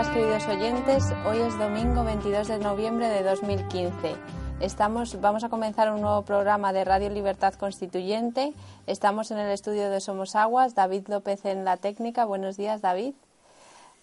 días, 0.00 0.14
queridos 0.14 0.48
oyentes. 0.48 1.04
Hoy 1.26 1.40
es 1.40 1.58
domingo 1.58 2.04
22 2.04 2.48
de 2.48 2.58
noviembre 2.58 3.08
de 3.08 3.22
2015. 3.22 4.14
Estamos, 4.60 5.20
vamos 5.20 5.44
a 5.44 5.50
comenzar 5.50 5.92
un 5.92 6.00
nuevo 6.00 6.22
programa 6.22 6.72
de 6.72 6.84
Radio 6.84 7.10
Libertad 7.10 7.52
Constituyente. 7.52 8.54
Estamos 8.86 9.30
en 9.30 9.36
el 9.38 9.50
estudio 9.50 9.90
de 9.90 10.00
Somos 10.00 10.36
Aguas. 10.36 10.74
David 10.74 11.08
López 11.08 11.44
en 11.44 11.66
la 11.66 11.76
técnica. 11.76 12.24
Buenos 12.24 12.56
días, 12.56 12.80
David. 12.80 13.12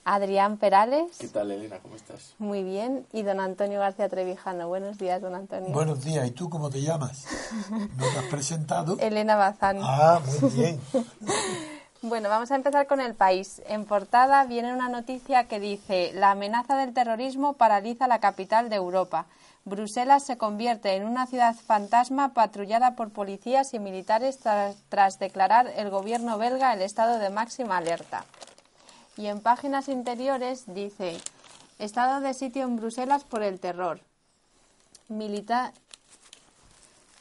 Adrián 0.03 0.57
Perales. 0.57 1.17
¿Qué 1.17 1.29
tal, 1.29 1.49
Elena? 1.49 1.79
¿Cómo 1.79 1.95
estás? 1.95 2.35
Muy 2.37 2.63
bien. 2.63 3.07
Y 3.11 3.23
don 3.23 3.39
Antonio 3.39 3.79
García 3.79 4.07
Trevijano. 4.07 4.67
Buenos 4.67 4.99
días, 4.99 5.19
don 5.19 5.33
Antonio. 5.33 5.69
Buenos 5.71 6.03
días. 6.03 6.27
¿Y 6.27 6.31
tú 6.31 6.47
cómo 6.47 6.69
te 6.69 6.81
llamas? 6.81 7.25
¿No 7.71 8.05
te 8.05 8.19
has 8.19 8.25
presentado? 8.25 8.97
Elena 8.99 9.35
Bazán. 9.35 9.79
Ah, 9.81 10.21
muy 10.41 10.51
bien. 10.51 10.79
Bueno, 12.03 12.29
vamos 12.29 12.51
a 12.51 12.55
empezar 12.55 12.85
con 12.85 13.01
el 13.01 13.15
país. 13.15 13.59
En 13.67 13.83
portada 13.85 14.43
viene 14.45 14.71
una 14.71 14.87
noticia 14.87 15.45
que 15.47 15.59
dice 15.59 16.11
la 16.13 16.31
amenaza 16.31 16.77
del 16.77 16.93
terrorismo 16.93 17.53
paraliza 17.53 18.07
la 18.07 18.19
capital 18.19 18.69
de 18.69 18.75
Europa. 18.75 19.25
Bruselas 19.65 20.23
se 20.23 20.37
convierte 20.37 20.93
en 20.95 21.05
una 21.05 21.25
ciudad 21.25 21.55
fantasma 21.55 22.35
patrullada 22.35 22.95
por 22.95 23.09
policías 23.09 23.73
y 23.73 23.79
militares 23.79 24.37
tras, 24.89 25.17
declarar 25.17 25.71
el 25.75 25.89
gobierno 25.89 26.37
belga 26.37 26.71
el 26.71 26.83
estado 26.83 27.17
de 27.17 27.31
máxima 27.31 27.77
alerta. 27.77 28.25
Y 29.17 29.25
en 29.25 29.41
páginas 29.41 29.89
interiores 29.89 30.65
dice 30.67 31.17
estado 31.79 32.21
de 32.21 32.35
sitio 32.35 32.61
en 32.61 32.75
Bruselas 32.75 33.23
por 33.23 33.41
el 33.41 33.59
terror. 33.59 34.01
Militar 35.09 35.73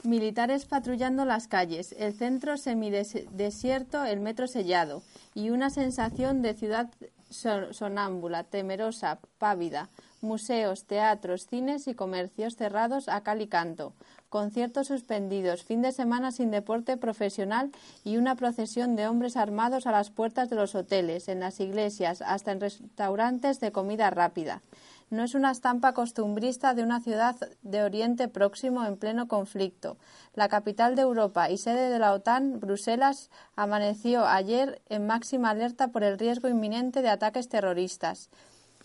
Militares 0.06 0.66
patrullando 0.66 1.24
las 1.24 1.48
calles, 1.48 1.92
el 1.98 2.14
centro 2.14 2.56
semidesierto, 2.58 4.04
el 4.04 4.20
metro 4.20 4.46
sellado 4.46 5.02
y 5.34 5.50
una 5.50 5.68
sensación 5.68 6.42
de 6.42 6.54
ciudad 6.54 6.88
sonámbula, 7.28 8.44
temerosa, 8.44 9.18
pávida. 9.38 9.88
Museos, 10.20 10.84
teatros, 10.84 11.46
cines 11.48 11.88
y 11.88 11.94
comercios 11.94 12.54
cerrados 12.54 13.08
a 13.08 13.22
cal 13.22 13.42
y 13.42 13.48
canto. 13.48 13.94
Conciertos 14.28 14.86
suspendidos, 14.86 15.64
fin 15.64 15.82
de 15.82 15.90
semana 15.90 16.30
sin 16.30 16.52
deporte 16.52 16.96
profesional 16.96 17.72
y 18.04 18.16
una 18.16 18.36
procesión 18.36 18.94
de 18.94 19.08
hombres 19.08 19.36
armados 19.36 19.88
a 19.88 19.92
las 19.92 20.10
puertas 20.10 20.48
de 20.50 20.56
los 20.56 20.76
hoteles, 20.76 21.26
en 21.26 21.40
las 21.40 21.58
iglesias, 21.58 22.22
hasta 22.22 22.52
en 22.52 22.60
restaurantes 22.60 23.58
de 23.58 23.72
comida 23.72 24.10
rápida 24.10 24.62
no 25.10 25.22
es 25.22 25.34
una 25.34 25.50
estampa 25.50 25.92
costumbrista 25.92 26.74
de 26.74 26.82
una 26.82 27.00
ciudad 27.00 27.36
de 27.62 27.82
Oriente 27.82 28.28
Próximo 28.28 28.84
en 28.84 28.96
pleno 28.96 29.28
conflicto. 29.28 29.96
La 30.34 30.48
capital 30.48 30.96
de 30.96 31.02
Europa 31.02 31.50
y 31.50 31.58
sede 31.58 31.90
de 31.90 31.98
la 31.98 32.12
OTAN, 32.12 32.58
Bruselas, 32.58 33.30
amaneció 33.54 34.26
ayer 34.26 34.82
en 34.88 35.06
máxima 35.06 35.50
alerta 35.50 35.88
por 35.88 36.02
el 36.02 36.18
riesgo 36.18 36.48
inminente 36.48 37.02
de 37.02 37.08
ataques 37.08 37.48
terroristas. 37.48 38.30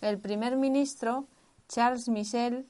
El 0.02 0.20
primer 0.20 0.58
ministro, 0.58 1.26
Charles 1.68 2.08
Michel, 2.08 2.68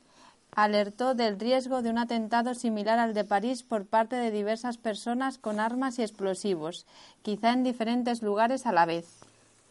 alertó 0.54 1.14
del 1.16 1.40
riesgo 1.40 1.82
de 1.82 1.90
un 1.90 1.98
atentado 1.98 2.54
similar 2.54 3.00
al 3.00 3.14
de 3.14 3.24
París 3.24 3.64
por 3.64 3.86
parte 3.86 4.16
de 4.16 4.32
diversas 4.32 4.78
personas 4.78 5.38
con 5.38 5.60
armas 5.60 6.00
y 6.00 6.04
explosivos, 6.04 6.86
quizá 7.22 7.54
en 7.54 7.64
diferentes 7.64 8.22
lugares 8.22 8.66
a 8.66 8.72
la 8.72 8.86
vez. 8.86 9.08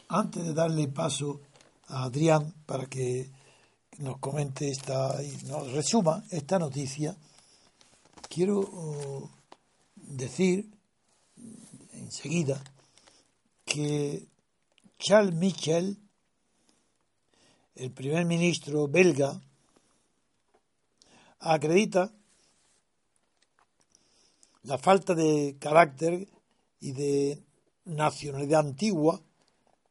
Antes 0.09 0.45
de 0.45 0.55
darle 0.55 0.89
paso 0.89 1.41
a 1.87 2.05
Adrián 2.05 2.55
para 2.67 2.87
que 2.87 3.31
nos 4.01 4.19
comente 4.19 4.71
esta 4.71 5.23
y 5.23 5.31
nos 5.47 5.73
resuma 5.73 6.25
esta 6.31 6.59
noticia, 6.59 7.15
quiero 8.29 8.61
oh, 8.61 9.31
decir 9.95 10.71
enseguida 11.93 12.63
que 13.65 14.27
Charles 14.99 15.35
Michel, 15.35 15.99
el 17.75 17.91
primer 17.93 18.25
ministro 18.25 18.89
belga, 18.89 19.39
acredita 21.39 22.11
la 24.63 24.79
falta 24.79 25.15
de 25.15 25.57
carácter 25.61 26.27
y 26.81 26.93
de 26.93 27.43
nacionalidad 27.85 28.61
antigua 28.61 29.21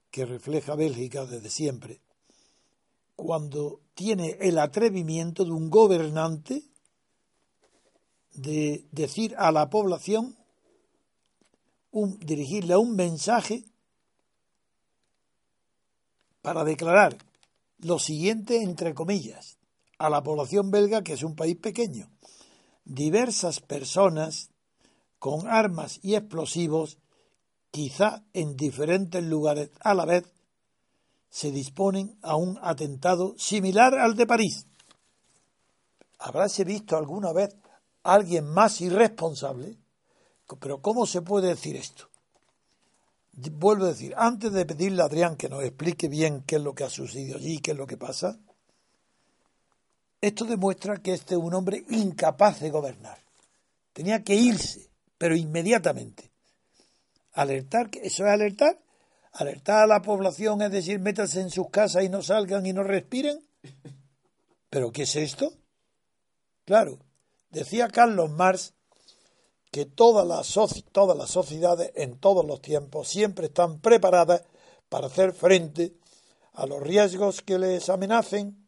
que 0.09 0.25
refleja 0.25 0.75
Bélgica 0.75 1.25
desde 1.25 1.49
siempre 1.49 2.01
cuando 3.23 3.81
tiene 3.93 4.37
el 4.39 4.57
atrevimiento 4.57 5.43
de 5.43 5.51
un 5.51 5.69
gobernante 5.69 6.63
de 8.33 8.87
decir 8.91 9.35
a 9.37 9.51
la 9.51 9.69
población, 9.69 10.37
dirigirle 11.91 12.77
un 12.77 12.95
mensaje 12.95 13.65
para 16.41 16.63
declarar 16.63 17.17
lo 17.79 17.99
siguiente, 17.99 18.61
entre 18.61 18.93
comillas, 18.93 19.57
a 19.97 20.09
la 20.09 20.23
población 20.23 20.71
belga, 20.71 21.03
que 21.03 21.13
es 21.13 21.23
un 21.23 21.35
país 21.35 21.57
pequeño. 21.57 22.09
Diversas 22.85 23.59
personas 23.59 24.49
con 25.17 25.47
armas 25.47 25.99
y 26.01 26.15
explosivos, 26.15 26.97
quizá 27.71 28.23
en 28.33 28.55
diferentes 28.55 29.23
lugares 29.23 29.71
a 29.81 29.93
la 29.93 30.05
vez, 30.05 30.23
se 31.29 31.51
disponen 31.51 32.17
a 32.21 32.35
un 32.35 32.59
atentado 32.61 33.35
similar 33.37 33.93
al 33.93 34.15
de 34.15 34.25
París. 34.25 34.65
¿Habráse 36.19 36.63
visto 36.63 36.97
alguna 36.97 37.31
vez 37.31 37.55
alguien 38.03 38.45
más 38.45 38.81
irresponsable? 38.81 39.77
Pero 40.59 40.81
¿cómo 40.81 41.05
se 41.05 41.21
puede 41.21 41.49
decir 41.49 41.75
esto? 41.75 42.09
Vuelvo 43.31 43.85
a 43.85 43.89
decir, 43.89 44.13
antes 44.17 44.51
de 44.51 44.65
pedirle 44.65 45.01
a 45.01 45.05
Adrián 45.05 45.37
que 45.37 45.47
nos 45.47 45.63
explique 45.63 46.09
bien 46.09 46.43
qué 46.45 46.57
es 46.57 46.61
lo 46.61 46.73
que 46.73 46.83
ha 46.83 46.89
sucedido 46.89 47.37
allí, 47.37 47.59
qué 47.59 47.71
es 47.71 47.77
lo 47.77 47.87
que 47.87 47.95
pasa, 47.95 48.37
esto 50.19 50.43
demuestra 50.43 50.97
que 50.97 51.13
este 51.13 51.35
es 51.35 51.39
un 51.39 51.53
hombre 51.53 51.85
incapaz 51.89 52.59
de 52.59 52.71
gobernar. 52.71 53.17
Tenía 53.93 54.23
que 54.23 54.35
irse, 54.35 54.89
pero 55.17 55.35
inmediatamente. 55.35 56.31
Alertar, 57.33 57.89
eso 58.01 58.25
es 58.25 58.29
alertar 58.29 58.77
alertar 59.31 59.83
a 59.83 59.87
la 59.87 60.01
población, 60.01 60.61
es 60.61 60.71
decir, 60.71 60.99
métanse 60.99 61.41
en 61.41 61.49
sus 61.49 61.69
casas 61.69 62.03
y 62.03 62.09
no 62.09 62.21
salgan 62.21 62.65
y 62.65 62.73
no 62.73 62.83
respiren. 62.83 63.45
¿Pero 64.69 64.91
qué 64.91 65.03
es 65.03 65.15
esto? 65.15 65.53
Claro, 66.65 66.99
decía 67.49 67.87
Carlos 67.87 68.29
Marx 68.29 68.73
que 69.71 69.85
todas 69.85 70.27
las, 70.27 70.47
sociedades 70.47 71.91
en 71.95 72.17
todos 72.17 72.45
los 72.45 72.61
tiempos 72.61 73.07
siempre 73.07 73.47
están 73.47 73.79
preparadas 73.79 74.43
para 74.89 75.07
hacer 75.07 75.33
frente 75.33 75.95
a 76.53 76.65
los 76.65 76.81
riesgos 76.81 77.41
que 77.41 77.59
les 77.59 77.89
amenacen. 77.89 78.67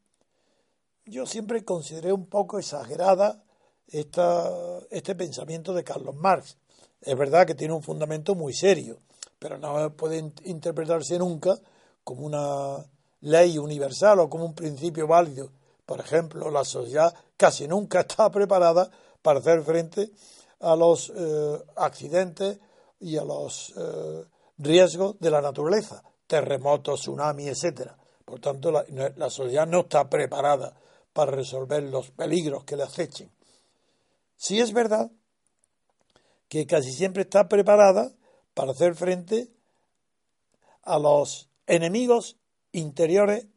Yo 1.05 1.25
siempre 1.25 1.65
consideré 1.65 2.13
un 2.13 2.27
poco 2.27 2.59
exagerada 2.59 3.43
esta, 3.87 4.49
este 4.91 5.15
pensamiento 5.15 5.73
de 5.73 5.83
Carlos 5.83 6.15
Marx. 6.15 6.57
Es 7.01 7.17
verdad 7.17 7.47
que 7.47 7.55
tiene 7.55 7.73
un 7.73 7.81
fundamento 7.81 8.35
muy 8.35 8.53
serio 8.53 9.01
pero 9.41 9.57
no 9.57 9.91
puede 9.97 10.19
interpretarse 10.43 11.17
nunca 11.17 11.57
como 12.03 12.27
una 12.27 12.77
ley 13.21 13.57
universal 13.57 14.19
o 14.19 14.29
como 14.29 14.45
un 14.45 14.53
principio 14.53 15.07
válido. 15.07 15.51
Por 15.83 15.99
ejemplo, 15.99 16.51
la 16.51 16.63
sociedad 16.63 17.11
casi 17.35 17.67
nunca 17.67 18.01
está 18.07 18.29
preparada 18.29 18.91
para 19.19 19.39
hacer 19.39 19.63
frente 19.63 20.11
a 20.59 20.75
los 20.75 21.11
eh, 21.15 21.59
accidentes 21.75 22.59
y 22.99 23.17
a 23.17 23.23
los 23.23 23.73
eh, 23.75 24.25
riesgos 24.59 25.19
de 25.19 25.31
la 25.31 25.41
naturaleza, 25.41 26.03
terremotos, 26.27 27.01
tsunamis, 27.01 27.47
etcétera. 27.47 27.97
Por 28.23 28.39
tanto, 28.39 28.71
la, 28.71 28.85
la, 29.15 29.29
sociedad 29.31 29.65
no 29.65 29.79
está 29.79 30.07
preparada 30.07 30.77
para 31.13 31.31
resolver 31.31 31.81
los 31.81 32.11
peligros 32.11 32.63
que 32.63 32.77
le 32.77 32.83
acechen. 32.83 33.31
Sí 34.37 34.59
es 34.59 34.71
verdad 34.71 35.09
que 36.47 36.67
casi 36.67 36.91
siempre 36.91 37.23
está 37.23 37.49
preparada 37.49 38.11
para 38.53 38.71
hacer 38.71 38.95
frente 38.95 39.49
a 40.83 40.99
los 40.99 41.49
enemigos 41.67 42.37
interiores 42.71 43.47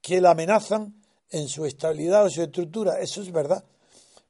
que 0.00 0.20
la 0.20 0.30
amenazan 0.30 1.02
en 1.30 1.48
su 1.48 1.64
estabilidad 1.66 2.24
o 2.24 2.30
su 2.30 2.42
estructura. 2.42 3.00
Eso 3.00 3.22
es 3.22 3.30
verdad. 3.32 3.64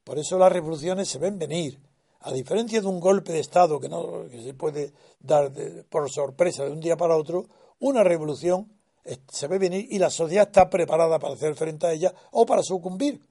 Por 0.04 0.18
eso 0.18 0.38
las 0.38 0.52
revoluciones 0.52 1.08
se 1.08 1.18
ven 1.18 1.38
venir. 1.38 1.78
A 2.20 2.32
diferencia 2.32 2.80
de 2.80 2.86
un 2.86 3.00
golpe 3.00 3.32
de 3.32 3.40
Estado 3.40 3.80
que 3.80 3.88
no 3.88 4.24
se 4.28 4.52
puede 4.54 4.92
dar 5.20 5.50
por 5.88 6.10
sorpresa 6.10 6.64
de 6.64 6.72
un 6.72 6.80
día 6.80 6.96
para 6.96 7.16
otro, 7.16 7.46
una 7.78 8.04
revolución 8.04 8.70
se 9.30 9.48
ve 9.48 9.58
venir 9.58 9.86
y 9.90 9.98
la 9.98 10.10
sociedad 10.10 10.48
está 10.48 10.68
preparada 10.68 11.18
para 11.18 11.34
hacer 11.34 11.54
frente 11.54 11.86
a 11.86 11.92
ella 11.92 12.14
o 12.32 12.44
para 12.44 12.62
sucumbir. 12.62 13.26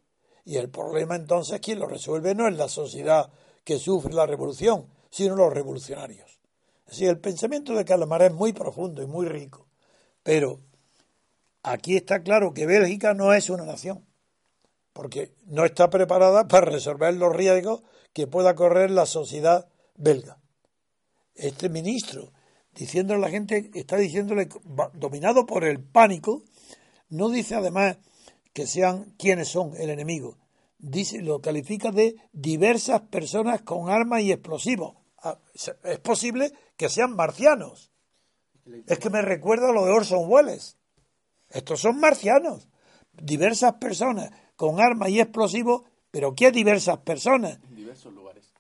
Y 0.46 0.58
el 0.58 0.70
problema 0.70 1.16
entonces, 1.16 1.60
quien 1.60 1.80
lo 1.80 1.86
resuelve 1.86 2.34
no 2.34 2.48
es 2.48 2.56
la 2.56 2.68
sociedad 2.68 3.30
que 3.64 3.78
sufre 3.78 4.14
la 4.14 4.26
revolución, 4.26 4.88
sino 5.12 5.36
los 5.36 5.54
revolucionarios. 5.54 6.39
Sí, 6.92 7.06
el 7.06 7.20
pensamiento 7.20 7.76
de 7.76 7.86
Calamar 7.86 8.24
es 8.24 8.34
muy 8.34 8.52
profundo 8.54 9.04
y 9.04 9.08
muy 9.08 9.28
rico, 9.28 9.68
pero 10.24 10.60
aquí 11.62 11.96
está 11.96 12.24
claro 12.24 12.54
que 12.54 12.66
Bélgica 12.66 13.14
no 13.14 13.34
es 13.34 13.50
una 13.50 13.66
nación, 13.66 14.06
porque 14.94 15.36
no 15.46 15.66
está 15.66 15.90
preparada 15.90 16.48
para 16.48 16.66
resolver 16.66 17.14
los 17.14 17.36
riesgos 17.36 17.84
que 18.14 18.26
pueda 18.26 18.56
correr 18.56 18.90
la 18.90 19.06
sociedad 19.06 19.68
belga. 19.96 20.40
Este 21.36 21.70
ministro, 21.70 22.34
diciéndole 22.74 23.20
a 23.20 23.28
la 23.28 23.30
gente, 23.30 23.70
está 23.76 23.98
diciéndole, 23.98 24.50
dominado 24.94 25.46
por 25.46 25.64
el 25.64 25.80
pánico, 25.80 26.44
No 27.12 27.30
dice 27.30 27.56
además 27.56 27.98
que 28.54 28.68
sean 28.68 29.16
quienes 29.18 29.48
son 29.48 29.74
el 29.78 29.90
enemigo. 29.90 30.38
Dice, 30.78 31.22
lo 31.22 31.42
califica 31.42 31.92
de 31.92 32.16
diversas 32.34 33.02
personas 33.02 33.64
con 33.64 33.90
armas 33.90 34.22
y 34.22 34.32
explosivos. 34.32 34.96
Ah, 35.22 35.38
es 35.84 36.00
posible 36.00 36.54
que 36.80 36.88
sean 36.88 37.14
marcianos. 37.14 37.92
Es 38.88 39.00
que 39.00 39.10
me 39.10 39.22
recuerda 39.22 39.74
lo 39.74 39.84
de 39.86 39.92
Orson 39.92 40.24
Welles. 40.32 40.78
Estos 41.50 41.82
son 41.82 42.00
marcianos. 42.00 42.70
Diversas 43.12 43.74
personas 43.74 44.32
con 44.56 44.80
armas 44.80 45.10
y 45.10 45.20
explosivos, 45.20 45.82
pero 46.10 46.34
¿qué 46.34 46.52
diversas 46.52 47.00
personas? 47.00 47.60
En 47.70 47.76
diversos 47.76 48.14
lugares. 48.14 48.54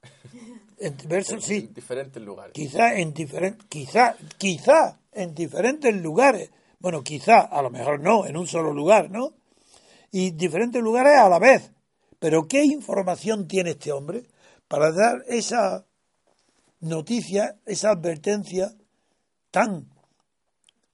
En 0.79 0.97
diversos, 0.97 1.45
sí. 1.45 1.67
En 1.69 1.73
diferentes 1.73 2.21
lugares. 2.21 2.51
Quizá 2.53 2.93
en 2.99 3.13
diferentes, 3.13 3.65
quizá, 3.69 4.17
quizá 4.37 4.99
en 5.13 5.33
diferentes 5.33 5.95
lugares. 5.95 6.51
Bueno, 6.79 7.01
quizá, 7.03 7.39
a 7.39 7.61
lo 7.61 7.69
mejor 7.69 8.01
no, 8.01 8.25
en 8.25 8.35
un 8.35 8.47
solo 8.47 8.73
lugar, 8.73 9.09
¿no? 9.09 9.33
Y 10.11 10.31
diferentes 10.31 10.81
lugares 10.81 11.17
a 11.17 11.29
la 11.29 11.39
vez. 11.39 11.71
Pero 12.19 12.49
¿qué 12.49 12.65
información 12.65 13.47
tiene 13.47 13.71
este 13.71 13.93
hombre 13.93 14.23
para 14.67 14.91
dar 14.91 15.23
esa 15.27 15.85
noticia, 16.79 17.59
esa 17.65 17.91
advertencia 17.91 18.75
tan 19.51 19.89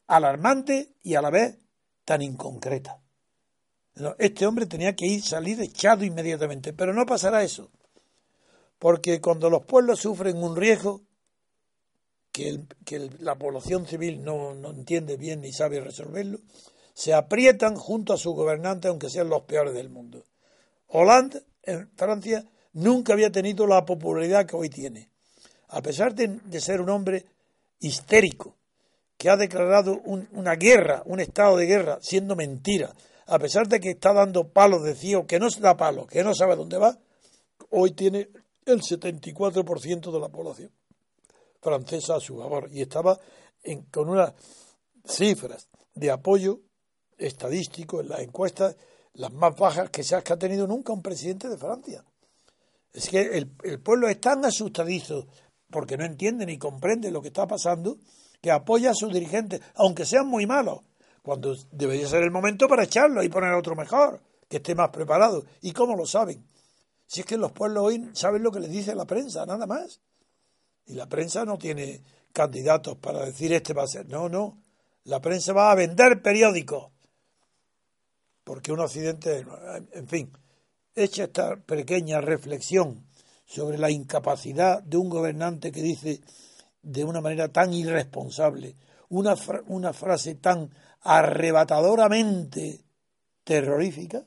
alarmante 0.08 0.94
y 1.04 1.16
a 1.16 1.22
la 1.22 1.30
vez 1.30 1.58
tan 2.04 2.22
inconcreta? 2.22 3.02
Este 4.20 4.46
hombre 4.46 4.66
tenía 4.66 4.96
que 4.96 5.06
ir, 5.06 5.24
salir 5.24 5.62
echado 5.62 6.04
inmediatamente, 6.04 6.74
pero 6.74 6.94
no 6.94 7.06
pasará 7.06 7.44
eso, 7.44 7.72
porque 8.78 9.22
cuando 9.22 9.50
los 9.50 9.66
pueblos 9.66 10.00
sufren 10.00 10.38
un 10.44 10.56
riesgo 10.56 11.02
que, 12.32 12.60
la 13.20 13.38
población 13.38 13.88
civil 13.88 14.22
no, 14.22 14.54
no 14.54 14.72
entiende 14.72 15.16
bien 15.16 15.40
ni 15.40 15.54
sabe 15.54 15.80
resolverlo, 15.80 16.40
se 16.94 17.14
aprietan 17.14 17.76
junto 17.76 18.14
a 18.14 18.18
sus 18.18 18.36
gobernantes, 18.36 18.90
aunque 18.90 19.10
sean 19.10 19.30
los 19.30 19.44
peores 19.44 19.74
del 19.74 19.90
mundo. 19.90 20.26
Hollande, 20.88 21.44
en 21.64 21.90
Francia, 21.96 22.46
nunca 22.74 23.14
había 23.14 23.32
tenido 23.32 23.66
la 23.68 23.86
popularidad 23.86 24.46
que 24.46 24.56
hoy 24.56 24.70
tiene. 24.70 25.10
A 25.70 25.82
pesar 25.82 26.14
de, 26.14 26.62
ser 26.62 26.82
un 26.82 26.90
hombre 26.90 27.26
histérico, 27.80 28.56
que 29.18 29.30
ha 29.30 29.38
declarado 29.38 30.02
una 30.04 30.56
guerra, 30.56 31.02
un 31.06 31.20
estado 31.20 31.58
de 31.58 31.66
guerra, 31.66 32.00
siendo 32.02 32.36
mentira, 32.36 32.94
a 33.28 33.40
pesar 33.40 33.68
de 33.68 33.80
que 33.80 33.92
está 33.92 34.14
dando 34.14 34.50
palos 34.50 34.84
de 34.84 34.96
ciego, 34.96 35.26
que 35.26 35.40
no 35.40 35.50
se 35.50 35.62
da 35.62 35.78
palos, 35.78 36.08
que 36.08 36.24
no 36.24 36.36
sabe 36.36 36.56
dónde 36.56 36.78
va, 36.78 36.98
hoy 37.72 37.92
tiene 37.92 38.30
el 38.66 38.82
74% 38.82 40.12
de 40.12 40.20
la 40.20 40.30
población 40.30 40.72
francesa 41.62 42.16
a 42.16 42.20
su 42.20 42.38
favor 42.38 42.70
y 42.72 42.82
estaba 42.82 43.20
con 43.90 44.10
unas 44.10 44.34
cifras 45.04 45.68
de 45.96 46.12
apoyo 46.12 46.60
estadístico 47.18 48.02
en 48.02 48.10
las 48.10 48.20
encuestas 48.20 48.76
las 49.14 49.32
más 49.32 49.56
bajas 49.56 49.90
que 49.90 50.04
se 50.04 50.16
ha 50.16 50.22
tenido 50.22 50.68
nunca 50.68 50.94
un 50.94 51.02
presidente 51.02 51.50
de 51.50 51.58
Francia. 51.58 52.04
Es 52.94 53.10
que 53.10 53.22
el 53.22 53.80
pueblo 53.80 54.08
es 54.08 54.22
tan 54.22 54.46
asustadizo 54.46 55.26
porque 55.76 55.98
no 55.98 56.06
entiende 56.06 56.46
ni 56.46 56.58
comprende 56.58 57.12
lo 57.12 57.22
que 57.22 57.28
está 57.28 57.46
pasando 57.46 57.98
que 58.42 58.50
apoya 58.50 58.92
a 58.92 58.94
sus 58.94 59.12
dirigentes, 59.12 59.60
aunque 59.74 60.06
sean 60.06 60.26
muy 60.26 60.46
malos, 60.46 60.80
cuando 61.22 61.54
debería 61.70 62.08
ser 62.08 62.24
el 62.24 62.32
momento 62.32 62.70
para 62.70 62.86
echarlo 62.86 63.22
y 63.22 63.28
poner 63.28 63.52
a 63.52 63.58
otro 63.58 63.76
mejor, 63.76 64.22
que 64.48 64.58
esté 64.58 64.74
más 64.74 64.88
preparado. 64.92 65.44
¿Y 65.62 65.74
cómo 65.74 65.98
lo 65.98 66.06
saben? 66.06 66.48
Si 67.08 67.20
es 67.20 67.26
que 67.26 67.36
los 67.36 67.52
pueblos 67.52 67.84
hoy 67.84 68.10
saben 68.14 68.42
lo 68.42 68.54
que 68.54 68.62
les 68.62 68.72
dice 68.72 68.96
la 68.96 69.04
prensa, 69.04 69.46
nada 69.46 69.68
más. 69.68 70.00
Y 70.86 70.94
la 70.94 71.10
prensa 71.10 71.44
no 71.44 71.58
tiene 71.58 72.00
candidatos 72.32 72.96
para 73.00 73.26
decir 73.26 73.52
este 73.52 73.74
va 73.74 73.84
a 73.84 73.88
ser. 73.88 74.08
No, 74.08 74.30
no. 74.30 74.58
La 75.04 75.20
prensa 75.20 75.52
va 75.52 75.72
a 75.72 75.76
vender 75.76 76.22
periódicos 76.22 76.90
porque 78.46 78.72
un 78.72 78.80
accidente, 78.80 79.46
en 79.92 80.08
fin, 80.08 80.32
hecha 80.96 81.26
esta 81.26 81.58
pequeña 81.58 82.22
reflexión 82.22 83.04
sobre 83.46 83.78
la 83.78 83.92
incapacidad 83.92 84.82
de 84.82 84.98
un 84.98 85.10
gobernante 85.10 85.72
que 85.72 85.82
dice 85.82 86.22
de 86.82 87.04
una 87.04 87.22
manera 87.22 87.52
tan 87.52 87.74
irresponsable, 87.74 88.76
una, 89.10 89.36
una 89.68 89.94
frase 89.94 90.36
tan 90.36 90.70
arrebatadoramente 91.02 92.84
terrorífica, 93.44 94.26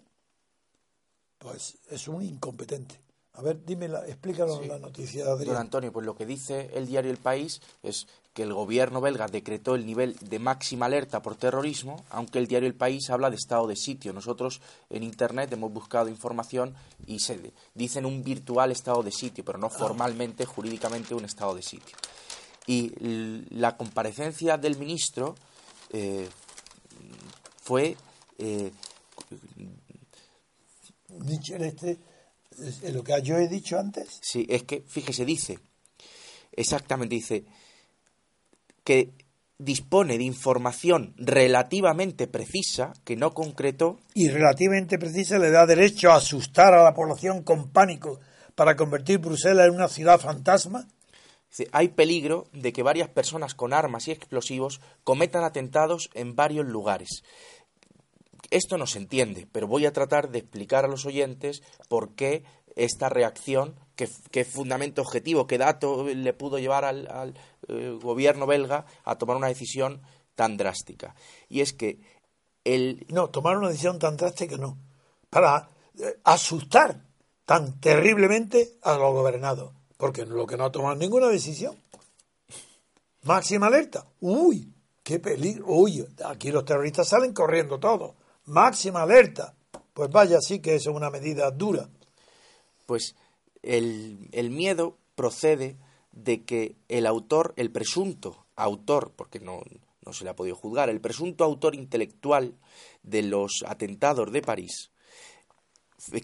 pues 1.39 1.79
es 1.91 2.09
un 2.09 2.23
incompetente. 2.23 3.08
A 3.39 3.43
ver, 3.43 3.65
dime, 3.65 3.87
explícanos 4.09 4.67
la 4.67 4.81
noticia, 4.81 5.25
de 5.37 5.45
Don 5.45 5.57
Antonio, 5.57 5.93
pues 5.93 6.05
lo 6.05 6.17
que 6.17 6.27
dice 6.27 6.71
el 6.75 6.89
diario 6.89 7.13
El 7.13 7.19
País 7.19 7.63
es 7.85 8.09
que 8.35 8.43
el 8.43 8.53
gobierno 8.53 9.01
belga 9.01 9.29
decretó 9.29 9.77
el 9.77 9.87
nivel 9.87 10.17
de 10.21 10.41
máxima 10.41 10.87
alerta 10.87 11.23
por 11.23 11.37
terrorismo, 11.37 12.05
aunque 12.11 12.41
el 12.41 12.49
diario 12.49 12.67
El 12.67 12.75
País 12.75 13.09
habla 13.11 13.31
de 13.31 13.37
estado 13.37 13.69
de 13.69 13.77
sitio. 13.77 14.13
Nosotros 14.13 14.61
en 14.91 15.05
Internet 15.05 15.53
hemos 15.53 15.73
buscado 15.73 16.09
información 16.09 16.75
y 17.07 17.21
se 17.21 17.53
dicen 17.75 18.07
un 18.07 18.25
virtual 18.25 18.73
estado 18.73 19.05
de 19.05 19.13
sitio, 19.13 19.45
pero 19.45 19.57
no 19.57 19.69
ah. 19.69 19.71
formalmente, 19.71 20.45
jurídicamente, 20.45 21.15
un 21.15 21.25
estado 21.25 21.55
de 21.55 21.63
sitio. 21.63 21.97
Y 22.67 22.93
la 23.55 23.77
comparecencia 23.77 24.59
del 24.59 24.77
ministro 24.77 25.37
eh, 25.91 26.29
fue... 27.63 27.97
Eh, 28.37 28.73
este 31.61 31.99
lo 32.93 33.05
que 33.05 33.21
yo 33.23 33.37
he 33.37 33.49
dicho 33.49 33.79
antes. 33.79 34.19
Sí, 34.23 34.47
es 34.49 34.65
que, 34.65 34.83
fíjese, 34.87 35.25
dice, 35.25 35.59
exactamente 36.53 37.15
dice, 37.15 37.45
que 38.85 39.13
dispone 39.59 40.19
de 40.19 40.25
información 40.25 41.15
relativamente 41.17 42.27
precisa, 42.27 42.93
que 43.05 43.17
no 43.17 43.35
concretó. 43.35 43.99
Y 44.15 44.29
relativamente 44.29 44.99
precisa 44.99 45.39
le 45.39 45.51
da 45.51 45.67
derecho 45.67 46.11
a 46.11 46.17
asustar 46.17 46.75
a 46.75 46.85
la 46.85 46.95
población 46.95 47.43
con 47.43 47.71
pánico 47.71 48.21
para 48.55 48.77
convertir 48.77 49.19
Bruselas 49.19 49.69
en 49.69 49.75
una 49.75 49.89
ciudad 49.89 50.21
fantasma. 50.21 50.87
Dice, 51.51 51.69
hay 51.73 51.89
peligro 51.89 52.47
de 52.53 52.73
que 52.73 52.83
varias 52.83 53.09
personas 53.09 53.55
con 53.55 53.73
armas 53.73 54.07
y 54.07 54.13
explosivos 54.13 54.81
cometan 55.03 55.45
atentados 55.45 56.11
en 56.15 56.37
varios 56.37 56.67
lugares. 56.67 57.23
Esto 58.51 58.79
no 58.79 58.87
se 58.87 58.99
entiende, 58.99 59.47
pero 59.51 59.67
voy 59.67 59.85
a 59.85 59.93
tratar 59.93 60.31
de 60.31 60.39
explicar 60.39 60.85
a 60.85 60.89
los 60.89 61.05
oyentes 61.05 61.63
por 61.89 62.15
qué 62.15 62.45
esta 62.77 63.09
reacción, 63.09 63.75
qué, 63.95 64.45
fundamento 64.45 65.03
objetivo, 65.03 65.47
qué 65.47 65.59
dato 65.59 66.05
le 66.05 66.33
pudo 66.33 66.59
llevar 66.59 66.85
al, 66.85 67.35
eh, 67.69 67.99
gobierno 68.01 68.47
belga 68.47 68.87
a 69.05 69.17
tomar 69.17 69.37
una 69.37 69.49
decisión 69.49 70.01
tan 70.35 70.57
drástica. 70.57 71.15
Y 71.49 71.61
es 71.61 71.73
que 71.73 72.01
el... 72.65 73.05
No, 73.09 73.29
tomar 73.29 73.59
una 73.59 73.69
decisión 73.69 73.99
tan 73.99 74.17
drástica 74.17 74.57
no. 74.57 74.79
Para 75.29 75.69
eh, 75.99 76.19
asustar 76.25 77.05
tan 77.45 77.81
terriblemente 77.81 78.79
a 78.83 78.97
los 78.97 79.13
gobernados. 79.13 79.73
Porque 79.97 80.25
lo 80.25 80.47
que 80.47 80.57
no 80.57 80.67
ha 80.67 80.73
tomado 80.73 80.95
ninguna 80.95 81.27
decisión. 81.27 81.77
Máxima 83.23 83.67
alerta. 83.67 84.07
Uy, 84.21 84.73
qué 85.03 85.19
peligro. 85.19 85.67
Uy, 85.67 86.07
aquí 86.25 86.53
los 86.53 86.65
terroristas 86.65 87.09
salen 87.09 87.35
corriendo 87.35 87.81
todos 87.81 88.15
máxima 88.49 89.03
alerta. 89.03 89.55
Pues 89.95 90.11
vaya, 90.11 90.41
sí 90.41 90.61
que 90.61 90.75
es 90.75 90.87
una 90.87 91.11
medida 91.11 91.51
dura. 91.51 91.89
Pues 92.87 93.15
el, 93.63 94.29
el 94.33 94.51
miedo 94.51 94.97
procede 95.15 95.77
de 96.13 96.45
que 96.45 96.77
el 96.89 97.07
autor, 97.07 97.55
el 97.57 97.71
presunto 97.71 98.47
autor, 98.57 99.13
porque 99.15 99.41
no, 99.41 99.63
no 100.05 100.13
se 100.13 100.25
le 100.25 100.31
ha 100.31 100.37
podido 100.37 100.57
juzgar, 100.57 100.89
el 100.89 101.01
presunto 101.01 101.45
autor 101.45 101.75
intelectual 101.75 102.55
de 103.03 103.23
los 103.23 103.63
atentados 103.67 104.33
de 104.33 104.43
París, 104.43 104.91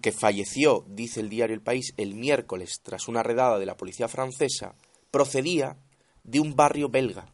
que 0.01 0.13
falleció, 0.13 0.85
dice 0.89 1.21
el 1.21 1.29
diario 1.29 1.55
El 1.55 1.63
País, 1.63 1.93
el 1.97 2.15
miércoles 2.15 2.81
tras 2.83 3.09
una 3.09 3.23
redada 3.23 3.59
de 3.59 3.67
la 3.67 3.77
policía 3.77 4.09
francesa, 4.09 4.75
procedía 5.11 5.77
de 6.23 6.41
un 6.41 6.57
barrio 6.57 6.89
belga. 6.89 7.33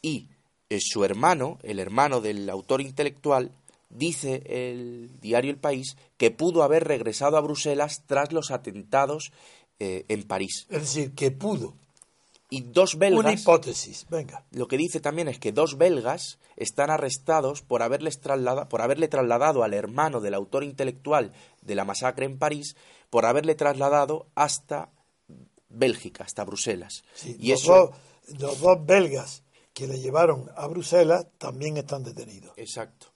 Y 0.00 0.28
eh, 0.70 0.78
su 0.80 1.04
hermano, 1.04 1.58
el 1.62 1.78
hermano 1.78 2.20
del 2.20 2.48
autor 2.48 2.80
intelectual, 2.80 3.52
dice 3.88 4.42
el 4.46 5.20
diario 5.20 5.50
El 5.50 5.58
País 5.58 5.96
que 6.16 6.30
pudo 6.30 6.62
haber 6.62 6.84
regresado 6.84 7.36
a 7.36 7.40
Bruselas 7.40 8.02
tras 8.06 8.32
los 8.32 8.50
atentados 8.50 9.32
eh, 9.78 10.04
en 10.08 10.24
París. 10.24 10.66
Es 10.70 10.80
decir, 10.80 11.14
que 11.14 11.30
pudo. 11.30 11.74
Y 12.48 12.62
dos 12.62 12.96
belgas. 12.96 13.20
Una 13.20 13.32
hipótesis, 13.32 14.06
venga. 14.08 14.44
Lo 14.52 14.68
que 14.68 14.76
dice 14.76 15.00
también 15.00 15.26
es 15.28 15.38
que 15.38 15.52
dos 15.52 15.78
belgas 15.78 16.38
están 16.56 16.90
arrestados 16.90 17.62
por, 17.62 17.82
haberles 17.82 18.18
por 18.68 18.82
haberle 18.82 19.08
trasladado 19.08 19.64
al 19.64 19.74
hermano 19.74 20.20
del 20.20 20.34
autor 20.34 20.62
intelectual 20.62 21.32
de 21.62 21.74
la 21.74 21.84
masacre 21.84 22.24
en 22.24 22.38
París, 22.38 22.76
por 23.10 23.26
haberle 23.26 23.56
trasladado 23.56 24.28
hasta 24.36 24.90
Bélgica, 25.68 26.24
hasta 26.24 26.44
Bruselas. 26.44 27.02
y 27.24 27.50
los, 27.50 27.62
eso... 27.62 27.92
los 28.38 28.60
dos 28.60 28.86
belgas 28.86 29.42
que 29.74 29.86
le 29.86 29.98
llevaron 29.98 30.50
a 30.56 30.68
Bruselas 30.68 31.26
también 31.38 31.76
están 31.76 32.04
detenidos. 32.04 32.52
Exacto. 32.56 33.08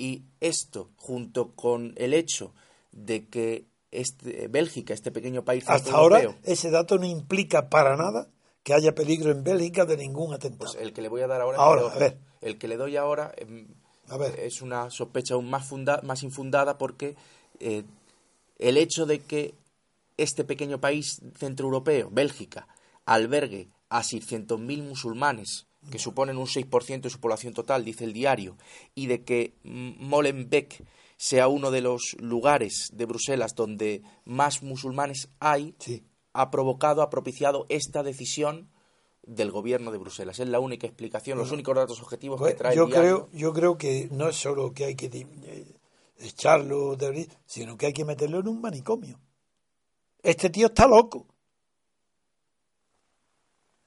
Y 0.00 0.22
esto, 0.40 0.88
junto 0.96 1.52
con 1.54 1.92
el 1.96 2.14
hecho 2.14 2.54
de 2.90 3.26
que 3.28 3.66
este, 3.90 4.48
Bélgica, 4.48 4.94
este 4.94 5.10
pequeño 5.12 5.44
país 5.44 5.64
hasta 5.68 5.92
ahora 5.92 6.22
ese 6.44 6.70
dato 6.70 6.96
no 6.96 7.04
implica 7.04 7.68
para 7.68 7.96
nada 7.96 8.28
que 8.62 8.72
haya 8.72 8.94
peligro 8.94 9.30
en 9.30 9.44
Bélgica 9.44 9.84
de 9.84 9.98
ningún 9.98 10.32
atentado. 10.32 10.72
Pues 10.72 10.82
el 10.82 10.94
que 10.94 11.02
le 11.02 11.08
voy 11.08 11.20
a 11.20 11.26
dar 11.26 11.42
ahora, 11.42 11.58
ahora 11.58 11.82
a 11.92 11.98
ver. 11.98 12.18
el 12.40 12.56
que 12.56 12.66
le 12.68 12.76
doy 12.78 12.96
ahora 12.96 13.32
em, 13.36 13.66
A 14.08 14.16
ver. 14.16 14.40
es 14.40 14.62
una 14.62 14.88
sospecha 14.90 15.34
aún 15.34 15.50
más, 15.50 15.68
funda- 15.68 16.00
más 16.02 16.22
infundada 16.22 16.78
porque 16.78 17.14
eh, 17.58 17.84
el 18.58 18.78
hecho 18.78 19.04
de 19.04 19.18
que 19.20 19.54
este 20.16 20.44
pequeño 20.44 20.80
país 20.80 21.20
centroeuropeo, 21.36 22.08
Bélgica, 22.10 22.68
albergue 23.04 23.68
a 23.90 24.02
600.000 24.02 24.82
musulmanes, 24.82 25.66
que 25.90 25.98
suponen 25.98 26.36
un 26.38 26.46
6% 26.46 27.00
de 27.02 27.10
su 27.10 27.20
población 27.20 27.54
total, 27.54 27.84
dice 27.84 28.04
el 28.04 28.12
diario, 28.12 28.56
y 28.94 29.06
de 29.06 29.24
que 29.24 29.54
Molenbeek 29.64 30.84
sea 31.16 31.48
uno 31.48 31.70
de 31.70 31.80
los 31.80 32.16
lugares 32.18 32.90
de 32.92 33.04
Bruselas 33.06 33.54
donde 33.54 34.02
más 34.24 34.62
musulmanes 34.62 35.28
hay, 35.38 35.74
Sí. 35.78 36.02
ha 36.32 36.50
provocado, 36.50 37.02
ha 37.02 37.10
propiciado 37.10 37.66
esta 37.68 38.02
decisión 38.02 38.70
del 39.22 39.50
gobierno 39.50 39.90
de 39.92 39.98
Bruselas. 39.98 40.38
Es 40.40 40.48
la 40.48 40.60
única 40.60 40.86
explicación, 40.86 41.38
los 41.38 41.50
únicos 41.52 41.74
datos 41.76 42.00
objetivos 42.00 42.38
Pues 42.40 42.54
que 42.54 42.58
trae 42.58 42.76
yo 42.76 42.84
el 42.84 42.90
diario. 42.90 43.28
creo, 43.28 43.38
yo 43.38 43.52
creo 43.52 43.78
que 43.78 44.08
no 44.10 44.28
es 44.28 44.36
solo 44.36 44.72
que 44.72 44.86
hay 44.86 44.94
que 44.94 45.06
eh, 45.06 45.66
echarlo 46.18 46.96
de 46.96 47.28
sino 47.46 47.76
que 47.76 47.86
hay 47.86 47.92
que 47.92 48.04
meterlo 48.04 48.40
en 48.40 48.48
un 48.48 48.60
manicomio. 48.60 49.20
Este 50.22 50.50
tío 50.50 50.66
está 50.68 50.86
loco. 50.86 51.26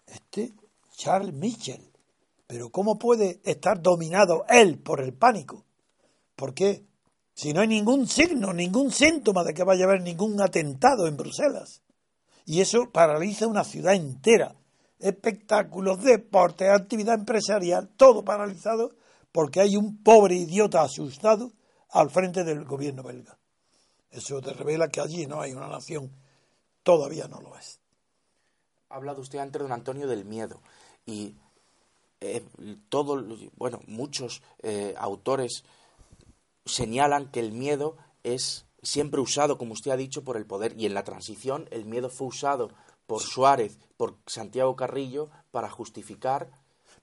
Este 0.07 0.53
Charles 0.95 1.33
Michel. 1.33 1.91
Pero 2.47 2.69
¿cómo 2.69 2.97
puede 2.97 3.41
estar 3.43 3.81
dominado 3.81 4.45
él 4.49 4.79
por 4.79 5.01
el 5.01 5.13
pánico? 5.13 5.65
¿Por 6.35 6.53
qué? 6.53 6.85
Si 7.33 7.51
no 7.51 7.61
hay 7.61 7.67
ningún 7.67 8.07
signo, 8.07 8.53
ningún 8.53 8.91
síntoma 8.91 9.43
de 9.43 9.53
que 9.53 9.63
vaya 9.63 9.85
a 9.85 9.87
haber 9.87 10.01
ningún 10.01 10.41
atentado 10.41 11.07
en 11.07 11.17
Bruselas. 11.17 11.81
Y 12.45 12.61
eso 12.61 12.91
paraliza 12.91 13.47
una 13.47 13.63
ciudad 13.63 13.95
entera. 13.95 14.55
Espectáculos, 14.99 16.03
deportes, 16.03 16.69
actividad 16.69 17.15
empresarial, 17.15 17.89
todo 17.97 18.23
paralizado 18.23 18.91
porque 19.33 19.59
hay 19.59 19.75
un 19.75 20.01
pobre 20.01 20.35
idiota 20.35 20.83
asustado 20.83 21.51
al 21.89 22.09
frente 22.09 22.43
del 22.43 22.63
gobierno 22.63 23.03
belga. 23.03 23.37
Eso 24.11 24.39
te 24.41 24.53
revela 24.53 24.87
que 24.87 25.01
allí 25.01 25.25
no 25.25 25.41
hay 25.41 25.53
una 25.53 25.67
nación, 25.67 26.11
todavía 26.83 27.27
no 27.27 27.41
lo 27.41 27.57
es. 27.57 27.79
Ha 28.89 28.95
hablado 28.95 29.21
usted 29.21 29.39
antes, 29.39 29.59
don 29.59 29.71
Antonio, 29.71 30.07
del 30.07 30.23
miedo. 30.23 30.61
Y 31.05 31.35
eh, 32.21 32.43
todo, 32.89 33.23
bueno, 33.57 33.81
muchos 33.87 34.41
eh, 34.61 34.93
autores 34.97 35.63
señalan 36.65 37.29
que 37.31 37.39
el 37.39 37.51
miedo 37.51 37.97
es 38.23 38.65
siempre 38.81 39.21
usado, 39.21 39.57
como 39.57 39.73
usted 39.73 39.91
ha 39.91 39.97
dicho, 39.97 40.23
por 40.23 40.37
el 40.37 40.45
poder. 40.45 40.73
Y 40.77 40.85
en 40.85 40.93
la 40.93 41.03
transición 41.03 41.67
el 41.71 41.85
miedo 41.85 42.09
fue 42.09 42.27
usado 42.27 42.71
por 43.05 43.21
Suárez, 43.21 43.77
por 43.97 44.17
Santiago 44.27 44.75
Carrillo, 44.75 45.29
para 45.51 45.69
justificar. 45.69 46.49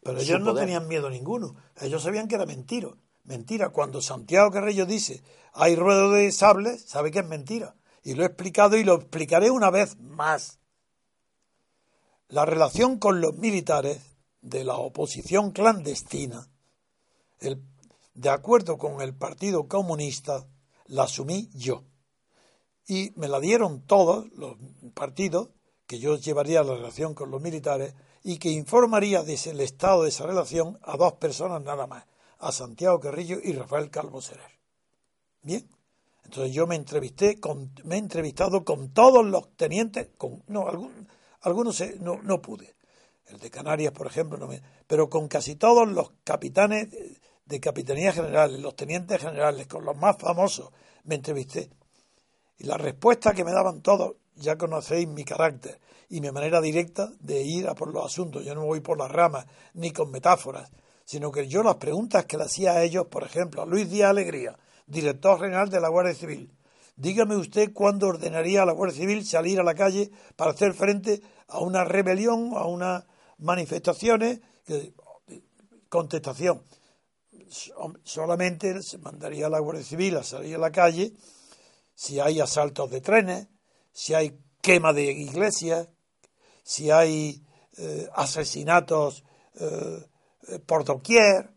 Pero 0.02 0.19
su 0.19 0.25
ellos 0.25 0.40
no 0.40 0.52
poder. 0.52 0.64
tenían 0.64 0.88
miedo 0.88 1.11
ninguno. 1.11 1.54
Ellos 1.80 2.02
sabían 2.02 2.28
que 2.28 2.37
era 2.37 2.47
mentira. 2.47 2.88
Mentira. 3.25 3.69
Cuando 3.69 4.00
Santiago 4.00 4.50
Carrillo 4.50 4.87
dice 4.87 5.23
hay 5.52 5.76
ruedo 5.76 6.12
de 6.12 6.30
sable, 6.33 6.78
sabe 6.78 7.11
que 7.11 7.21
es 7.21 7.26
mentira. 7.26 7.75
Y 8.02 8.14
lo 8.14 8.23
he 8.23 8.26
explicado 8.26 8.76
y 8.76 8.85
lo 8.85 8.95
explicaré 8.95 9.50
una 9.50 9.71
vez 9.71 9.99
más. 9.99 10.60
La 12.31 12.45
relación 12.45 12.99
con 12.99 13.21
los 13.21 13.35
militares 13.35 14.01
de 14.41 14.63
la 14.63 14.77
oposición 14.77 15.51
clandestina, 15.51 16.49
de 18.15 18.31
acuerdo 18.31 18.79
con 18.79 19.01
el 19.01 19.15
Partido 19.15 19.67
Comunista, 19.67 20.47
la 20.87 21.05
asumí 21.05 21.51
yo. 21.55 21.83
Y 22.87 23.13
me 23.17 23.27
la 23.27 23.41
dieron 23.41 23.83
todos 23.83 24.31
los 24.33 24.57
partidos 24.95 25.49
que 25.87 25.99
yo 25.99 26.17
llevaría 26.17 26.63
la 26.63 26.77
relación 26.77 27.15
con 27.15 27.33
los 27.33 27.43
militares 27.43 27.95
y 28.23 28.39
que 28.39 28.51
informaría 28.51 29.25
del 29.25 29.61
estado 29.61 30.05
de 30.05 30.11
esa 30.11 30.25
relación 30.25 30.79
a 30.83 30.97
dos 30.97 31.15
personas 31.15 31.63
nada 31.65 31.89
más, 31.89 32.05
a 32.39 32.53
Santiago 32.53 33.01
Carrillo 33.01 33.39
y 33.43 33.53
Rafael 33.55 33.91
Calvo 33.91 34.21
Serer. 34.23 34.61
Bien, 35.43 35.69
entonces 36.25 36.55
yo 36.55 36.69
me 36.69 36.77
entrevisté, 36.77 37.41
con, 37.41 37.73
me 37.83 37.97
he 37.97 37.99
entrevistado 37.99 38.65
con 38.65 38.91
todos 38.91 39.27
los 39.27 39.57
tenientes, 39.57 40.11
con, 40.17 40.45
no, 40.47 40.69
algún- 40.69 41.09
algunos 41.43 41.77
se- 41.77 41.99
no, 41.99 42.21
no 42.23 42.41
pude, 42.41 42.75
el 43.27 43.39
de 43.39 43.51
Canarias, 43.51 43.93
por 43.93 44.07
ejemplo, 44.07 44.39
no 44.39 44.47
me- 44.47 44.63
pero 44.87 45.09
con 45.09 45.29
casi 45.29 45.57
todos 45.57 45.89
los 45.89 46.13
capitanes 46.25 46.89
de, 47.45 47.61
capitanía 47.61 48.13
generales, 48.13 48.61
los 48.61 48.77
tenientes 48.77 49.21
generales, 49.21 49.67
con 49.67 49.85
los 49.85 49.97
más 49.97 50.17
famosos, 50.19 50.71
me 51.05 51.17
entrevisté. 51.17 51.71
Y 52.59 52.65
la 52.65 52.77
respuesta 52.77 53.33
que 53.33 53.45
me 53.45 53.53
daban 53.53 53.81
todos, 53.83 54.17
ya 54.37 54.57
conocéis 54.57 55.09
mi 55.09 55.25
carácter 55.25 55.81
y 56.09 56.21
mi 56.21 56.31
manera 56.31 56.61
directa 56.61 57.11
de 57.19 57.43
ir 57.43 57.67
a 57.69 57.75
por 57.75 57.93
los 57.93 58.05
asuntos. 58.07 58.45
Yo 58.45 58.55
no 58.55 58.65
voy 58.67 58.81
por 58.81 58.99
las 58.99 59.11
ramas 59.11 59.47
ni 59.75 59.91
con 59.91 60.11
metáforas, 60.11 60.71
sino 61.05 61.33
que 61.33 61.49
yo 61.49 61.63
las 61.63 61.77
preguntas 61.77 62.25
que 62.27 62.37
le 62.37 62.45
hacía 62.45 62.73
a 62.73 62.83
ellos, 62.85 63.07
por 63.07 63.25
ejemplo, 63.25 63.63
a 63.63 63.67
Luis 63.67 63.91
Díaz 63.91 64.11
Alegría, 64.11 64.57
director 64.87 65.41
general 65.41 65.69
de 65.71 65.81
la 65.81 65.89
Guardia 65.89 66.15
Civil, 66.15 66.53
dígame 67.00 67.37
usted 67.37 67.73
cuándo 67.73 68.09
ordenaría 68.09 68.62
a 68.62 68.66
la 68.66 68.73
Guardia 68.73 68.99
Civil 69.00 69.25
salir 69.25 69.59
a 69.59 69.64
la 69.64 69.75
calle 69.75 70.11
para 70.37 70.50
hacer 70.50 70.75
frente 70.75 71.23
a 71.49 71.61
una 71.61 71.85
rebelión, 71.85 72.52
a 72.54 72.66
unas 72.66 73.04
manifestaciones. 73.38 74.40
Contestación. 75.88 76.62
So- 77.49 77.95
Solamente 78.04 78.83
se 78.83 78.99
mandaría 78.99 79.47
a 79.47 79.50
la 79.50 79.59
Guardia 79.61 79.83
Civil 79.85 80.16
a 80.16 80.23
salir 80.23 80.54
a 80.57 80.59
la 80.59 80.71
calle 80.71 81.14
si 81.95 82.21
hay 82.21 82.40
asaltos 82.40 82.90
de 82.90 83.00
trenes, 83.00 83.49
si 83.92 84.14
hay 84.14 84.38
quema 84.62 84.92
de 84.92 85.11
iglesias, 85.12 85.88
si 86.62 86.90
hay 86.90 87.45
eh, 87.76 88.09
asesinatos 88.14 89.25
eh, 89.54 90.07
eh, 90.49 90.59
por 90.61 90.85
doquier. 90.85 91.54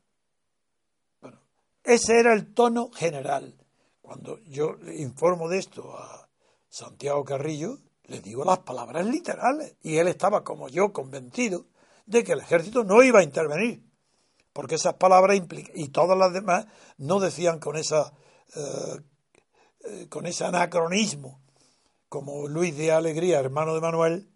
Bueno, 1.22 1.40
ese 1.84 2.20
era 2.20 2.34
el 2.34 2.54
tono 2.54 2.92
general. 2.92 3.63
Cuando 4.04 4.38
yo 4.42 4.76
informo 4.98 5.48
de 5.48 5.60
esto 5.60 5.98
a 5.98 6.30
Santiago 6.68 7.24
Carrillo, 7.24 7.80
le 8.04 8.20
digo 8.20 8.44
las 8.44 8.60
palabras 8.60 9.06
literales. 9.06 9.78
Y 9.82 9.96
él 9.96 10.10
estaba, 10.10 10.44
como 10.44 10.68
yo, 10.68 10.92
convencido 10.92 11.68
de 12.06 12.24
que 12.26 12.34
el 12.34 12.42
ejército 12.42 12.84
no 12.84 13.02
iba 13.02 13.20
a 13.22 13.24
intervenir. 13.24 13.82
Porque 14.52 14.76
esas 14.76 14.96
palabras 14.96 15.38
implica- 15.38 15.72
y 15.74 15.88
todas 15.88 16.18
las 16.18 16.34
demás 16.34 16.68
no 16.98 17.22
decían 17.22 17.60
con 17.60 17.78
esa 17.78 18.14
eh, 18.56 19.00
eh, 19.86 20.08
con 20.10 20.26
ese 20.26 20.44
anacronismo, 20.46 21.42
como 22.10 22.48
Luis 22.48 22.76
de 22.78 22.92
Alegría, 22.92 23.40
hermano 23.40 23.74
de 23.74 23.82
Manuel, 23.82 24.30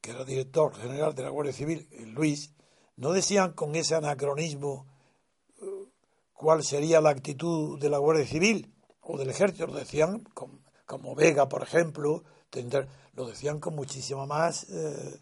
que 0.00 0.12
era 0.12 0.24
director 0.24 0.74
general 0.76 1.14
de 1.14 1.24
la 1.24 1.30
Guardia 1.30 1.52
Civil, 1.52 1.88
Luis, 2.14 2.54
no 2.96 3.12
decían 3.12 3.52
con 3.52 3.74
ese 3.74 3.94
anacronismo 3.96 4.86
cuál 6.34 6.62
sería 6.62 7.00
la 7.00 7.10
actitud 7.10 7.78
de 7.78 7.88
la 7.88 7.98
Guardia 7.98 8.26
Civil 8.26 8.70
o 9.00 9.16
del 9.16 9.30
Ejército, 9.30 9.66
lo 9.66 9.74
decían 9.74 10.22
como 10.84 11.14
Vega, 11.14 11.48
por 11.48 11.62
ejemplo, 11.62 12.24
lo 13.14 13.26
decían 13.26 13.60
con 13.60 13.74
muchísima 13.74 14.26
más 14.26 14.66
eh, 14.70 15.20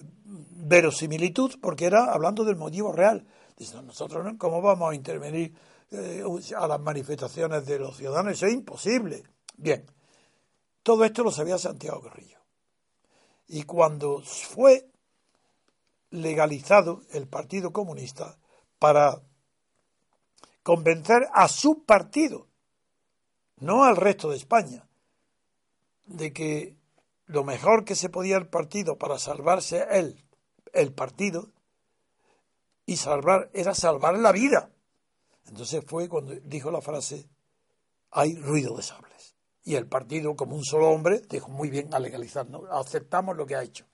verosimilitud, 0.00 1.58
porque 1.60 1.86
era 1.86 2.12
hablando 2.12 2.44
del 2.44 2.56
motivo 2.56 2.92
real. 2.92 3.26
Dicen, 3.56 3.86
nosotros 3.86 4.24
no, 4.24 4.36
¿cómo 4.38 4.60
vamos 4.60 4.92
a 4.92 4.94
intervenir 4.94 5.54
eh, 5.90 6.24
a 6.56 6.66
las 6.66 6.80
manifestaciones 6.80 7.66
de 7.66 7.78
los 7.78 7.96
ciudadanos? 7.96 8.32
Eso 8.32 8.46
es 8.46 8.54
imposible. 8.54 9.22
Bien, 9.56 9.84
todo 10.82 11.04
esto 11.04 11.22
lo 11.22 11.30
sabía 11.30 11.58
Santiago 11.58 12.00
Carrillo. 12.02 12.38
Y 13.46 13.62
cuando 13.64 14.22
fue 14.22 14.88
legalizado 16.10 17.02
el 17.12 17.28
Partido 17.28 17.72
Comunista 17.72 18.38
para 18.78 19.20
convencer 20.64 21.28
a 21.32 21.46
su 21.46 21.84
partido, 21.84 22.48
no 23.58 23.84
al 23.84 23.96
resto 23.96 24.30
de 24.30 24.36
España, 24.36 24.88
de 26.06 26.32
que 26.32 26.76
lo 27.26 27.44
mejor 27.44 27.84
que 27.84 27.94
se 27.94 28.08
podía 28.08 28.36
el 28.38 28.48
partido 28.48 28.96
para 28.96 29.18
salvarse 29.18 29.86
él, 29.90 30.24
el 30.72 30.92
partido, 30.92 31.52
y 32.86 32.96
salvar 32.96 33.50
era 33.52 33.74
salvar 33.74 34.18
la 34.18 34.32
vida. 34.32 34.70
Entonces 35.46 35.84
fue 35.86 36.08
cuando 36.08 36.34
dijo 36.34 36.70
la 36.70 36.80
frase, 36.80 37.28
hay 38.10 38.34
ruido 38.36 38.76
de 38.76 38.82
sables. 38.82 39.36
Y 39.64 39.74
el 39.74 39.86
partido, 39.86 40.34
como 40.34 40.56
un 40.56 40.64
solo 40.64 40.88
hombre, 40.88 41.20
dijo, 41.28 41.48
muy 41.48 41.68
bien, 41.68 41.92
a 41.92 41.98
legalizarnos, 41.98 42.62
aceptamos 42.70 43.36
lo 43.36 43.46
que 43.46 43.56
ha 43.56 43.62
hecho, 43.62 43.86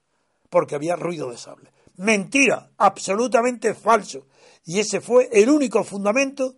porque 0.48 0.76
había 0.76 0.96
ruido 0.96 1.30
de 1.30 1.36
sables. 1.36 1.72
Mentira, 1.96 2.70
absolutamente 2.76 3.74
falso. 3.74 4.26
Y 4.64 4.78
ese 4.78 5.00
fue 5.00 5.28
el 5.32 5.48
único 5.48 5.82
fundamento 5.84 6.56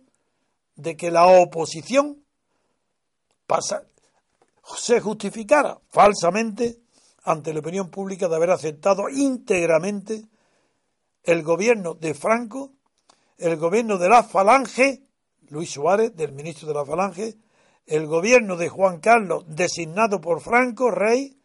de 0.75 0.95
que 0.95 1.11
la 1.11 1.27
oposición 1.27 2.23
pasa, 3.45 3.83
se 4.77 4.99
justificara 4.99 5.79
falsamente 5.89 6.79
ante 7.23 7.53
la 7.53 7.59
opinión 7.59 7.89
pública 7.89 8.27
de 8.27 8.35
haber 8.35 8.51
aceptado 8.51 9.09
íntegramente 9.09 10.25
el 11.23 11.43
gobierno 11.43 11.93
de 11.93 12.13
Franco, 12.13 12.73
el 13.37 13.57
gobierno 13.57 13.97
de 13.97 14.09
la 14.09 14.23
Falange, 14.23 15.03
Luis 15.49 15.71
Suárez, 15.71 16.15
del 16.15 16.33
ministro 16.33 16.67
de 16.67 16.73
la 16.73 16.85
Falange, 16.85 17.37
el 17.85 18.07
gobierno 18.07 18.55
de 18.57 18.69
Juan 18.69 18.99
Carlos, 18.99 19.45
designado 19.47 20.19
por 20.19 20.41
Franco, 20.41 20.91
rey, 20.91 21.37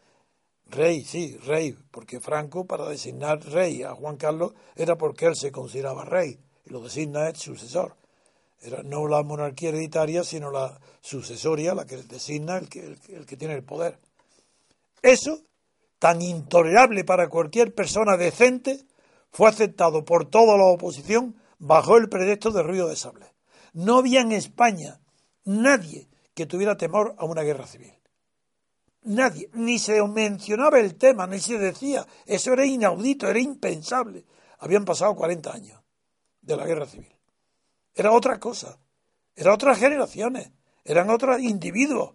rey, 0.67 1.05
sí, 1.05 1.37
rey, 1.39 1.77
porque 1.91 2.21
Franco 2.21 2.67
para 2.67 2.89
designar 2.89 3.41
rey 3.45 3.83
a 3.83 3.95
Juan 3.95 4.17
Carlos 4.17 4.53
era 4.77 4.97
porque 4.97 5.27
él 5.27 5.37
se 5.37 5.53
consideraba 5.53 6.05
rey 6.05 6.39
y 6.65 6.71
lo 6.71 6.81
designa 6.81 7.29
el 7.29 7.37
sucesor. 7.37 7.98
Era 8.61 8.83
no 8.83 9.07
la 9.07 9.23
monarquía 9.23 9.69
hereditaria, 9.69 10.25
sino 10.25 10.51
la 10.51 10.81
sucesoria, 11.01 11.75
la 11.75 11.87
que 11.87 11.97
designa 11.99 12.57
el 12.57 12.69
que, 12.69 12.97
el 13.09 13.27
que 13.27 13.37
tiene 13.37 13.55
el 13.55 13.63
poder. 13.63 13.99
Eso, 15.01 15.43
tan 15.99 16.21
intolerable 16.23 17.05
para 17.05 17.29
cualquier 17.29 17.75
persona 17.75 18.17
decente, 18.17 18.85
fue 19.31 19.49
aceptado 19.49 20.05
por 20.05 20.29
toda 20.29 20.57
la 20.57 20.65
oposición 20.65 21.37
bajo 21.59 21.97
el 21.97 22.09
pretexto 22.09 22.51
de 22.51 22.63
ruido 22.63 22.89
de 22.89 22.97
sable. 22.97 23.27
No 23.73 23.99
había 23.99 24.21
en 24.21 24.33
España 24.33 25.01
nadie 25.45 26.09
que 26.35 26.47
tuviera 26.47 26.77
temor 26.77 27.15
a 27.19 27.25
una 27.25 27.43
guerra 27.43 27.67
civil. 27.67 27.95
Nadie, 29.03 29.49
ni 29.55 29.79
se 29.79 30.03
mencionaba 30.03 30.81
el 30.81 30.97
tema, 30.97 31.27
ni 31.27 31.39
se 31.39 31.59
decía. 31.59 32.07
Eso 32.27 32.53
era 32.53 32.67
inaudito, 32.67 33.29
era 33.29 33.39
impensable. 33.39 34.25
Habían 34.59 34.85
pasado 34.85 35.15
40 35.15 35.53
años 35.53 35.81
de 36.43 36.57
la 36.57 36.67
guerra 36.67 36.87
civil. 36.87 37.18
Era 37.99 38.13
otra 38.13 38.39
cosa, 38.39 38.79
eran 39.35 39.55
otras 39.55 39.77
generaciones, 39.77 40.53
eran 40.85 41.11
otros 41.11 41.41
individuos. 41.41 42.15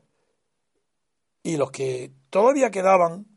Y 1.43 1.57
los 1.57 1.71
que 1.71 2.13
todavía 2.29 2.71
quedaban 2.71 3.27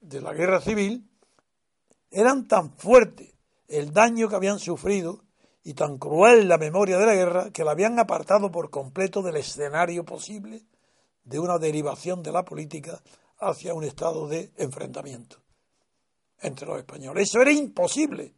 de 0.00 0.22
la 0.22 0.32
guerra 0.32 0.62
civil 0.62 1.06
eran 2.10 2.48
tan 2.48 2.72
fuertes 2.72 3.34
el 3.68 3.92
daño 3.92 4.30
que 4.30 4.36
habían 4.36 4.58
sufrido 4.58 5.26
y 5.62 5.74
tan 5.74 5.98
cruel 5.98 6.48
la 6.48 6.56
memoria 6.56 6.96
de 6.96 7.04
la 7.04 7.14
guerra 7.14 7.50
que 7.50 7.62
la 7.62 7.72
habían 7.72 7.98
apartado 7.98 8.50
por 8.50 8.70
completo 8.70 9.20
del 9.20 9.36
escenario 9.36 10.06
posible 10.06 10.64
de 11.22 11.38
una 11.38 11.58
derivación 11.58 12.22
de 12.22 12.32
la 12.32 12.46
política 12.46 13.02
hacia 13.40 13.74
un 13.74 13.84
estado 13.84 14.26
de 14.26 14.50
enfrentamiento 14.56 15.36
entre 16.40 16.66
los 16.66 16.78
españoles. 16.78 17.28
Eso 17.28 17.42
era 17.42 17.52
imposible, 17.52 18.32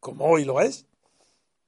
como 0.00 0.24
hoy 0.24 0.46
lo 0.46 0.62
es, 0.62 0.86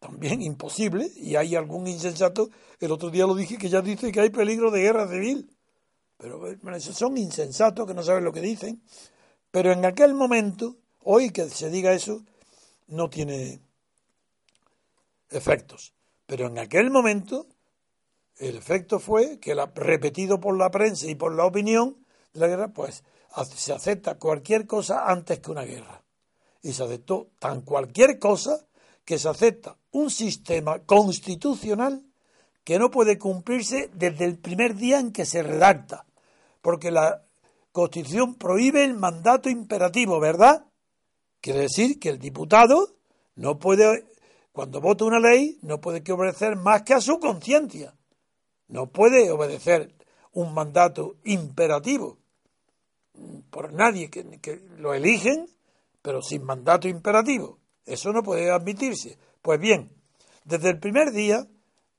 también 0.05 0.43
imposible, 0.43 1.11
y 1.17 1.37
hay 1.37 1.57
algún 1.57 1.87
insensato, 1.87 2.51
el 2.79 2.93
otro 2.93 3.09
día 3.09 3.27
lo 3.27 3.35
dije, 3.35 3.57
que 3.57 3.71
ya 3.71 3.81
dice 3.81 4.13
que 4.13 4.21
hay 4.21 4.29
peligro 4.29 4.71
de 4.71 4.83
guerra 4.83 5.09
civil. 5.09 5.51
Pero 6.19 6.47
esos 6.77 6.95
son 6.95 7.17
insensatos 7.17 7.87
que 7.87 7.95
no 7.95 8.03
saben 8.03 8.23
lo 8.23 8.33
que 8.33 8.43
dicen. 8.43 8.83
Pero 9.51 9.73
en 9.73 9.83
aquel 9.87 10.13
momento, 10.13 10.77
hoy 11.05 11.31
que 11.31 11.49
se 11.49 11.71
diga 11.71 11.95
eso, 11.95 12.23
no 12.87 13.09
tiene 13.09 13.61
efectos. 15.31 15.95
Pero 16.27 16.49
en 16.49 16.59
aquel 16.59 16.91
momento, 16.91 17.47
el 18.37 18.59
efecto 18.59 18.99
fue 18.99 19.39
que, 19.41 19.55
la, 19.55 19.73
repetido 19.75 20.39
por 20.39 20.59
la 20.59 20.71
prensa 20.71 21.07
y 21.07 21.15
por 21.15 21.35
la 21.35 21.47
opinión 21.47 21.97
de 22.35 22.41
la 22.41 22.49
guerra, 22.49 22.69
pues 22.75 23.05
se 23.57 23.73
acepta 23.73 24.19
cualquier 24.19 24.67
cosa 24.67 25.11
antes 25.11 25.41
que 25.41 25.51
una 25.51 25.65
guerra. 25.65 26.03
Y 26.61 26.75
se 26.75 26.85
aceptó 26.85 27.31
tan 27.39 27.63
cualquier 27.63 28.19
cosa 28.19 28.67
que 29.05 29.19
se 29.19 29.29
acepta 29.29 29.77
un 29.91 30.11
sistema 30.11 30.81
constitucional 30.81 32.03
que 32.65 32.79
no 32.79 32.91
puede 32.91 33.19
cumplirse 33.19 33.91
desde 33.93 34.25
el 34.25 34.39
primer 34.39 34.75
día 34.75 34.99
en 34.99 35.13
que 35.13 35.27
se 35.27 35.43
redacta, 35.43 36.07
porque 36.63 36.91
la 36.91 37.23
Constitución 37.73 38.37
prohíbe 38.37 38.85
el 38.85 38.95
mandato 38.95 39.51
imperativo, 39.51 40.21
¿verdad? 40.21 40.65
Quiere 41.41 41.61
decir 41.61 41.99
que 41.99 42.09
el 42.09 42.19
diputado 42.19 42.97
no 43.35 43.59
puede, 43.59 44.07
cuando 44.53 44.81
vota 44.81 45.05
una 45.05 45.19
ley, 45.19 45.59
no 45.63 45.81
puede 45.81 46.03
que 46.03 46.13
obedecer 46.13 46.57
más 46.57 46.83
que 46.83 46.95
a 46.95 47.01
su 47.01 47.19
conciencia. 47.19 47.95
No 48.69 48.87
puede 48.87 49.31
obedecer 49.31 49.93
un 50.33 50.55
mandato 50.55 51.17
imperativo 51.25 52.19
por 53.51 53.73
nadie 53.73 54.11
que, 54.11 54.25
que 54.41 54.57
lo 54.79 54.95
eligen, 54.95 55.49
pero 56.01 56.23
sin 56.23 56.45
mandato 56.45 56.89
imperativo. 56.89 57.59
Eso 57.85 58.13
no 58.13 58.23
puede 58.23 58.51
admitirse. 58.51 59.19
Pues 59.43 59.61
bien, 59.61 59.91
desde 60.45 60.71
el 60.71 60.79
primer 60.79 61.13
día, 61.13 61.47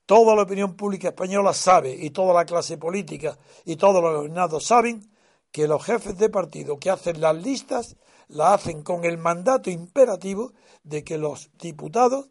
toda 0.06 0.34
la 0.34 0.42
opinión 0.42 0.76
pública 0.76 1.08
española 1.08 1.52
sabe, 1.52 1.94
y 1.94 2.10
toda 2.10 2.34
la 2.34 2.44
clase 2.44 2.78
política 2.78 3.38
y 3.64 3.76
todos 3.76 4.02
los 4.02 4.14
gobernados 4.14 4.64
saben, 4.64 5.10
que 5.50 5.66
los 5.66 5.84
jefes 5.84 6.18
de 6.18 6.28
partido 6.28 6.78
que 6.78 6.90
hacen 6.90 7.20
las 7.20 7.36
listas 7.36 7.96
la 8.28 8.54
hacen 8.54 8.82
con 8.82 9.04
el 9.04 9.18
mandato 9.18 9.70
imperativo 9.70 10.52
de 10.82 11.04
que 11.04 11.18
los 11.18 11.50
diputados 11.58 12.28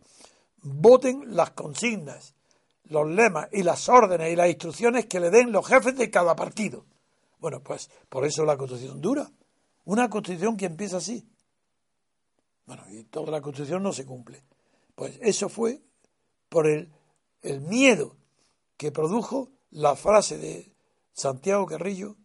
voten 0.61 1.35
las 1.35 1.51
consignas, 1.51 2.35
los 2.83 3.07
lemas 3.07 3.47
y 3.51 3.63
las 3.63 3.89
órdenes 3.89 4.31
y 4.31 4.35
las 4.35 4.49
instrucciones 4.49 5.05
que 5.05 5.19
le 5.19 5.29
den 5.29 5.51
los 5.51 5.67
jefes 5.67 5.95
de 5.95 6.09
cada 6.09 6.35
partido. 6.35 6.85
Bueno, 7.39 7.61
pues 7.61 7.89
por 8.09 8.25
eso 8.25 8.45
la 8.45 8.57
Constitución 8.57 9.01
dura. 9.01 9.29
Una 9.85 10.09
Constitución 10.09 10.57
que 10.57 10.65
empieza 10.65 10.97
así. 10.97 11.25
Bueno, 12.65 12.83
y 12.89 13.03
toda 13.03 13.31
la 13.31 13.41
Constitución 13.41 13.83
no 13.83 13.93
se 13.93 14.05
cumple. 14.05 14.43
Pues 14.95 15.17
eso 15.21 15.49
fue 15.49 15.81
por 16.49 16.67
el, 16.67 16.91
el 17.41 17.61
miedo 17.61 18.15
que 18.77 18.91
produjo 18.91 19.51
la 19.71 19.95
frase 19.95 20.37
de 20.37 20.73
Santiago 21.13 21.65
Carrillo 21.65 22.15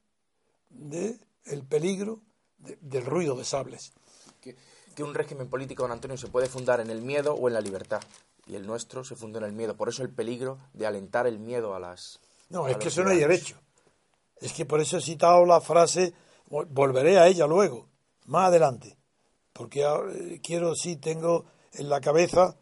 de 0.69 1.19
el 1.45 1.65
peligro 1.65 2.21
del 2.59 3.05
ruido 3.05 3.37
de 3.37 3.45
sables. 3.45 3.93
Que, 4.41 4.57
que, 4.95 5.03
un 5.03 5.15
régimen 5.15 5.49
político, 5.49 5.83
don 5.83 5.93
Antonio, 5.93 6.17
se 6.17 6.29
puede 6.29 6.49
fundar 6.49 6.81
en 6.81 6.91
el 6.91 7.03
miedo 7.03 7.35
o 7.35 7.49
en 7.49 7.55
la 7.55 7.61
libertad. 7.61 8.01
Y 8.47 8.55
el 8.55 8.67
nuestro 8.67 9.05
se 9.05 9.17
fundó 9.17 9.39
en 9.39 9.45
el 9.45 9.53
miedo. 9.53 9.77
Por 9.77 9.89
eso 9.89 10.03
el 10.03 10.11
peligro 10.11 10.59
de 10.73 10.87
alentar 10.87 11.27
el 11.27 11.39
miedo 11.39 11.75
a 11.75 11.81
las. 11.81 12.21
No, 12.49 12.67
es 12.69 12.77
que 12.79 12.89
eso 12.89 13.05
no 13.05 13.11
hay 13.11 13.19
derecho. 13.19 13.57
Es 14.41 14.53
que 14.53 14.65
por 14.65 14.81
eso 14.81 14.97
he 14.97 15.03
citado 15.03 15.45
la 15.45 15.61
frase, 15.61 16.15
volveré 16.49 17.19
a 17.19 17.27
ella 17.27 17.47
luego, 17.47 17.89
más 18.27 18.49
adelante. 18.49 18.97
Porque 19.61 19.83
eh, 19.83 20.41
quiero, 20.43 20.75
sí, 20.75 20.97
tengo 20.97 21.45
en 21.75 21.91
la 21.91 22.01
cabeza 22.01 22.57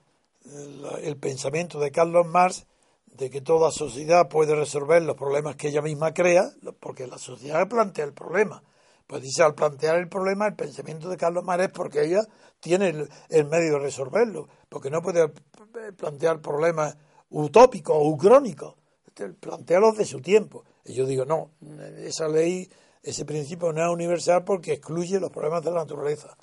el, 0.46 0.84
el 1.04 1.16
pensamiento 1.16 1.78
de 1.78 1.92
Carlos 1.92 2.26
Marx 2.26 2.66
de 3.06 3.30
que 3.30 3.40
toda 3.40 3.70
sociedad 3.70 4.28
puede 4.28 4.56
resolver 4.56 5.00
los 5.02 5.14
problemas 5.14 5.54
que 5.54 5.68
ella 5.68 5.80
misma 5.80 6.12
crea, 6.12 6.50
porque 6.80 7.06
la 7.06 7.16
sociedad 7.16 7.68
plantea 7.68 8.04
el 8.04 8.14
problema. 8.14 8.64
Pues 9.06 9.22
dice, 9.22 9.44
al 9.44 9.54
plantear 9.54 9.98
el 9.98 10.08
problema, 10.08 10.48
el 10.48 10.56
pensamiento 10.56 11.08
de 11.08 11.16
Carlos 11.16 11.44
Marx 11.44 11.66
es 11.66 11.70
porque 11.70 12.04
ella 12.04 12.22
tiene 12.58 12.88
el, 12.88 13.44
medio 13.46 13.74
de 13.74 13.78
resolverlo, 13.78 14.48
porque 14.68 14.90
no 14.90 15.00
puede 15.00 15.28
plantear 15.96 16.40
problemas 16.40 16.96
utópicos 17.30 17.94
o 17.96 18.08
ucrónicos, 18.08 18.74
plantea 19.38 19.78
los 19.78 19.96
de 19.96 20.04
su 20.04 20.20
tiempo. 20.20 20.64
Y 20.84 20.94
yo 20.94 21.06
digo, 21.06 21.24
no, 21.24 21.52
esa 21.98 22.26
ley, 22.26 22.68
ese 23.04 23.24
principio 23.24 23.72
no 23.72 23.84
es 23.84 23.88
universal 23.88 24.42
porque 24.42 24.72
excluye 24.72 25.20
los 25.20 25.30
problemas 25.30 25.62
de 25.62 25.70
la 25.70 25.82
naturaleza. 25.82 26.36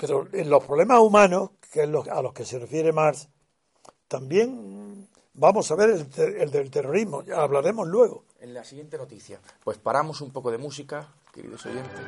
Pero 0.00 0.26
en 0.32 0.48
los 0.48 0.64
problemas 0.64 1.00
humanos, 1.00 1.50
que 1.70 1.82
es 1.82 1.88
a 2.10 2.22
los 2.22 2.32
que 2.32 2.44
se 2.46 2.58
refiere 2.58 2.90
Marx, 2.92 3.28
también 4.08 5.06
vamos 5.34 5.70
a 5.70 5.76
ver 5.76 5.90
el, 5.90 6.50
del 6.50 6.70
terrorismo, 6.70 7.22
ya 7.22 7.42
hablaremos 7.42 7.86
luego. 7.86 8.24
En 8.40 8.54
la 8.54 8.64
siguiente 8.64 8.96
noticia, 8.96 9.38
pues 9.62 9.76
paramos 9.76 10.22
un 10.22 10.32
poco 10.32 10.50
de 10.50 10.56
música, 10.58 11.12
queridos 11.32 11.66
oyentes. 11.66 12.00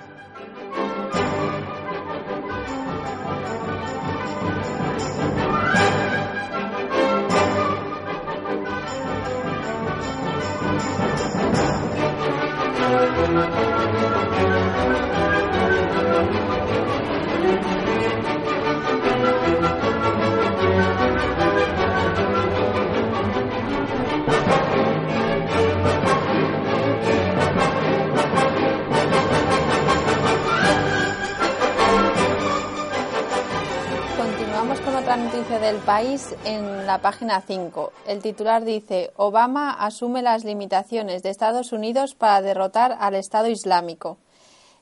Noticia 35.16 35.58
del 35.58 35.76
país 35.76 36.34
en 36.44 36.86
la 36.86 37.02
página 37.02 37.42
5. 37.42 37.92
El 38.06 38.22
titular 38.22 38.64
dice, 38.64 39.12
Obama 39.16 39.70
asume 39.72 40.22
las 40.22 40.44
limitaciones 40.44 41.22
de 41.22 41.28
Estados 41.28 41.72
Unidos 41.72 42.14
para 42.14 42.40
derrotar 42.40 42.96
al 42.98 43.14
Estado 43.14 43.48
Islámico. 43.48 44.16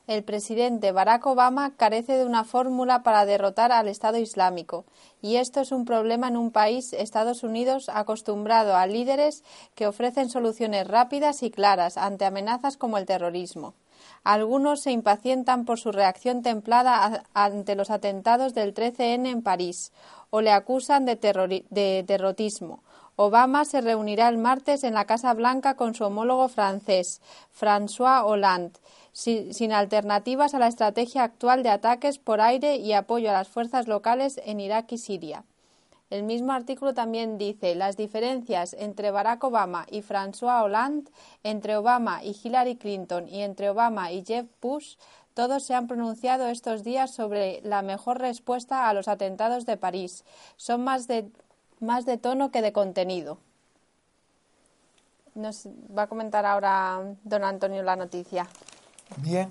El 0.07 0.23
presidente 0.23 0.93
Barack 0.93 1.25
Obama 1.25 1.75
carece 1.75 2.13
de 2.13 2.25
una 2.25 2.45
fórmula 2.45 3.03
para 3.03 3.25
derrotar 3.25 3.73
al 3.73 3.89
Estado 3.89 4.19
Islámico, 4.19 4.85
y 5.21 5.35
esto 5.35 5.59
es 5.59 5.73
un 5.73 5.83
problema 5.83 6.29
en 6.29 6.37
un 6.37 6.51
país, 6.51 6.93
Estados 6.93 7.43
Unidos, 7.43 7.89
acostumbrado 7.89 8.77
a 8.77 8.87
líderes 8.87 9.43
que 9.75 9.87
ofrecen 9.87 10.29
soluciones 10.29 10.87
rápidas 10.87 11.43
y 11.43 11.51
claras 11.51 11.97
ante 11.97 12.23
amenazas 12.23 12.77
como 12.77 12.97
el 12.97 13.05
terrorismo. 13.05 13.73
Algunos 14.23 14.81
se 14.81 14.91
impacientan 14.91 15.65
por 15.65 15.79
su 15.79 15.91
reacción 15.91 16.43
templada 16.43 17.23
ante 17.33 17.75
los 17.75 17.89
atentados 17.89 18.53
del 18.53 18.73
13N 18.73 19.27
en 19.27 19.41
París 19.41 19.91
o 20.29 20.41
le 20.41 20.51
acusan 20.51 21.05
de, 21.05 21.15
de 21.69 22.03
terrorismo. 22.05 22.83
Obama 23.15 23.65
se 23.65 23.81
reunirá 23.81 24.29
el 24.29 24.37
martes 24.37 24.83
en 24.83 24.93
la 24.93 25.05
Casa 25.05 25.33
Blanca 25.33 25.75
con 25.75 25.93
su 25.93 26.03
homólogo 26.05 26.47
francés, 26.47 27.21
François 27.51 28.23
Hollande, 28.23 28.79
sin 29.11 29.73
alternativas 29.73 30.53
a 30.53 30.59
la 30.59 30.67
estrategia 30.67 31.23
actual 31.23 31.63
de 31.63 31.69
ataques 31.69 32.17
por 32.17 32.41
aire 32.41 32.77
y 32.77 32.93
apoyo 32.93 33.29
a 33.29 33.33
las 33.33 33.47
fuerzas 33.47 33.87
locales 33.87 34.39
en 34.45 34.59
Irak 34.59 34.91
y 34.93 34.97
Siria. 34.97 35.43
El 36.11 36.23
mismo 36.23 36.51
artículo 36.51 36.93
también 36.93 37.37
dice 37.37 37.73
las 37.73 37.95
diferencias 37.95 38.73
entre 38.77 39.11
Barack 39.11 39.45
Obama 39.45 39.85
y 39.89 40.01
François 40.01 40.61
Hollande, 40.61 41.09
entre 41.41 41.77
Obama 41.77 42.21
y 42.21 42.35
Hillary 42.43 42.75
Clinton 42.75 43.29
y 43.29 43.43
entre 43.43 43.69
Obama 43.69 44.11
y 44.11 44.25
Jeff 44.25 44.45
Bush, 44.61 44.97
todos 45.33 45.63
se 45.63 45.73
han 45.73 45.87
pronunciado 45.87 46.49
estos 46.49 46.83
días 46.83 47.13
sobre 47.15 47.61
la 47.63 47.81
mejor 47.81 48.19
respuesta 48.19 48.89
a 48.89 48.93
los 48.93 49.07
atentados 49.07 49.65
de 49.65 49.77
París. 49.77 50.25
Son 50.57 50.83
más 50.83 51.07
de, 51.07 51.31
más 51.79 52.05
de 52.05 52.17
tono 52.17 52.51
que 52.51 52.61
de 52.61 52.73
contenido. 52.73 53.37
Nos 55.33 55.65
va 55.97 56.03
a 56.03 56.07
comentar 56.07 56.45
ahora 56.45 57.15
don 57.23 57.45
Antonio 57.45 57.83
la 57.83 57.95
noticia. 57.95 58.49
Bien, 59.15 59.49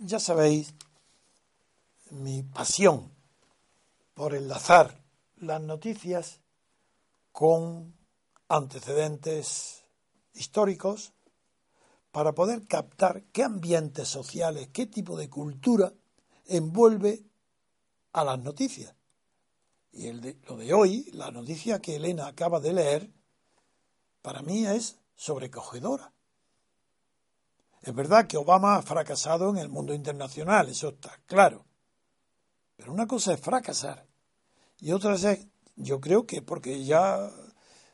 ya 0.00 0.18
sabéis 0.18 0.74
mi 2.10 2.42
pasión 2.42 3.16
por 4.18 4.34
enlazar 4.34 5.00
las 5.36 5.60
noticias 5.60 6.40
con 7.30 7.96
antecedentes 8.48 9.84
históricos 10.32 11.12
para 12.10 12.32
poder 12.32 12.66
captar 12.66 13.22
qué 13.30 13.44
ambientes 13.44 14.08
sociales, 14.08 14.70
qué 14.72 14.86
tipo 14.86 15.16
de 15.16 15.30
cultura 15.30 15.92
envuelve 16.46 17.22
a 18.12 18.24
las 18.24 18.40
noticias. 18.40 18.92
Y 19.92 20.10
lo 20.10 20.56
de 20.56 20.74
hoy, 20.74 21.08
la 21.12 21.30
noticia 21.30 21.78
que 21.78 21.94
Elena 21.94 22.26
acaba 22.26 22.58
de 22.58 22.72
leer, 22.72 23.12
para 24.20 24.42
mí 24.42 24.66
es 24.66 24.98
sobrecogedora. 25.14 26.12
Es 27.82 27.94
verdad 27.94 28.26
que 28.26 28.36
Obama 28.36 28.74
ha 28.74 28.82
fracasado 28.82 29.50
en 29.50 29.58
el 29.58 29.68
mundo 29.68 29.94
internacional, 29.94 30.70
eso 30.70 30.88
está 30.88 31.20
claro. 31.24 31.66
Pero 32.74 32.92
una 32.92 33.06
cosa 33.06 33.32
es 33.34 33.40
fracasar 33.40 34.07
y 34.80 34.92
otra 34.92 35.14
es, 35.14 35.46
yo 35.76 36.00
creo 36.00 36.26
que 36.26 36.42
porque 36.42 36.84
ya 36.84 37.30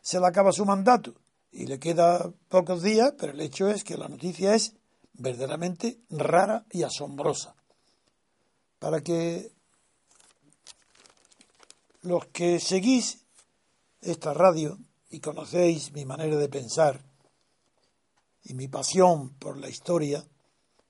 se 0.03 0.21
le 0.21 0.27
acaba 0.27 0.53
su 0.53 0.65
mandato 0.65 1.15
y 1.51 1.67
le 1.67 1.79
queda 1.79 2.31
pocos 2.49 2.83
días, 2.83 3.15
pero 3.19 3.33
el 3.33 3.41
hecho 3.41 3.69
es 3.69 3.85
que 3.85 3.97
la 3.97 4.09
noticia 4.09 4.55
es 4.55 4.75
verdaderamente 5.15 6.01
rara 6.11 6.67
y 6.71 6.83
asombrosa. 6.83 7.55
Para 8.79 9.01
que 9.01 9.53
los 12.03 12.27
que 12.27 12.61
seguís 12.61 13.25
esta 14.03 14.35
radio 14.35 14.79
y 15.09 15.21
conocéis 15.21 15.93
mi 15.93 16.05
manera 16.05 16.37
de 16.37 16.49
pensar 16.49 17.03
y 18.43 18.53
mi 18.53 18.69
pasión 18.69 19.31
por 19.39 19.57
la 19.57 19.71
historia, 19.71 20.23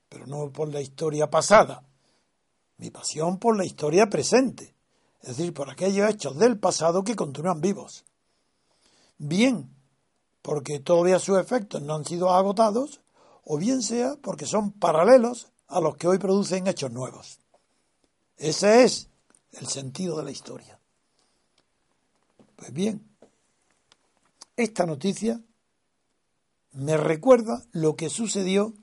pero 0.09 0.27
no 0.27 0.51
por 0.51 0.73
la 0.73 0.81
historia 0.81 1.29
pasada, 1.29 1.87
mi 2.77 2.89
pasión 2.89 3.39
por 3.39 3.55
la 3.55 3.63
historia 3.63 4.07
presente 4.07 4.74
es 5.25 5.37
decir, 5.37 5.55
por 5.55 5.71
aquellos 5.71 6.07
hechos 6.07 6.37
del 6.37 6.59
pasado 6.59 7.03
que 7.03 7.15
continúan 7.15 7.59
vivos. 7.59 8.05
Bien 9.17 9.75
porque 10.43 10.79
todavía 10.79 11.17
sus 11.17 11.39
efectos 11.39 11.81
no 11.81 11.95
han 11.95 12.05
sido 12.05 12.29
agotados, 12.29 13.01
o 13.43 13.57
bien 13.57 13.81
sea 13.81 14.17
porque 14.21 14.45
son 14.45 14.71
paralelos 14.71 15.47
a 15.67 15.79
los 15.79 15.97
que 15.97 16.07
hoy 16.07 16.19
producen 16.19 16.67
hechos 16.67 16.91
nuevos. 16.91 17.39
Ese 18.37 18.83
es 18.83 19.09
el 19.53 19.65
sentido 19.65 20.15
de 20.17 20.25
la 20.25 20.29
historia. 20.29 20.79
Pues 22.55 22.71
bien, 22.71 23.09
esta 24.55 24.85
noticia 24.85 25.41
me 26.73 26.97
recuerda 26.97 27.63
lo 27.71 27.95
que 27.95 28.11
sucedió 28.11 28.75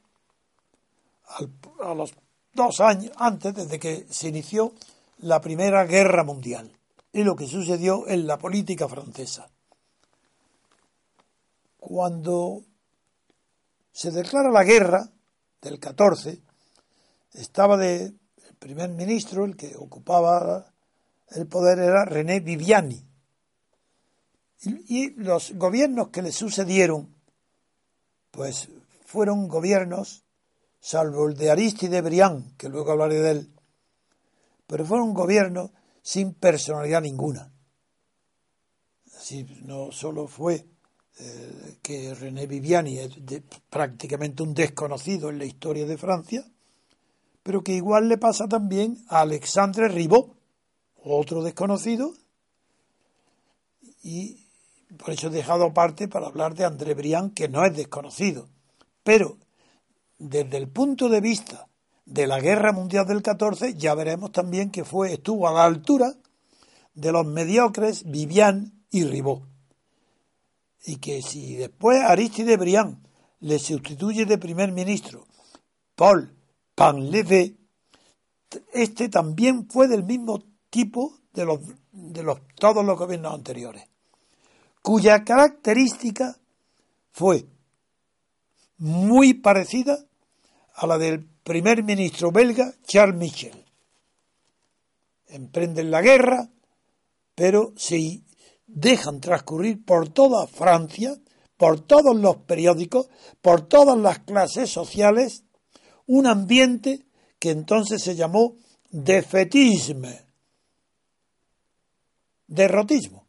a 1.81 1.95
los 1.95 2.15
dos 2.53 2.81
años 2.81 3.13
antes, 3.17 3.55
desde 3.55 3.79
que 3.79 4.09
se 4.11 4.29
inició 4.29 4.75
la 5.23 5.41
Primera 5.41 5.85
Guerra 5.85 6.25
Mundial 6.25 6.77
y 7.13 7.23
lo 7.25 7.37
que 7.37 7.47
sucedió 7.47 8.09
en 8.09 8.27
la 8.27 8.39
política 8.39 8.89
francesa. 8.89 9.49
Cuando 11.79 12.63
se 13.93 14.11
declara 14.11 14.51
la 14.51 14.65
guerra 14.65 15.09
del 15.61 15.79
14, 15.79 16.41
estaba 17.35 17.77
de 17.77 18.05
el 18.05 18.55
primer 18.59 18.91
ministro, 18.91 19.45
el 19.45 19.57
que 19.57 19.77
ocupaba 19.77 20.73
el 21.31 21.47
poder 21.47 21.79
era 21.79 22.05
René 22.05 22.41
Viviani. 22.41 23.05
Y, 24.63 25.03
y 25.03 25.11
los 25.15 25.53
gobiernos 25.53 26.09
que 26.09 26.23
le 26.23 26.33
sucedieron, 26.33 27.15
pues 28.31 28.69
fueron 29.05 29.49
gobiernos, 29.49 30.25
salvo 30.81 31.29
el 31.29 31.37
de 31.37 31.51
Aristide 31.51 32.01
Briand, 32.01 32.57
que 32.57 32.69
luego 32.69 32.93
hablaré 32.93 33.21
de 33.21 33.31
él, 33.33 33.53
pero 34.67 34.85
fue 34.85 35.01
un 35.01 35.15
gobierno 35.15 35.73
sin 36.03 36.35
personalidad 36.35 37.03
ninguna. 37.03 37.53
Así, 39.17 39.47
no 39.63 39.93
solo 39.93 40.27
fue 40.27 40.67
eh, 41.19 41.79
que 41.83 42.15
René 42.15 42.47
Viviani 42.47 42.99
es 42.99 43.13
prácticamente 43.69 44.43
un 44.43 44.55
desconocido 44.55 45.31
en 45.31 45.39
la 45.39 45.45
historia 45.45 45.87
de 45.87 45.99
Francia, 45.99 46.45
pero 47.43 47.63
que 47.63 47.73
igual 47.73 48.09
le 48.09 48.19
pasa 48.19 48.49
también 48.49 49.05
a 49.09 49.21
Alexandre 49.21 49.89
Ribot, 49.89 50.35
otro 51.05 51.43
desconocido, 51.43 52.15
y 54.03 54.47
por 54.97 55.11
eso 55.11 55.29
he 55.29 55.31
dejado 55.31 55.65
aparte 55.65 56.09
para 56.09 56.27
hablar 56.27 56.55
de 56.55 56.65
André 56.65 56.95
Briand, 56.95 57.35
que 57.35 57.49
no 57.49 57.65
es 57.65 57.75
desconocido. 57.75 58.49
Pero 59.03 59.39
desde 60.19 60.57
el 60.57 60.69
punto 60.69 61.09
de 61.09 61.21
vista 61.21 61.69
de 62.05 62.27
la 62.27 62.41
Guerra 62.41 62.73
Mundial 62.73 63.07
del 63.07 63.23
14, 63.23 63.75
ya 63.75 63.95
veremos 63.95 64.33
también 64.33 64.71
que 64.71 64.85
fue, 64.85 65.13
estuvo 65.13 65.49
a 65.49 65.53
la 65.53 65.65
altura 65.65 66.15
de 66.95 67.13
los 67.13 67.27
mediocres 67.27 68.05
Vivian 68.05 68.73
y 68.91 69.05
Ribot. 69.05 69.43
Y 70.85 70.97
que 70.97 71.23
si 71.23 71.57
después 71.57 72.01
Aristide 72.03 72.57
Briand 72.57 73.07
le 73.41 73.59
sustituye 73.59 74.27
de 74.27 74.39
primer 74.39 74.73
ministro 74.73 75.27
Paul 75.95 76.35
Panlevé, 76.75 77.57
este 78.73 79.09
también 79.09 79.69
fue 79.69 79.89
del 79.89 80.05
mismo 80.05 80.43
tipo 80.71 81.19
de 81.33 81.45
los 81.45 81.61
de 81.93 82.23
los 82.23 82.41
todos 82.57 82.85
los 82.85 82.99
gobiernos 82.99 83.35
anteriores, 83.35 83.85
cuya 84.83 85.25
característica 85.25 86.37
fue 87.13 87.47
muy 88.79 89.35
parecida 89.35 89.99
a 90.75 90.87
la 90.87 90.99
del 90.99 91.25
primer 91.25 91.83
ministro 91.83 92.31
belga 92.31 92.73
Charles 92.85 93.17
Michel. 93.17 93.65
Emprenden 95.29 95.91
la 95.91 96.03
guerra, 96.03 96.49
pero 97.35 97.73
se 97.77 98.23
dejan 98.67 99.21
transcurrir 99.21 99.85
por 99.85 100.09
toda 100.09 100.47
Francia, 100.47 101.15
por 101.57 101.81
todos 101.81 102.17
los 102.17 102.37
periódicos, 102.39 103.09
por 103.41 103.63
todas 103.69 103.99
las 103.99 104.21
clases 104.21 104.71
sociales, 104.71 105.45
un 106.07 106.27
ambiente 106.27 107.07
que 107.39 107.51
entonces 107.51 108.03
se 108.03 108.15
llamó 108.15 108.57
defetisme, 108.91 110.27
derrotismo. 112.47 113.27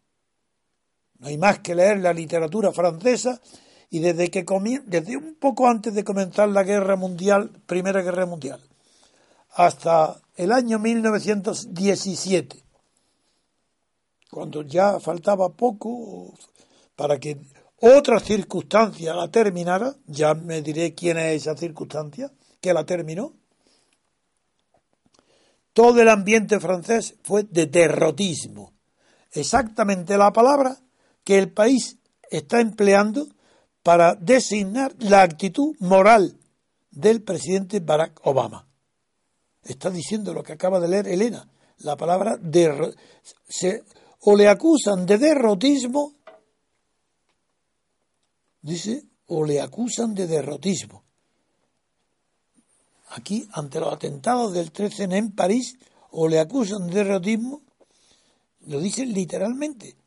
No 1.19 1.27
hay 1.27 1.37
más 1.37 1.59
que 1.59 1.75
leer 1.75 1.99
la 1.99 2.13
literatura 2.13 2.71
francesa 2.73 3.41
y 3.93 3.99
desde 3.99 4.31
que 4.31 4.43
desde 4.87 5.17
un 5.17 5.35
poco 5.35 5.67
antes 5.67 5.93
de 5.93 6.03
comenzar 6.03 6.49
la 6.49 6.63
guerra 6.63 6.95
mundial, 6.95 7.51
Primera 7.67 8.01
Guerra 8.01 8.25
Mundial, 8.25 8.59
hasta 9.51 10.19
el 10.35 10.51
año 10.51 10.79
1917, 10.79 12.57
cuando 14.31 14.63
ya 14.63 14.99
faltaba 14.99 15.49
poco 15.49 16.33
para 16.95 17.19
que 17.19 17.37
otra 17.81 18.19
circunstancia 18.19 19.13
la 19.13 19.29
terminara, 19.29 19.95
ya 20.07 20.33
me 20.33 20.63
diré 20.63 20.95
quién 20.95 21.19
es 21.19 21.43
esa 21.43 21.55
circunstancia 21.55 22.31
que 22.59 22.73
la 22.73 22.87
terminó. 22.87 23.33
Todo 25.71 26.01
el 26.01 26.09
ambiente 26.09 26.59
francés 26.59 27.13
fue 27.21 27.43
de 27.43 27.67
derrotismo, 27.67 28.73
exactamente 29.33 30.17
la 30.17 30.33
palabra 30.33 30.79
que 31.23 31.37
el 31.37 31.51
país 31.51 31.99
está 32.31 32.59
empleando 32.59 33.27
para 33.83 34.15
designar 34.15 34.95
la 34.99 35.21
actitud 35.21 35.75
moral 35.79 36.39
del 36.89 37.21
presidente 37.21 37.81
Barack 37.81 38.21
Obama. 38.25 38.65
Está 39.61 39.89
diciendo 39.89 40.33
lo 40.33 40.41
que 40.41 40.53
acaba 40.53 40.79
de 40.79 40.87
leer 40.87 41.07
Elena, 41.07 41.47
la 41.79 41.97
palabra 41.97 42.37
de, 42.37 42.95
o 44.21 44.35
le 44.35 44.47
acusan 44.47 45.05
de 45.05 45.17
derrotismo, 45.17 46.13
dice, 48.61 49.03
o 49.27 49.43
le 49.43 49.59
acusan 49.59 50.13
de 50.13 50.27
derrotismo. 50.27 51.03
Aquí, 53.09 53.47
ante 53.51 53.79
los 53.79 53.93
atentados 53.93 54.53
del 54.53 54.71
13 54.71 55.03
en 55.03 55.31
París, 55.31 55.77
o 56.11 56.27
le 56.27 56.39
acusan 56.39 56.87
de 56.87 56.95
derrotismo, 56.95 57.61
lo 58.67 58.79
dice 58.79 59.05
literalmente 59.05 59.97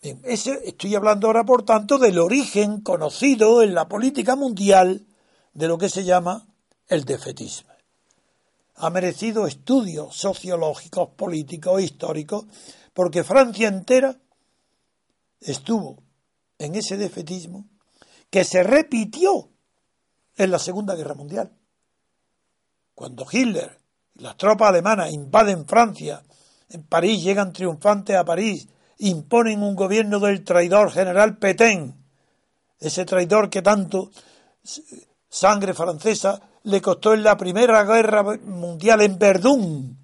estoy 0.00 0.94
hablando 0.94 1.26
ahora, 1.26 1.44
por 1.44 1.64
tanto, 1.64 1.98
del 1.98 2.18
origen 2.18 2.80
conocido 2.80 3.62
en 3.62 3.74
la 3.74 3.88
política 3.88 4.36
mundial 4.36 5.06
de 5.54 5.68
lo 5.68 5.78
que 5.78 5.88
se 5.88 6.04
llama 6.04 6.46
el 6.86 7.04
defetismo. 7.04 7.70
Ha 8.76 8.90
merecido 8.90 9.46
estudios 9.46 10.14
sociológicos, 10.14 11.10
políticos, 11.10 11.82
históricos, 11.82 12.46
porque 12.94 13.24
Francia 13.24 13.68
entera 13.68 14.16
estuvo 15.40 16.02
en 16.58 16.74
ese 16.74 16.96
defetismo 16.96 17.66
que 18.30 18.44
se 18.44 18.62
repitió 18.62 19.50
en 20.36 20.50
la 20.50 20.58
Segunda 20.58 20.94
Guerra 20.94 21.14
Mundial. 21.14 21.52
Cuando 22.94 23.26
Hitler 23.30 23.78
y 24.14 24.22
las 24.22 24.36
tropas 24.36 24.68
alemanas 24.68 25.12
invaden 25.12 25.66
Francia, 25.66 26.22
en 26.68 26.84
París 26.84 27.22
llegan 27.22 27.52
triunfantes 27.52 28.16
a 28.16 28.24
París, 28.24 28.68
imponen 28.98 29.62
un 29.62 29.74
gobierno 29.74 30.18
del 30.18 30.44
traidor 30.44 30.90
general 30.90 31.38
Petain, 31.38 31.94
ese 32.80 33.04
traidor 33.04 33.50
que 33.50 33.62
tanto 33.62 34.10
sangre 35.28 35.74
francesa 35.74 36.40
le 36.64 36.82
costó 36.82 37.14
en 37.14 37.22
la 37.22 37.36
Primera 37.36 37.84
Guerra 37.84 38.22
Mundial 38.44 39.00
en 39.02 39.18
Verdún, 39.18 39.98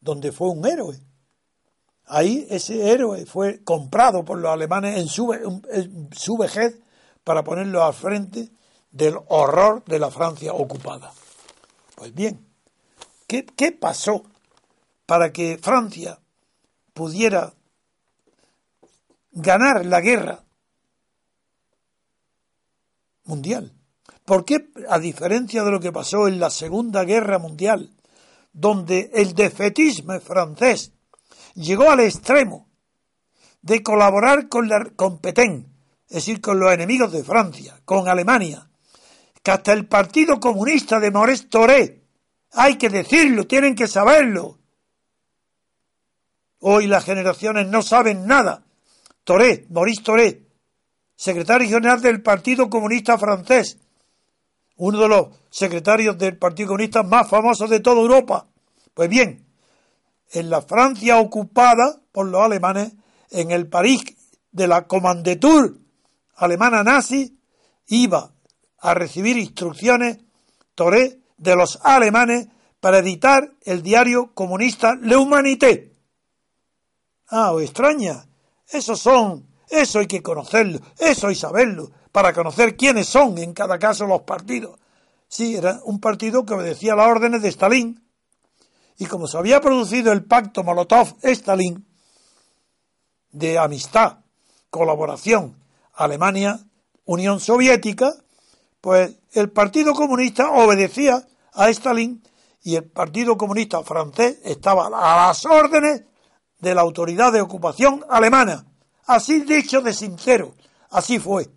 donde 0.00 0.32
fue 0.32 0.48
un 0.48 0.66
héroe. 0.66 0.98
Ahí 2.06 2.46
ese 2.48 2.90
héroe 2.90 3.26
fue 3.26 3.62
comprado 3.62 4.24
por 4.24 4.38
los 4.38 4.50
alemanes 4.50 4.98
en 4.98 5.08
su, 5.08 5.32
en 5.32 6.08
su 6.12 6.38
vejez 6.38 6.78
para 7.22 7.44
ponerlo 7.44 7.84
al 7.84 7.92
frente 7.92 8.50
del 8.90 9.16
horror 9.26 9.84
de 9.84 9.98
la 9.98 10.10
Francia 10.10 10.54
ocupada. 10.54 11.12
Pues 11.94 12.14
bien, 12.14 12.46
¿qué, 13.26 13.44
qué 13.44 13.72
pasó 13.72 14.22
para 15.04 15.32
que 15.32 15.58
Francia 15.60 16.18
pudiera 16.94 17.52
ganar 19.40 19.86
la 19.86 20.00
guerra 20.00 20.44
mundial? 23.24 23.72
¿Por 24.24 24.44
qué, 24.44 24.68
a 24.88 24.98
diferencia 24.98 25.64
de 25.64 25.70
lo 25.70 25.80
que 25.80 25.92
pasó 25.92 26.28
en 26.28 26.38
la 26.38 26.50
Segunda 26.50 27.04
Guerra 27.04 27.38
Mundial, 27.38 27.90
donde 28.52 29.10
el 29.14 29.34
defetismo 29.34 30.20
francés 30.20 30.92
llegó 31.54 31.90
al 31.90 32.00
extremo 32.00 32.68
de 33.62 33.82
colaborar 33.82 34.48
con, 34.48 34.68
la, 34.68 34.84
con 34.96 35.18
Petén, 35.18 35.72
es 36.08 36.16
decir, 36.16 36.40
con 36.40 36.58
los 36.58 36.72
enemigos 36.72 37.12
de 37.12 37.24
Francia, 37.24 37.80
con 37.84 38.08
Alemania, 38.08 38.68
que 39.42 39.50
hasta 39.50 39.72
el 39.72 39.86
Partido 39.86 40.40
Comunista 40.40 41.00
de 41.00 41.10
Maurice 41.10 41.46
Toré, 41.46 42.02
hay 42.52 42.76
que 42.76 42.88
decirlo, 42.88 43.46
tienen 43.46 43.74
que 43.74 43.88
saberlo. 43.88 44.58
Hoy 46.60 46.86
las 46.86 47.04
generaciones 47.04 47.66
no 47.68 47.82
saben 47.82 48.26
nada. 48.26 48.64
Toré, 49.28 49.66
Maurice 49.68 50.02
Toré, 50.02 50.42
secretario 51.14 51.68
general 51.68 52.00
del 52.00 52.22
Partido 52.22 52.70
Comunista 52.70 53.18
francés, 53.18 53.76
uno 54.76 55.00
de 55.00 55.06
los 55.06 55.26
secretarios 55.50 56.16
del 56.16 56.38
Partido 56.38 56.68
Comunista 56.68 57.02
más 57.02 57.28
famosos 57.28 57.68
de 57.68 57.80
toda 57.80 58.00
Europa. 58.00 58.46
Pues 58.94 59.10
bien, 59.10 59.44
en 60.30 60.48
la 60.48 60.62
Francia 60.62 61.18
ocupada 61.18 62.00
por 62.10 62.28
los 62.28 62.40
alemanes, 62.40 62.94
en 63.30 63.50
el 63.50 63.68
París 63.68 64.02
de 64.50 64.66
la 64.66 64.86
Commandetur 64.86 65.76
alemana 66.36 66.82
nazi, 66.82 67.38
iba 67.88 68.32
a 68.78 68.94
recibir 68.94 69.36
instrucciones 69.36 70.20
Toré 70.74 71.18
de 71.36 71.54
los 71.54 71.78
alemanes 71.82 72.48
para 72.80 73.00
editar 73.00 73.52
el 73.60 73.82
diario 73.82 74.32
comunista 74.32 74.94
Le 74.94 75.18
Humanité. 75.18 75.92
Ah, 77.28 77.52
extraña. 77.60 78.27
Esos 78.70 79.00
son, 79.00 79.46
eso 79.68 79.98
hay 79.98 80.06
que 80.06 80.22
conocerlo, 80.22 80.80
eso 80.98 81.28
hay 81.28 81.34
saberlo 81.34 81.90
para 82.12 82.32
conocer 82.32 82.76
quiénes 82.76 83.08
son 83.08 83.38
en 83.38 83.52
cada 83.54 83.78
caso 83.78 84.06
los 84.06 84.22
partidos. 84.22 84.78
Sí, 85.28 85.56
era 85.56 85.80
un 85.84 86.00
partido 86.00 86.44
que 86.44 86.54
obedecía 86.54 86.94
las 86.94 87.08
órdenes 87.08 87.42
de 87.42 87.48
Stalin. 87.48 88.02
Y 88.98 89.06
como 89.06 89.26
se 89.26 89.38
había 89.38 89.60
producido 89.60 90.12
el 90.12 90.24
pacto 90.24 90.64
Molotov-Stalin 90.64 91.84
de 93.30 93.58
amistad, 93.58 94.18
colaboración, 94.70 95.62
Alemania, 95.94 96.60
Unión 97.04 97.40
Soviética, 97.40 98.10
pues 98.80 99.16
el 99.32 99.50
Partido 99.50 99.94
Comunista 99.94 100.50
obedecía 100.50 101.26
a 101.52 101.68
Stalin 101.70 102.22
y 102.62 102.76
el 102.76 102.84
Partido 102.84 103.36
Comunista 103.36 103.82
francés 103.82 104.40
estaba 104.44 104.86
a 104.86 105.28
las 105.28 105.44
órdenes 105.44 106.02
de 106.58 106.74
la 106.74 106.82
autoridad 106.82 107.32
de 107.32 107.40
ocupación 107.40 108.04
alemana. 108.08 108.66
Así 109.06 109.40
dicho 109.40 109.80
de 109.80 109.94
sincero, 109.94 110.54
así 110.90 111.18
fue 111.18 111.48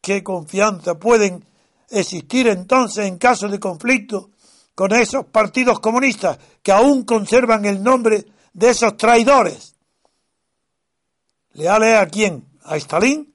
qué 0.00 0.22
confianza 0.22 0.94
pueden 0.98 1.44
existir 1.90 2.46
entonces 2.48 3.06
en 3.06 3.18
caso 3.18 3.48
de 3.48 3.58
conflicto 3.58 4.30
con 4.74 4.92
esos 4.92 5.26
partidos 5.26 5.80
comunistas 5.80 6.38
que 6.62 6.72
aún 6.72 7.04
conservan 7.04 7.64
el 7.64 7.82
nombre 7.82 8.26
de 8.52 8.70
esos 8.70 8.96
traidores. 8.96 9.74
¿Leales 11.52 11.98
a 11.98 12.06
quién? 12.06 12.46
¿A 12.62 12.76
Stalin? 12.76 13.34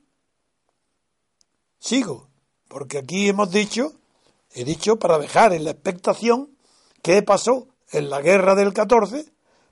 Sigo, 1.79 2.29
porque 2.67 2.99
aquí 2.99 3.27
hemos 3.27 3.51
dicho, 3.51 3.93
he 4.53 4.63
dicho 4.63 4.97
para 4.97 5.17
dejar 5.17 5.53
en 5.53 5.63
la 5.63 5.71
expectación 5.71 6.55
qué 7.01 7.23
pasó 7.23 7.67
en 7.91 8.09
la 8.09 8.21
guerra 8.21 8.55
del 8.55 8.73
14 8.73 9.25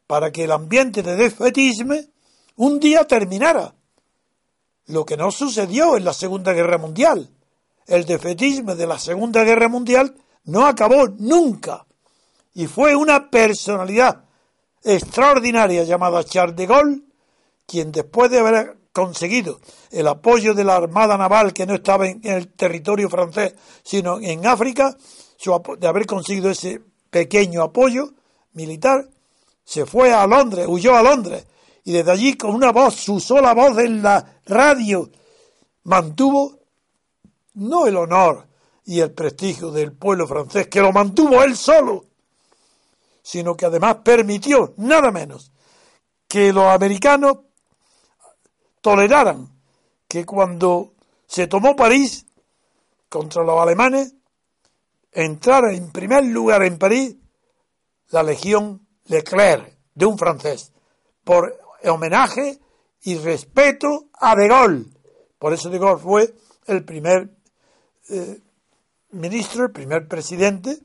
para 0.09 0.31
que 0.31 0.45
el 0.45 0.51
ambiente 0.51 1.03
de 1.03 1.15
defetismo 1.15 1.93
un 2.55 2.79
día 2.79 3.05
terminara 3.05 3.75
lo 4.87 5.05
que 5.05 5.15
no 5.15 5.29
sucedió 5.29 5.97
en 5.97 6.03
la 6.03 6.13
Segunda 6.13 6.51
Guerra 6.51 6.79
Mundial. 6.79 7.29
El 7.85 8.05
defetismo 8.05 8.73
de 8.73 8.87
la 8.87 8.97
Segunda 8.97 9.43
Guerra 9.43 9.69
Mundial 9.69 10.15
no 10.45 10.65
acabó 10.65 11.09
nunca. 11.09 11.85
Y 12.55 12.65
fue 12.65 12.95
una 12.95 13.29
personalidad 13.29 14.23
extraordinaria 14.83 15.83
llamada 15.83 16.23
Charles 16.23 16.55
de 16.55 16.65
Gaulle 16.65 17.03
quien 17.67 17.91
después 17.91 18.31
de 18.31 18.39
haber 18.39 18.77
conseguido 18.91 19.59
el 19.91 20.07
apoyo 20.07 20.55
de 20.55 20.63
la 20.63 20.75
Armada 20.75 21.19
Naval 21.19 21.53
que 21.53 21.67
no 21.67 21.75
estaba 21.75 22.07
en 22.07 22.19
el 22.23 22.47
territorio 22.53 23.11
francés, 23.11 23.53
sino 23.83 24.19
en 24.19 24.47
África, 24.47 24.97
de 25.77 25.87
haber 25.87 26.07
conseguido 26.07 26.49
ese 26.49 26.81
pequeño 27.11 27.61
apoyo 27.61 28.13
militar, 28.53 29.07
se 29.69 29.86
fue 29.86 30.12
a 30.12 30.25
Londres, 30.25 30.65
huyó 30.67 30.95
a 30.95 31.03
Londres 31.03 31.45
y 31.84 31.91
desde 31.91 32.10
allí 32.10 32.36
con 32.36 32.55
una 32.55 32.71
voz, 32.71 32.95
su 32.95 33.19
sola 33.19 33.53
voz 33.53 33.77
en 33.77 34.01
la 34.01 34.41
radio, 34.47 35.12
mantuvo 35.84 36.58
no 37.53 37.86
el 37.86 37.95
honor 37.95 38.47
y 38.86 38.99
el 38.99 39.12
prestigio 39.12 39.69
del 39.69 39.93
pueblo 39.93 40.25
francés, 40.25 40.69
que 40.69 40.82
lo 40.82 40.91
mantuvo 40.91 41.43
él 41.43 41.55
solo, 41.55 42.05
sino 43.21 43.55
que 43.55 43.67
además 43.67 43.97
permitió 44.03 44.73
nada 44.77 45.12
menos 45.12 45.51
que 46.27 46.51
los 46.51 46.65
americanos 46.65 47.38
toleraran 48.82 49.49
que 50.08 50.25
cuando 50.25 50.93
se 51.27 51.45
tomó 51.45 51.75
París 51.75 52.25
contra 53.08 53.43
los 53.43 53.62
alemanes, 53.62 54.15
entrara 55.12 55.75
en 55.75 55.91
primer 55.91 56.25
lugar 56.25 56.63
en 56.63 56.79
París 56.79 57.17
la 58.10 58.23
legión 58.23 58.88
Leclerc 59.09 59.75
de 59.93 60.05
un 60.05 60.17
francés, 60.17 60.71
por 61.23 61.59
homenaje 61.83 62.59
y 63.03 63.17
respeto 63.17 64.09
a 64.13 64.35
De 64.35 64.47
Gaulle. 64.47 64.85
Por 65.37 65.53
eso 65.53 65.69
De 65.69 65.79
Gaulle 65.79 66.01
fue 66.01 66.33
el 66.67 66.83
primer 66.85 67.29
eh, 68.09 68.39
ministro, 69.11 69.65
el 69.65 69.71
primer 69.71 70.07
presidente 70.07 70.79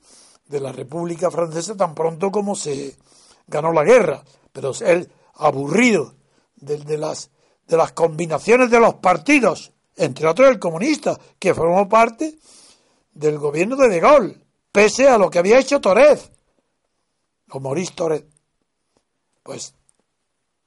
de 0.46 0.60
la 0.60 0.72
República 0.72 1.30
Francesa 1.30 1.76
tan 1.76 1.94
pronto 1.94 2.30
como 2.30 2.54
se 2.54 2.96
ganó 3.46 3.72
la 3.72 3.84
guerra. 3.84 4.22
Pero 4.52 4.72
él, 4.80 5.10
aburrido 5.34 6.14
de, 6.56 6.98
las, 6.98 7.30
de 7.66 7.76
las 7.76 7.92
combinaciones 7.92 8.70
de 8.70 8.80
los 8.80 8.94
partidos, 8.94 9.72
entre 9.96 10.26
otros 10.26 10.48
el 10.48 10.58
comunista, 10.58 11.18
que 11.38 11.54
formó 11.54 11.88
parte 11.88 12.38
del 13.12 13.38
gobierno 13.38 13.76
de 13.76 13.88
De 13.88 14.00
Gaulle, 14.00 14.40
pese 14.72 15.08
a 15.08 15.18
lo 15.18 15.30
que 15.30 15.38
había 15.38 15.58
hecho 15.58 15.80
Torres, 15.80 16.30
o 17.55 17.61
Maurice 17.61 17.93
Torres. 17.95 18.25
Pues 19.43 19.75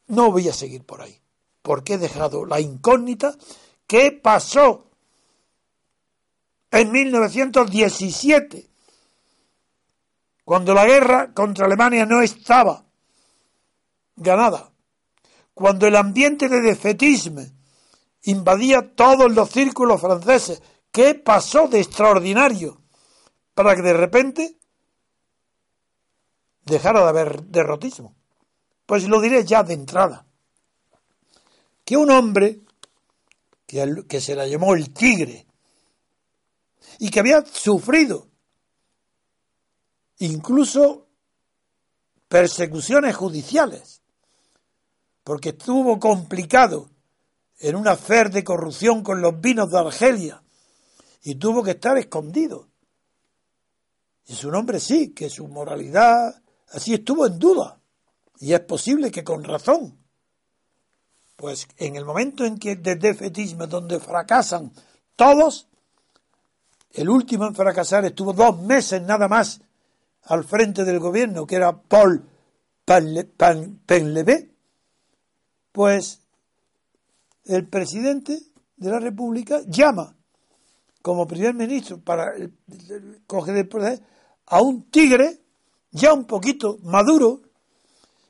no 0.07 0.31
voy 0.31 0.47
a 0.47 0.53
seguir 0.53 0.85
por 0.85 1.01
ahí, 1.01 1.19
porque 1.61 1.93
he 1.93 1.97
dejado 1.97 2.45
la 2.45 2.61
incógnita. 2.61 3.35
¿Qué 3.85 4.11
pasó 4.11 4.89
en 6.71 6.91
1917? 6.91 8.69
Cuando 10.45 10.73
la 10.73 10.85
guerra 10.85 11.33
contra 11.33 11.65
Alemania 11.65 12.05
no 12.05 12.21
estaba 12.21 12.85
ganada, 14.15 14.71
cuando 15.53 15.87
el 15.87 15.95
ambiente 15.95 16.47
de 16.47 16.61
defetismo 16.61 17.41
invadía 18.23 18.95
todos 18.95 19.33
los 19.33 19.49
círculos 19.49 19.99
franceses, 19.99 20.61
¿qué 20.91 21.15
pasó 21.15 21.67
de 21.67 21.79
extraordinario 21.81 22.81
para 23.53 23.75
que 23.75 23.81
de 23.81 23.93
repente 23.93 24.56
dejara 26.67 27.01
de 27.01 27.09
haber 27.09 27.43
derrotismo? 27.43 28.15
Pues 28.85 29.07
lo 29.07 29.19
diré 29.19 29.43
ya 29.43 29.63
de 29.63 29.73
entrada. 29.73 30.25
Que 31.83 31.97
un 31.97 32.11
hombre 32.11 32.61
que, 33.65 34.21
se 34.21 34.35
la 34.35 34.47
llamó 34.47 34.73
el 34.75 34.93
tigre 34.93 35.45
y 36.99 37.09
que 37.09 37.19
había 37.19 37.45
sufrido 37.45 38.27
incluso 40.19 41.07
persecuciones 42.27 43.15
judiciales 43.15 44.01
porque 45.23 45.49
estuvo 45.49 45.99
complicado 45.99 46.89
en 47.59 47.75
una 47.75 47.97
fer 47.97 48.31
de 48.31 48.43
corrupción 48.43 49.03
con 49.03 49.21
los 49.21 49.39
vinos 49.41 49.69
de 49.69 49.79
Argelia 49.79 50.43
y 51.23 51.35
tuvo 51.35 51.61
que 51.63 51.71
estar 51.71 51.97
escondido. 51.97 52.69
Y 54.27 54.35
su 54.35 54.49
nombre 54.49 54.79
sí, 54.79 55.13
que 55.13 55.29
su 55.29 55.47
moralidad 55.47 56.41
así 56.71 56.93
estuvo 56.93 57.25
en 57.25 57.39
duda. 57.39 57.79
Y 58.39 58.53
es 58.53 58.59
posible 58.61 59.11
que 59.11 59.23
con 59.23 59.43
razón. 59.43 59.97
Pues 61.35 61.67
en 61.77 61.95
el 61.95 62.05
momento 62.05 62.45
en 62.45 62.57
que 62.57 62.75
de 62.75 62.95
defetismo, 62.95 63.67
donde 63.67 63.99
fracasan 63.99 64.71
todos, 65.15 65.67
el 66.91 67.09
último 67.09 67.45
en 67.45 67.55
fracasar 67.55 68.05
estuvo 68.05 68.33
dos 68.33 68.59
meses 68.59 69.01
nada 69.01 69.27
más 69.27 69.61
al 70.23 70.43
frente 70.43 70.83
del 70.83 70.99
gobierno, 70.99 71.45
que 71.45 71.55
era 71.55 71.79
Paul 71.79 72.27
Penlevé, 72.85 74.51
pues 75.71 76.21
el 77.45 77.67
presidente 77.67 78.39
de 78.75 78.89
la 78.89 78.99
República 78.99 79.61
llama 79.67 80.15
como 81.01 81.27
primer 81.27 81.53
ministro 81.53 81.99
para 81.99 82.33
coger 83.27 83.57
el 83.57 83.67
poder 83.67 84.01
a 84.45 84.61
un 84.61 84.89
tigre 84.89 85.39
ya 85.97 86.13
un 86.13 86.25
poquito 86.25 86.77
maduro 86.83 87.41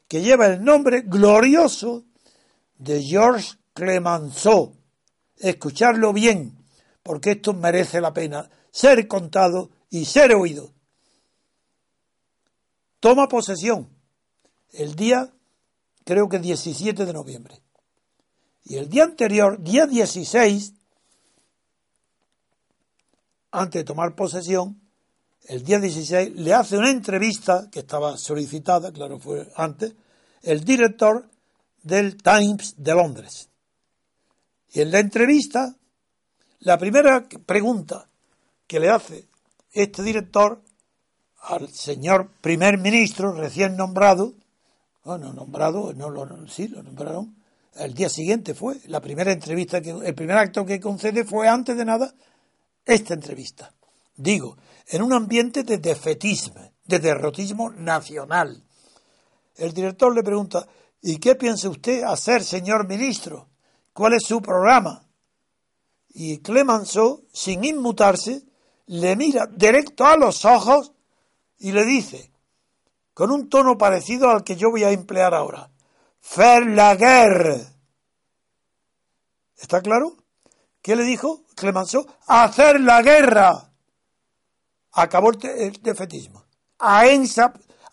que 0.08 0.22
lleva 0.22 0.48
el 0.48 0.64
nombre 0.64 1.02
glorioso 1.02 2.06
de 2.78 3.04
Georges 3.04 3.58
Clemenceau. 3.74 4.76
Escucharlo 5.38 6.14
bien, 6.14 6.58
porque 7.04 7.32
esto 7.32 7.54
merece 7.54 8.02
la 8.02 8.14
pena 8.14 8.50
ser 8.72 9.08
contado 9.08 9.70
y 9.90 10.06
ser 10.06 10.34
oído. 10.34 10.74
Toma 13.00 13.28
posesión 13.28 13.90
el 14.72 14.96
día, 14.96 15.34
creo 16.04 16.30
que 16.30 16.40
17 16.40 17.06
de 17.06 17.14
noviembre. 17.14 17.62
Y 18.64 18.78
el 18.78 18.90
día 18.90 19.04
anterior, 19.04 19.62
día 19.62 19.86
16, 19.86 20.74
antes 23.52 23.82
de 23.82 23.86
tomar 23.86 24.16
posesión, 24.16 24.87
el 25.48 25.64
día 25.64 25.80
16, 25.80 26.36
le 26.36 26.54
hace 26.54 26.78
una 26.78 26.92
entrevista, 26.92 27.70
que 27.72 27.80
estaba 27.80 28.18
solicitada, 28.18 28.92
claro, 28.92 29.20
fue 29.20 29.50
antes, 29.56 29.94
el 30.44 30.64
director 30.64 31.30
del 31.84 32.18
Times 32.18 32.76
de 32.78 32.94
Londres. 32.94 33.50
Y 34.74 34.82
en 34.82 34.92
la 34.92 35.00
entrevista, 35.00 35.76
la 36.60 36.78
primera 36.78 37.28
pregunta 37.46 38.10
que 38.68 38.80
le 38.80 38.90
hace 38.90 39.26
este 39.72 40.04
director 40.04 40.62
al 41.42 41.70
señor 41.70 42.30
primer 42.42 42.78
ministro 42.78 43.32
recién 43.32 43.78
nombrado, 43.78 44.34
bueno, 45.04 45.32
nombrado, 45.32 45.94
no 45.94 46.10
lo, 46.10 46.48
sí, 46.48 46.68
lo 46.68 46.84
nombraron, 46.84 47.36
el 47.76 47.94
día 47.94 48.10
siguiente 48.10 48.54
fue, 48.54 48.82
la 48.88 49.00
primera 49.00 49.32
entrevista, 49.32 49.82
que, 49.82 49.92
el 49.92 50.16
primer 50.16 50.38
acto 50.38 50.66
que 50.66 50.82
concede 50.82 51.24
fue 51.24 51.48
antes 51.48 51.78
de 51.78 51.86
nada 51.86 52.14
esta 52.86 53.14
entrevista. 53.14 53.72
Digo, 54.18 54.58
en 54.88 55.04
un 55.04 55.14
ambiente 55.14 55.64
de 55.64 55.78
defetismo, 55.78 56.74
de 56.84 57.00
derrotismo 57.00 57.70
nacional. 57.70 58.64
El 59.56 59.74
director 59.74 60.14
le 60.14 60.24
pregunta, 60.24 60.68
¿y 61.02 61.18
qué 61.18 61.36
piensa 61.36 61.70
usted 61.70 62.04
hacer, 62.04 62.44
señor 62.44 62.88
ministro? 62.88 63.48
¿Cuál 63.94 64.14
es 64.14 64.24
su 64.24 64.42
programa? 64.42 65.08
Y 66.10 66.40
Clemenceau, 66.40 67.26
sin 67.32 67.64
inmutarse, 67.64 68.44
le 68.88 69.16
mira 69.16 69.48
directo 69.48 70.06
a 70.06 70.18
los 70.18 70.46
ojos 70.46 70.94
y 71.60 71.72
le 71.72 71.86
dice, 71.86 72.32
con 73.14 73.32
un 73.32 73.50
tono 73.50 73.78
parecido 73.78 74.30
al 74.30 74.44
que 74.44 74.56
yo 74.56 74.70
voy 74.72 74.84
a 74.84 74.92
emplear 74.92 75.34
ahora, 75.34 75.70
faire 76.20 76.68
la 76.68 76.96
guerre. 76.96 77.68
¿Está 79.58 79.82
claro? 79.82 80.16
¿Qué 80.82 80.96
le 80.96 81.04
dijo 81.04 81.44
Clemenceau? 81.56 82.06
Hacer 82.28 82.80
la 82.80 83.02
guerra. 83.02 83.67
Acabó 84.94 85.32
el 85.32 85.74
defetismo. 85.82 86.46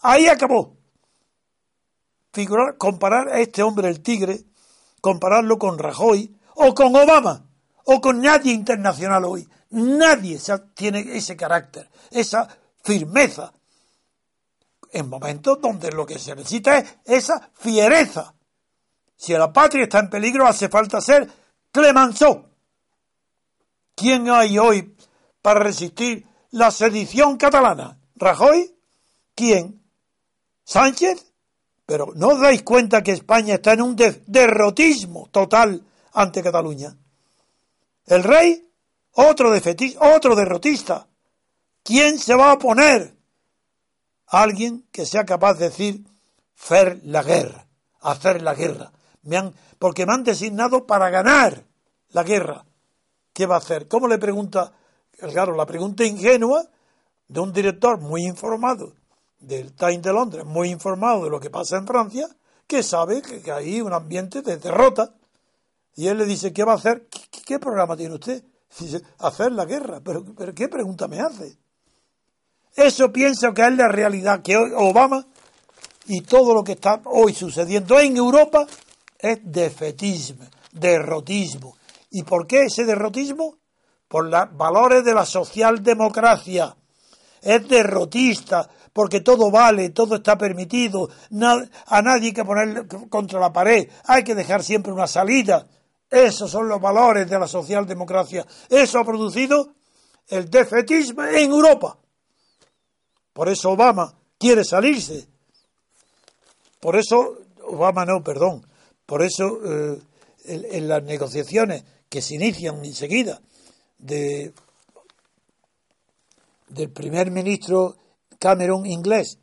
ahí 0.00 0.26
acabó. 0.26 0.76
Figurar, 2.32 2.76
comparar 2.76 3.28
a 3.28 3.40
este 3.40 3.62
hombre, 3.62 3.88
el 3.88 4.00
tigre, 4.00 4.44
compararlo 5.00 5.58
con 5.58 5.78
Rajoy 5.78 6.36
o 6.54 6.74
con 6.74 6.94
Obama 6.96 7.46
o 7.84 8.00
con 8.00 8.20
nadie 8.20 8.52
internacional 8.52 9.24
hoy. 9.24 9.48
Nadie 9.70 10.38
tiene 10.74 11.00
ese 11.16 11.36
carácter, 11.36 11.90
esa 12.10 12.48
firmeza, 12.82 13.52
en 14.92 15.08
momentos 15.08 15.60
donde 15.60 15.90
lo 15.90 16.06
que 16.06 16.18
se 16.18 16.34
necesita 16.34 16.78
es 16.78 16.96
esa 17.04 17.50
fiereza. 17.54 18.34
Si 19.16 19.32
la 19.32 19.52
patria 19.52 19.84
está 19.84 19.98
en 19.98 20.10
peligro, 20.10 20.46
hace 20.46 20.68
falta 20.68 21.00
ser 21.00 21.28
Clemenceau. 21.72 22.48
¿Quién 23.96 24.30
hay 24.30 24.58
hoy 24.58 24.96
para 25.42 25.60
resistir 25.60 26.26
la 26.54 26.70
sedición 26.70 27.36
catalana? 27.36 27.98
¿Rajoy? 28.14 28.72
¿Quién? 29.34 29.82
¿Sánchez? 30.62 31.32
Pero 31.84 32.12
¿no 32.14 32.28
os 32.28 32.40
dais 32.40 32.62
cuenta 32.62 33.02
que 33.02 33.10
España 33.10 33.54
está 33.54 33.72
en 33.72 33.82
un 33.82 33.96
derrotismo 33.96 35.28
total 35.32 35.84
ante 36.12 36.44
Cataluña? 36.44 36.96
El 38.06 38.22
rey, 38.22 38.70
otro, 39.12 39.52
otro 39.98 40.36
derrotista. 40.36 41.08
¿Quién 41.82 42.18
se 42.20 42.36
va 42.36 42.50
a 42.50 42.54
oponer? 42.54 43.16
Alguien 44.28 44.86
que 44.92 45.06
sea 45.06 45.24
capaz 45.24 45.54
de 45.54 45.70
decir, 45.70 46.04
hacer 46.56 47.00
la 47.02 47.24
guerra, 47.24 47.66
hacer 48.00 48.42
la 48.42 48.54
guerra. 48.54 48.92
Me 49.22 49.38
han, 49.38 49.52
porque 49.80 50.06
me 50.06 50.14
han 50.14 50.22
designado 50.22 50.86
para 50.86 51.10
ganar 51.10 51.64
la 52.10 52.22
guerra. 52.22 52.64
¿Qué 53.32 53.44
va 53.44 53.56
a 53.56 53.58
hacer? 53.58 53.88
¿Cómo 53.88 54.06
le 54.06 54.18
pregunta? 54.18 54.72
Claro, 55.30 55.54
la 55.54 55.66
pregunta 55.66 56.04
ingenua 56.04 56.64
de 57.28 57.40
un 57.40 57.52
director 57.52 58.00
muy 58.00 58.24
informado 58.24 58.94
del 59.38 59.74
Times 59.74 60.02
de 60.02 60.12
Londres, 60.12 60.44
muy 60.44 60.70
informado 60.70 61.24
de 61.24 61.30
lo 61.30 61.40
que 61.40 61.50
pasa 61.50 61.76
en 61.76 61.86
Francia, 61.86 62.28
que 62.66 62.82
sabe 62.82 63.22
que, 63.22 63.50
hay 63.50 63.80
un 63.80 63.92
ambiente 63.92 64.42
de 64.42 64.56
derrota. 64.56 65.14
Y 65.96 66.08
él 66.08 66.18
le 66.18 66.26
dice, 66.26 66.52
¿qué 66.52 66.64
va 66.64 66.72
a 66.72 66.76
hacer? 66.76 67.06
¿Qué, 67.46 67.58
programa 67.58 67.96
tiene 67.96 68.14
usted? 68.14 68.42
Dice, 68.78 69.02
hacer 69.18 69.52
la 69.52 69.64
guerra. 69.64 70.00
¿Pero, 70.02 70.24
¿Pero 70.36 70.54
qué 70.54 70.68
pregunta 70.68 71.06
me 71.06 71.20
hace? 71.20 71.56
Eso 72.74 73.12
pienso 73.12 73.54
que 73.54 73.62
es 73.62 73.76
la 73.76 73.88
realidad, 73.88 74.42
que 74.42 74.56
Obama 74.56 75.24
y 76.06 76.22
todo 76.22 76.52
lo 76.54 76.64
que 76.64 76.72
está 76.72 77.00
hoy 77.04 77.32
sucediendo 77.32 77.98
en 78.00 78.16
Europa 78.16 78.66
es 79.16 79.38
defetismo, 79.44 80.44
derrotismo. 80.72 81.76
¿Y 82.10 82.24
por 82.24 82.46
qué 82.46 82.64
ese 82.64 82.84
derrotismo? 82.84 83.58
Por 84.14 84.26
los 84.26 84.56
valores 84.56 85.04
de 85.04 85.12
la 85.12 85.26
socialdemocracia. 85.26 86.76
Es 87.42 87.68
derrotista, 87.68 88.70
porque 88.92 89.22
todo 89.22 89.50
vale, 89.50 89.90
todo 89.90 90.14
está 90.14 90.38
permitido, 90.38 91.10
a 91.86 92.00
nadie 92.00 92.28
hay 92.28 92.32
que 92.32 92.44
poner 92.44 92.86
contra 93.08 93.40
la 93.40 93.52
pared, 93.52 93.88
hay 94.04 94.22
que 94.22 94.36
dejar 94.36 94.62
siempre 94.62 94.92
una 94.92 95.08
salida. 95.08 95.66
Esos 96.08 96.48
son 96.48 96.68
los 96.68 96.80
valores 96.80 97.28
de 97.28 97.40
la 97.40 97.48
socialdemocracia. 97.48 98.46
Eso 98.68 99.00
ha 99.00 99.04
producido 99.04 99.74
el 100.28 100.48
defetismo 100.48 101.24
en 101.24 101.50
Europa. 101.50 101.98
Por 103.32 103.48
eso 103.48 103.72
Obama 103.72 104.14
quiere 104.38 104.62
salirse. 104.62 105.26
Por 106.78 106.94
eso, 106.94 107.38
Obama 107.64 108.04
no, 108.04 108.22
perdón. 108.22 108.64
Por 109.06 109.22
eso 109.22 109.58
eh, 109.64 109.98
en, 110.44 110.86
las 110.86 111.02
negociaciones 111.02 111.82
que 112.08 112.22
se 112.22 112.36
inician 112.36 112.84
enseguida 112.84 113.40
de, 113.98 114.52
del 116.68 116.90
primer 116.90 117.30
ministro 117.30 117.96
Cameron 118.38 118.86
inglés 118.86 119.38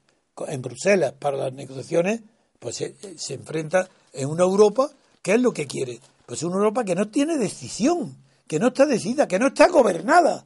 en 0.48 0.62
Bruselas 0.62 1.14
para 1.14 1.38
las 1.38 1.54
negociaciones, 1.54 2.22
pues 2.60 2.76
se, 2.78 3.34
enfrenta 3.34 3.90
en 4.14 4.30
una 4.30 4.44
Europa 4.44 4.90
que 5.22 5.34
es 5.34 5.42
lo 5.42 5.52
que 5.52 5.68
quiere. 5.68 6.00
Pues 6.26 6.44
una 6.44 6.56
Europa 6.56 6.84
que 6.84 6.96
no 6.96 7.10
tiene 7.10 7.38
decisión, 7.38 8.18
que 8.48 8.60
no 8.60 8.68
está 8.68 8.86
decidida, 8.86 9.28
que 9.28 9.40
no 9.40 9.48
está 9.48 9.68
gobernada. 9.68 10.46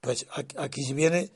Pues 0.00 0.26
aquí 0.56 0.84
se 0.84 0.94
viene 0.94 1.30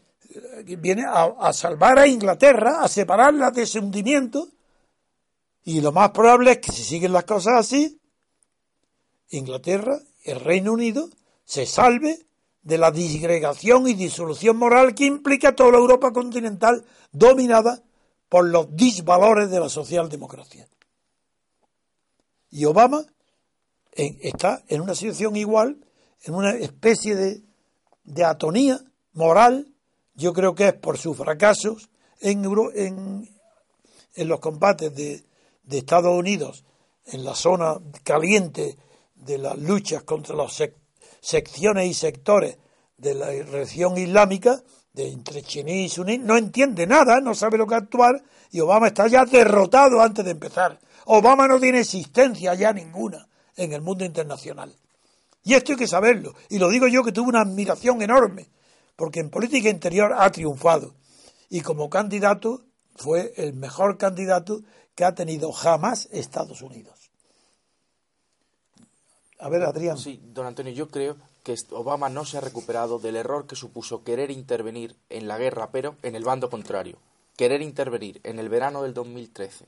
viene 0.78 1.04
a, 1.06 1.52
salvar 1.52 1.98
a 1.98 2.06
Inglaterra, 2.06 2.82
a 2.82 2.88
separarla 2.88 3.50
de 3.50 3.62
ese 3.62 3.78
hundimiento, 3.78 4.48
y 5.64 5.80
lo 5.80 5.92
más 5.92 6.10
probable 6.10 6.52
es 6.52 6.58
que 6.58 6.72
si 6.72 6.82
siguen 6.82 7.12
las 7.12 7.24
cosas 7.24 7.54
así, 7.58 8.00
Inglaterra, 9.30 9.98
el 10.24 10.40
Reino 10.40 10.72
Unido, 10.72 11.08
se 11.44 11.66
salve 11.66 12.26
de 12.62 12.78
la 12.78 12.90
disgregación 12.90 13.88
y 13.88 13.94
disolución 13.94 14.56
moral 14.56 14.94
que 14.94 15.04
implica 15.04 15.54
toda 15.54 15.72
la 15.72 15.78
Europa 15.78 16.12
continental 16.12 16.84
dominada 17.10 17.82
por 18.28 18.46
los 18.46 18.74
disvalores 18.74 19.50
de 19.50 19.60
la 19.60 19.68
socialdemocracia. 19.68 20.68
Y 22.50 22.64
Obama 22.64 23.04
está 23.92 24.62
en 24.68 24.80
una 24.80 24.94
situación 24.94 25.36
igual, 25.36 25.84
en 26.22 26.34
una 26.34 26.52
especie 26.52 27.14
de, 27.14 27.42
de 28.04 28.24
atonía 28.24 28.80
moral 29.12 29.68
yo 30.14 30.32
creo 30.32 30.54
que 30.54 30.68
es 30.68 30.74
por 30.74 30.98
sus 30.98 31.16
fracasos 31.16 31.90
en, 32.20 32.44
en, 32.74 33.28
en 34.14 34.28
los 34.28 34.40
combates 34.40 34.94
de, 34.94 35.24
de 35.64 35.78
Estados 35.78 36.16
Unidos 36.16 36.64
en 37.06 37.24
la 37.24 37.34
zona 37.34 37.78
caliente 38.04 38.76
de 39.24 39.38
las 39.38 39.56
luchas 39.58 40.02
contra 40.02 40.34
las 40.34 40.60
secciones 41.20 41.86
y 41.86 41.94
sectores 41.94 42.58
de 42.96 43.14
la 43.14 43.30
región 43.30 43.96
islámica, 43.98 44.62
de 44.92 45.08
entre 45.08 45.42
chiní 45.42 45.84
y 45.84 45.88
suní, 45.88 46.18
no 46.18 46.36
entiende 46.36 46.86
nada, 46.86 47.20
no 47.20 47.34
sabe 47.34 47.56
lo 47.56 47.66
que 47.66 47.74
actuar 47.74 48.22
y 48.50 48.60
Obama 48.60 48.88
está 48.88 49.06
ya 49.08 49.24
derrotado 49.24 50.00
antes 50.00 50.24
de 50.24 50.32
empezar. 50.32 50.78
Obama 51.06 51.48
no 51.48 51.58
tiene 51.58 51.80
existencia 51.80 52.54
ya 52.54 52.72
ninguna 52.72 53.26
en 53.56 53.72
el 53.72 53.80
mundo 53.80 54.04
internacional. 54.04 54.74
Y 55.44 55.54
esto 55.54 55.72
hay 55.72 55.78
que 55.78 55.88
saberlo. 55.88 56.34
Y 56.50 56.58
lo 56.58 56.68
digo 56.68 56.86
yo 56.86 57.02
que 57.02 57.12
tuve 57.12 57.30
una 57.30 57.40
admiración 57.40 58.02
enorme, 58.02 58.48
porque 58.94 59.20
en 59.20 59.30
política 59.30 59.68
interior 59.68 60.12
ha 60.16 60.30
triunfado. 60.30 60.94
Y 61.48 61.62
como 61.62 61.90
candidato 61.90 62.64
fue 62.94 63.32
el 63.36 63.54
mejor 63.54 63.98
candidato 63.98 64.60
que 64.94 65.04
ha 65.04 65.14
tenido 65.14 65.50
jamás 65.52 66.08
Estados 66.12 66.62
Unidos. 66.62 66.91
A 69.42 69.48
ver, 69.48 69.64
Adrián. 69.64 69.98
Sí, 69.98 70.20
don 70.22 70.46
Antonio, 70.46 70.72
yo 70.72 70.88
creo 70.88 71.16
que 71.42 71.56
Obama 71.72 72.08
no 72.08 72.24
se 72.24 72.38
ha 72.38 72.40
recuperado 72.40 73.00
del 73.00 73.16
error 73.16 73.48
que 73.48 73.56
supuso 73.56 74.04
querer 74.04 74.30
intervenir 74.30 74.94
en 75.10 75.26
la 75.26 75.36
guerra, 75.36 75.72
pero 75.72 75.96
en 76.02 76.14
el 76.14 76.22
bando 76.22 76.48
contrario. 76.48 76.96
Querer 77.36 77.60
intervenir 77.60 78.20
en 78.22 78.38
el 78.38 78.48
verano 78.48 78.84
del 78.84 78.94
2013 78.94 79.66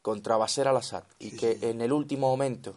contra 0.00 0.38
Bashar 0.38 0.68
al-Assad 0.68 1.04
y 1.18 1.32
que 1.32 1.58
en 1.60 1.82
el 1.82 1.92
último 1.92 2.30
momento, 2.30 2.76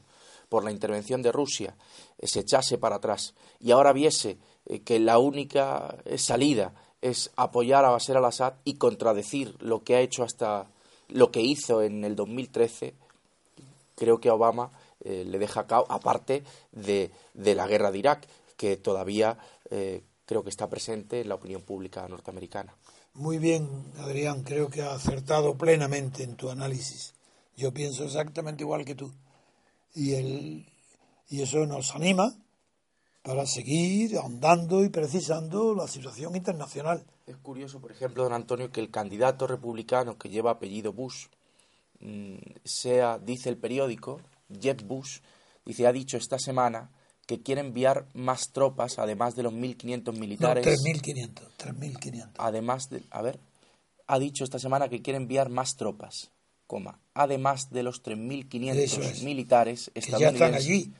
por 0.49 0.65
la 0.65 0.71
intervención 0.71 1.21
de 1.21 1.31
Rusia, 1.31 1.77
eh, 2.17 2.27
se 2.27 2.41
echase 2.41 2.77
para 2.77 2.97
atrás 2.97 3.35
y 3.61 3.71
ahora 3.71 3.93
viese 3.93 4.37
eh, 4.65 4.81
que 4.81 4.99
la 4.99 5.19
única 5.19 5.95
eh, 6.03 6.17
salida 6.17 6.73
es 7.01 7.31
apoyar 7.37 7.85
a 7.85 7.91
Bashar 7.91 8.17
al-Assad 8.17 8.55
y 8.65 8.73
contradecir 8.73 9.55
lo 9.61 9.85
que 9.85 9.95
ha 9.95 10.01
hecho 10.01 10.23
hasta 10.23 10.67
lo 11.07 11.31
que 11.31 11.39
hizo 11.39 11.81
en 11.81 12.03
el 12.03 12.17
2013, 12.17 12.95
creo 13.95 14.19
que 14.19 14.29
Obama 14.29 14.71
eh, 15.03 15.25
le 15.25 15.37
deja 15.37 15.67
cao, 15.67 15.85
aparte 15.89 16.43
de, 16.71 17.11
de, 17.33 17.55
la 17.55 17.67
guerra 17.67 17.91
de 17.91 17.99
Irak, 17.99 18.27
que 18.55 18.77
todavía 18.77 19.37
eh, 19.69 20.03
creo 20.25 20.43
que 20.43 20.49
está 20.49 20.69
presente 20.69 21.21
en 21.21 21.29
la 21.29 21.35
opinión 21.35 21.61
pública 21.61 22.07
norteamericana. 22.07 22.73
Muy 23.13 23.37
bien, 23.37 23.67
Adrián, 23.97 24.43
creo 24.43 24.69
que 24.69 24.81
ha 24.81 24.93
acertado 24.93 25.55
plenamente 25.55 26.23
en 26.23 26.35
tu 26.35 26.49
análisis. 26.49 27.13
Yo 27.55 27.73
pienso 27.73 28.05
exactamente 28.05 28.63
igual 28.63 28.85
que 28.85 28.95
tú. 28.95 29.11
Y, 29.93 30.13
el, 30.13 30.65
y 31.29 31.41
eso 31.41 31.65
nos 31.65 31.93
anima 31.93 32.33
para 33.21 33.45
seguir 33.45 34.17
andando 34.17 34.83
y 34.83 34.89
precisando 34.89 35.75
la 35.75 35.87
situación 35.87 36.35
internacional. 36.35 37.05
Es 37.27 37.37
curioso, 37.37 37.79
por 37.79 37.91
ejemplo, 37.91 38.23
don 38.23 38.33
Antonio, 38.33 38.71
que 38.71 38.81
el 38.81 38.89
candidato 38.89 39.47
republicano 39.47 40.17
que 40.17 40.29
lleva 40.29 40.51
apellido 40.51 40.91
Bush 40.91 41.27
mm, 41.99 42.35
sea, 42.63 43.19
dice 43.19 43.49
el 43.49 43.57
periódico, 43.57 44.21
Jeb 44.59 44.83
Bush, 44.83 45.19
dice, 45.65 45.87
ha 45.87 45.91
dicho 45.91 46.17
esta 46.17 46.39
semana 46.39 46.89
que 47.25 47.41
quiere 47.41 47.61
enviar 47.61 48.07
más 48.13 48.51
tropas, 48.51 48.99
además 48.99 49.35
de 49.35 49.43
los 49.43 49.53
1.500 49.53 50.17
militares. 50.17 50.65
No, 50.65 50.71
3.500, 50.71 51.31
3.500. 51.57 52.29
Además 52.37 52.89
de, 52.89 53.03
a 53.09 53.21
ver, 53.21 53.39
ha 54.07 54.19
dicho 54.19 54.43
esta 54.43 54.59
semana 54.59 54.89
que 54.89 55.01
quiere 55.01 55.17
enviar 55.17 55.49
más 55.49 55.75
tropas, 55.75 56.31
coma, 56.67 56.99
además 57.13 57.69
de 57.71 57.83
los 57.83 58.03
3.500 58.03 59.23
militares 59.23 59.91
estadounidenses. 59.93 60.33
Que 60.33 60.39
ya 60.39 60.45
están 60.45 60.55
allí. 60.55 60.93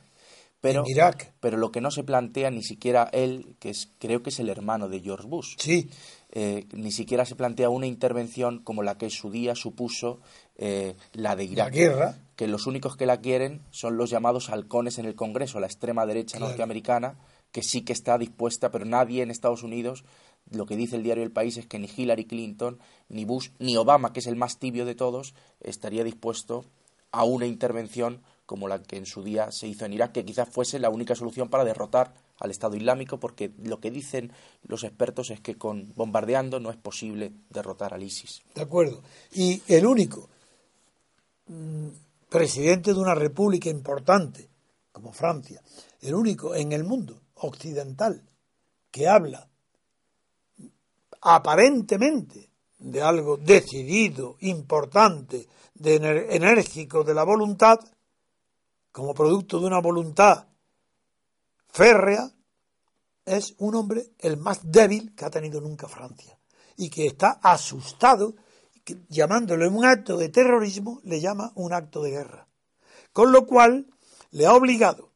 Pero, 0.60 0.80
en 0.86 0.90
Irak. 0.92 1.34
pero 1.40 1.58
lo 1.58 1.70
que 1.70 1.82
no 1.82 1.90
se 1.90 2.04
plantea 2.04 2.50
ni 2.50 2.62
siquiera 2.62 3.10
él, 3.12 3.54
que 3.58 3.68
es, 3.68 3.90
creo 3.98 4.22
que 4.22 4.30
es 4.30 4.40
el 4.40 4.48
hermano 4.48 4.88
de 4.88 5.00
George 5.00 5.28
Bush, 5.28 5.56
sí. 5.58 5.90
Eh, 6.36 6.66
ni 6.72 6.90
siquiera 6.90 7.26
se 7.26 7.36
plantea 7.36 7.68
una 7.68 7.86
intervención 7.86 8.60
como 8.60 8.82
la 8.82 8.96
que 8.96 9.10
su 9.10 9.30
día 9.30 9.54
supuso 9.54 10.20
eh, 10.56 10.96
la 11.12 11.36
de 11.36 11.44
Irak. 11.44 11.66
La 11.66 11.70
guerra. 11.70 12.18
Que 12.36 12.48
los 12.48 12.66
únicos 12.66 12.96
que 12.96 13.06
la 13.06 13.20
quieren 13.20 13.62
son 13.70 13.96
los 13.96 14.10
llamados 14.10 14.50
halcones 14.50 14.98
en 14.98 15.04
el 15.06 15.14
Congreso, 15.14 15.60
la 15.60 15.66
extrema 15.66 16.04
derecha 16.06 16.38
Claro. 16.38 16.50
norteamericana, 16.50 17.18
que 17.52 17.62
sí 17.62 17.82
que 17.82 17.92
está 17.92 18.18
dispuesta, 18.18 18.70
pero 18.70 18.84
nadie 18.84 19.22
en 19.22 19.30
Estados 19.30 19.62
Unidos, 19.62 20.04
lo 20.50 20.66
que 20.66 20.76
dice 20.76 20.96
el 20.96 21.02
diario 21.04 21.22
El 21.22 21.30
País 21.30 21.56
es 21.56 21.66
que 21.66 21.78
ni 21.78 21.88
Hillary 21.94 22.24
Clinton, 22.24 22.78
ni 23.08 23.24
Bush, 23.24 23.50
ni 23.60 23.76
Obama, 23.76 24.12
que 24.12 24.20
es 24.20 24.26
el 24.26 24.36
más 24.36 24.58
tibio 24.58 24.84
de 24.84 24.94
todos, 24.96 25.34
estaría 25.60 26.02
dispuesto 26.04 26.64
a 27.12 27.22
una 27.24 27.46
intervención 27.46 28.22
como 28.46 28.66
la 28.68 28.82
que 28.82 28.96
en 28.96 29.06
su 29.06 29.22
día 29.22 29.52
se 29.52 29.68
hizo 29.68 29.86
en 29.86 29.92
Irak, 29.94 30.12
que 30.12 30.24
quizás 30.24 30.48
fuese 30.50 30.78
la 30.78 30.90
única 30.90 31.14
solución 31.14 31.48
para 31.48 31.64
derrotar 31.64 32.12
al 32.40 32.50
Estado 32.50 32.76
Islámico, 32.76 33.18
porque 33.20 33.52
lo 33.62 33.78
que 33.80 33.90
dicen 33.92 34.32
los 34.66 34.82
expertos 34.84 35.30
es 35.30 35.40
que 35.40 35.56
con 35.56 35.92
bombardeando 35.94 36.58
no 36.60 36.70
es 36.70 36.76
posible 36.76 37.32
derrotar 37.48 37.94
al 37.94 38.02
ISIS. 38.02 38.42
De 38.54 38.60
acuerdo. 38.62 39.02
Y 39.32 39.62
el 39.68 39.86
único 39.86 40.28
mm, 41.46 41.88
presidente 42.34 42.92
de 42.92 42.98
una 42.98 43.14
república 43.14 43.70
importante, 43.70 44.50
como 44.90 45.12
Francia, 45.12 45.62
el 46.00 46.16
único 46.16 46.52
en 46.52 46.72
el 46.72 46.82
mundo 46.82 47.22
occidental 47.34 48.28
que 48.90 49.06
habla 49.06 49.48
aparentemente 51.20 52.50
de 52.76 53.02
algo 53.02 53.36
decidido, 53.36 54.36
importante, 54.40 55.46
de 55.74 55.94
enérgico 56.34 57.04
de 57.04 57.14
la 57.14 57.22
voluntad, 57.22 57.78
como 58.90 59.14
producto 59.14 59.60
de 59.60 59.66
una 59.66 59.80
voluntad 59.80 60.48
férrea, 61.68 62.32
es 63.24 63.54
un 63.58 63.76
hombre 63.76 64.10
el 64.18 64.38
más 64.38 64.58
débil 64.64 65.14
que 65.14 65.24
ha 65.24 65.30
tenido 65.30 65.60
nunca 65.60 65.86
Francia 65.86 66.36
y 66.76 66.90
que 66.90 67.06
está 67.06 67.38
asustado, 67.40 68.34
llamándole 69.08 69.68
un 69.68 69.84
acto 69.84 70.16
de 70.16 70.28
terrorismo, 70.28 71.00
le 71.04 71.20
llama 71.20 71.52
un 71.54 71.72
acto 71.72 72.02
de 72.02 72.10
guerra. 72.10 72.46
Con 73.12 73.32
lo 73.32 73.46
cual 73.46 73.86
le 74.30 74.46
ha 74.46 74.54
obligado, 74.54 75.12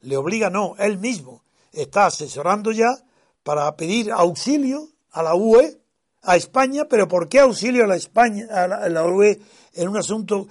le 0.00 0.16
obliga 0.16 0.50
no, 0.50 0.76
él 0.78 0.98
mismo 0.98 1.42
está 1.72 2.06
asesorando 2.06 2.72
ya 2.72 2.94
para 3.42 3.74
pedir 3.76 4.12
auxilio 4.12 4.88
a 5.10 5.22
la 5.22 5.34
UE, 5.34 5.80
a 6.22 6.36
España, 6.36 6.86
pero 6.88 7.08
¿por 7.08 7.28
qué 7.28 7.40
auxilio 7.40 7.84
a 7.84 7.86
la 7.86 7.96
España, 7.96 8.46
a 8.50 8.66
la, 8.66 8.76
a 8.76 8.88
la 8.88 9.04
UE 9.04 9.40
en 9.74 9.88
un 9.88 9.96
asunto 9.96 10.46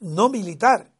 no 0.00 0.28
militar? 0.28 0.90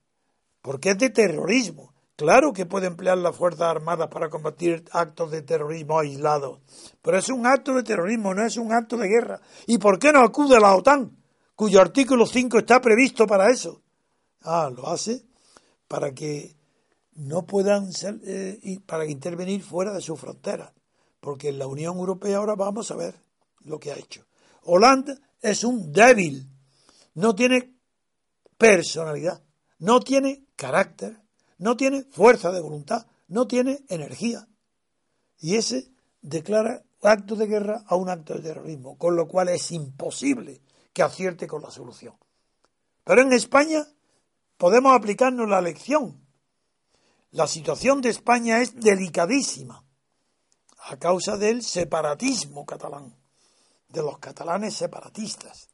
Porque 0.63 0.91
es 0.91 0.99
de 0.99 1.11
terrorismo. 1.11 1.93
Claro 2.17 2.55
que 2.55 2.65
puede 2.65 2.87
emplear 2.87 3.19
las 3.19 3.37
Fuerzas 3.37 3.69
Armadas 3.69 4.09
para 4.09 4.31
combatir 4.31 4.85
actos 4.91 5.31
de 5.31 5.43
terrorismo 5.43 5.99
aislados, 5.99 6.61
pero 7.03 7.19
es 7.19 7.29
un 7.29 7.47
acto 7.47 7.75
de 7.75 7.83
terrorismo, 7.83 8.35
no 8.35 8.45
es 8.45 8.57
un 8.57 8.73
acto 8.73 8.97
de 8.97 9.07
guerra. 9.07 9.41
¿Y 9.67 9.77
por 9.77 9.99
qué 9.99 10.13
no 10.13 10.21
acude 10.21 10.57
a 10.57 10.61
la 10.61 10.75
OTAN, 10.75 11.15
cuyo 11.55 11.79
artículo 11.79 12.25
5 12.25 12.59
está 12.59 12.81
previsto 12.81 13.27
para 13.27 13.51
eso? 13.51 13.83
Ah, 14.43 14.71
lo 14.75 14.89
hace 14.89 15.27
para 15.89 16.13
que 16.13 16.57
no 17.17 17.45
puedan 17.45 17.93
ser, 17.93 18.19
eh, 18.25 18.79
para 18.87 19.05
intervenir 19.07 19.63
fuera 19.63 19.93
de 19.93 20.01
sus 20.01 20.19
fronteras, 20.19 20.73
porque 21.21 21.51
en 21.51 21.59
la 21.59 21.67
Unión 21.67 21.99
Europea 21.99 22.39
ahora 22.39 22.55
vamos 22.55 22.91
a 22.91 22.97
ver 22.97 23.15
lo 23.65 23.79
que 23.79 23.93
ha 23.93 23.99
hecho. 23.99 24.25
Holanda 24.63 25.19
es 25.43 25.65
un 25.65 25.93
débil, 25.93 26.49
no 27.15 27.35
tiene 27.35 27.75
personalidad, 28.57 29.43
no 29.79 30.01
tiene 30.01 30.47
carácter, 30.57 31.26
no 31.59 31.77
tiene 31.77 32.05
fuerza 32.05 32.51
de 32.53 32.61
voluntad, 32.61 33.07
no 33.29 33.47
tiene 33.47 33.85
energía. 33.89 34.49
Y 35.39 35.57
ese 35.57 35.91
declara 36.23 36.83
acto 37.03 37.37
de 37.37 37.47
guerra 37.47 37.85
a 37.87 37.97
un 37.97 38.09
acto 38.09 38.35
de 38.35 38.41
terrorismo, 38.41 38.99
con 38.99 39.17
lo 39.17 39.29
cual 39.29 39.49
es 39.49 39.71
imposible 39.73 40.61
que 40.93 41.03
acierte 41.03 41.47
con 41.47 41.63
la 41.63 41.71
solución. 41.71 42.15
Pero 43.05 43.23
en 43.23 43.33
España 43.33 43.87
podemos 44.57 44.95
aplicarnos 44.95 45.49
la 45.49 45.61
lección. 45.61 46.21
La 47.31 47.47
situación 47.47 48.01
de 48.01 48.09
España 48.09 48.61
es 48.61 48.75
delicadísima 48.75 49.85
a 50.89 50.97
causa 50.97 51.37
del 51.37 51.63
separatismo 51.63 52.65
catalán, 52.65 53.15
de 53.89 54.03
los 54.03 54.19
catalanes 54.19 54.75
separatistas, 54.75 55.69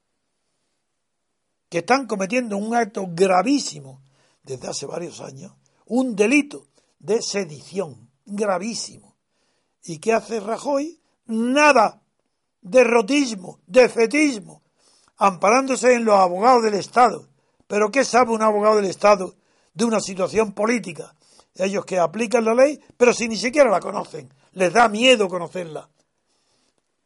que 1.69 1.79
están 1.79 2.07
cometiendo 2.07 2.57
un 2.57 2.75
acto 2.75 3.07
gravísimo 3.09 4.03
desde 4.43 4.69
hace 4.69 4.87
varios 4.87 5.21
años, 5.21 5.53
un 5.87 6.15
delito 6.17 6.67
de 6.99 7.21
sedición 7.23 8.11
gravísimo. 8.25 9.17
¿Y 9.85 9.99
qué 9.99 10.13
hace 10.13 10.41
Rajoy? 10.41 11.01
Nada. 11.27 12.01
Derrotismo, 12.61 13.59
defetismo, 13.67 14.63
amparándose 15.17 15.95
en 15.95 16.05
los 16.05 16.15
abogados 16.15 16.63
del 16.63 16.75
Estado. 16.75 17.29
Pero 17.67 17.91
¿qué 17.91 18.05
sabe 18.05 18.33
un 18.33 18.43
abogado 18.43 18.77
del 18.77 18.85
Estado 18.85 19.35
de 19.75 19.85
una 19.85 19.99
situación 19.99 20.53
política? 20.53 21.15
Ellos 21.57 21.85
que 21.85 21.99
aplican 21.99 22.45
la 22.45 22.55
ley, 22.55 22.81
pero 22.97 23.13
si 23.13 23.29
ni 23.29 23.37
siquiera 23.37 23.71
la 23.71 23.81
conocen, 23.81 24.33
les 24.53 24.73
da 24.73 24.89
miedo 24.89 25.29
conocerla. 25.29 25.89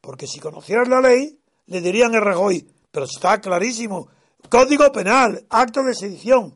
Porque 0.01 0.27
si 0.27 0.39
conocieran 0.39 0.91
la 0.91 1.01
ley, 1.01 1.39
le 1.67 1.81
dirían 1.81 2.15
a 2.15 2.21
Rajoy, 2.21 2.71
pero 2.91 3.07
está 3.07 3.41
clarísimo, 3.41 4.09
código 4.49 4.93
penal, 4.93 5.45
acto 5.49 5.83
de 5.83 5.95
sedición. 5.95 6.55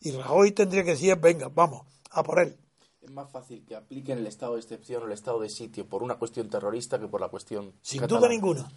Y 0.00 0.12
Rajoy 0.12 0.52
tendría 0.52 0.82
que 0.82 0.92
decir, 0.92 1.16
venga, 1.16 1.48
vamos, 1.48 1.86
a 2.10 2.22
por 2.22 2.40
él. 2.40 2.56
Es 3.00 3.10
más 3.10 3.30
fácil 3.30 3.64
que 3.64 3.76
apliquen 3.76 4.18
el 4.18 4.26
estado 4.26 4.54
de 4.54 4.60
excepción 4.60 5.02
o 5.02 5.06
el 5.06 5.12
estado 5.12 5.40
de 5.40 5.48
sitio 5.48 5.86
por 5.86 6.02
una 6.02 6.16
cuestión 6.16 6.48
terrorista 6.48 6.98
que 6.98 7.08
por 7.08 7.20
la 7.20 7.28
cuestión 7.28 7.72
Sin 7.82 8.00
catalana. 8.00 8.20
duda 8.20 8.28
ninguna, 8.28 8.72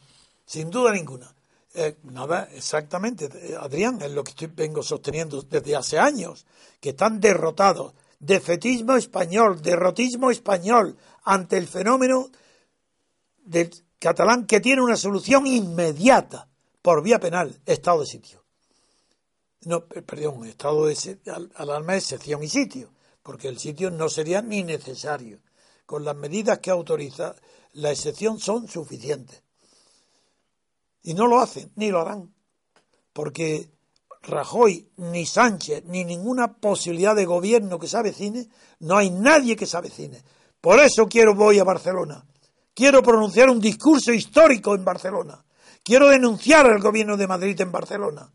sin 0.45 0.69
duda 0.69 0.91
ninguna. 0.91 1.33
Eh, 1.75 1.97
nada, 2.03 2.49
exactamente, 2.53 3.25
eh, 3.25 3.55
Adrián, 3.59 4.01
es 4.01 4.11
lo 4.11 4.23
que 4.23 4.31
estoy, 4.31 4.47
vengo 4.47 4.83
sosteniendo 4.83 5.41
desde 5.41 5.75
hace 5.75 5.97
años, 5.97 6.45
que 6.79 6.89
están 6.89 7.19
derrotados. 7.19 7.93
Defetismo 8.19 8.95
español, 8.95 9.61
derrotismo 9.61 10.31
español 10.31 10.97
ante 11.23 11.57
el 11.57 11.67
fenómeno 11.67 12.29
del 13.43 13.71
catalán 13.99 14.45
que 14.45 14.61
tiene 14.61 14.81
una 14.81 14.95
solución 14.95 15.47
inmediata 15.47 16.47
por 16.81 17.01
vía 17.03 17.19
penal, 17.19 17.59
estado 17.65 18.01
de 18.01 18.05
sitio. 18.05 18.42
No, 19.65 19.85
perdón, 19.85 20.45
estado 20.45 20.87
de 20.87 21.19
alarma 21.55 21.95
es 21.95 22.05
sección 22.05 22.43
y 22.43 22.49
sitio, 22.49 22.89
porque 23.21 23.47
el 23.47 23.59
sitio 23.59 23.91
no 23.91 24.09
sería 24.09 24.41
ni 24.41 24.63
necesario. 24.63 25.39
Con 25.85 26.03
las 26.03 26.15
medidas 26.15 26.59
que 26.59 26.71
autoriza 26.71 27.35
la 27.73 27.91
excepción 27.91 28.39
son 28.39 28.67
suficientes. 28.67 29.41
Y 31.03 31.13
no 31.13 31.27
lo 31.27 31.39
hacen, 31.39 31.71
ni 31.75 31.91
lo 31.91 32.01
harán. 32.01 32.33
Porque 33.11 33.69
Rajoy, 34.23 34.89
ni 34.97 35.25
Sánchez, 35.25 35.83
ni 35.85 36.05
ninguna 36.05 36.53
posibilidad 36.53 37.15
de 37.15 37.25
gobierno 37.25 37.77
que 37.77 37.87
se 37.87 37.97
avecine, 37.97 38.47
no 38.79 38.97
hay 38.97 39.09
nadie 39.09 39.55
que 39.55 39.65
se 39.65 39.77
avecine. 39.77 40.23
Por 40.61 40.79
eso 40.79 41.07
quiero 41.07 41.35
voy 41.35 41.59
a 41.59 41.65
Barcelona. 41.65 42.25
Quiero 42.73 43.03
pronunciar 43.03 43.49
un 43.49 43.59
discurso 43.59 44.13
histórico 44.13 44.75
en 44.75 44.85
Barcelona. 44.85 45.43
Quiero 45.83 46.07
denunciar 46.07 46.65
al 46.65 46.81
gobierno 46.81 47.17
de 47.17 47.27
Madrid 47.27 47.59
en 47.59 47.71
Barcelona. 47.71 48.31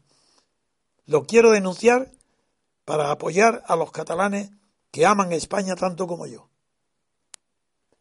Lo 1.08 1.24
quiero 1.24 1.52
denunciar 1.52 2.12
para 2.84 3.10
apoyar 3.10 3.64
a 3.66 3.76
los 3.76 3.90
catalanes 3.92 4.50
que 4.90 5.06
aman 5.06 5.32
España 5.32 5.74
tanto 5.74 6.06
como 6.06 6.26
yo. 6.26 6.50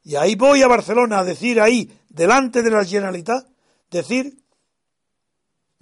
Y 0.03 0.18
ahí 0.18 0.36
voy 0.36 0.62
a 0.62 0.68
Barcelona 0.68 1.20
a 1.20 1.24
decir 1.24 1.62
ahí, 1.62 1.89
delante 2.10 2.62
de 2.64 2.70
la 2.70 2.84
Generalitat, 2.84 3.47
decir 3.89 4.43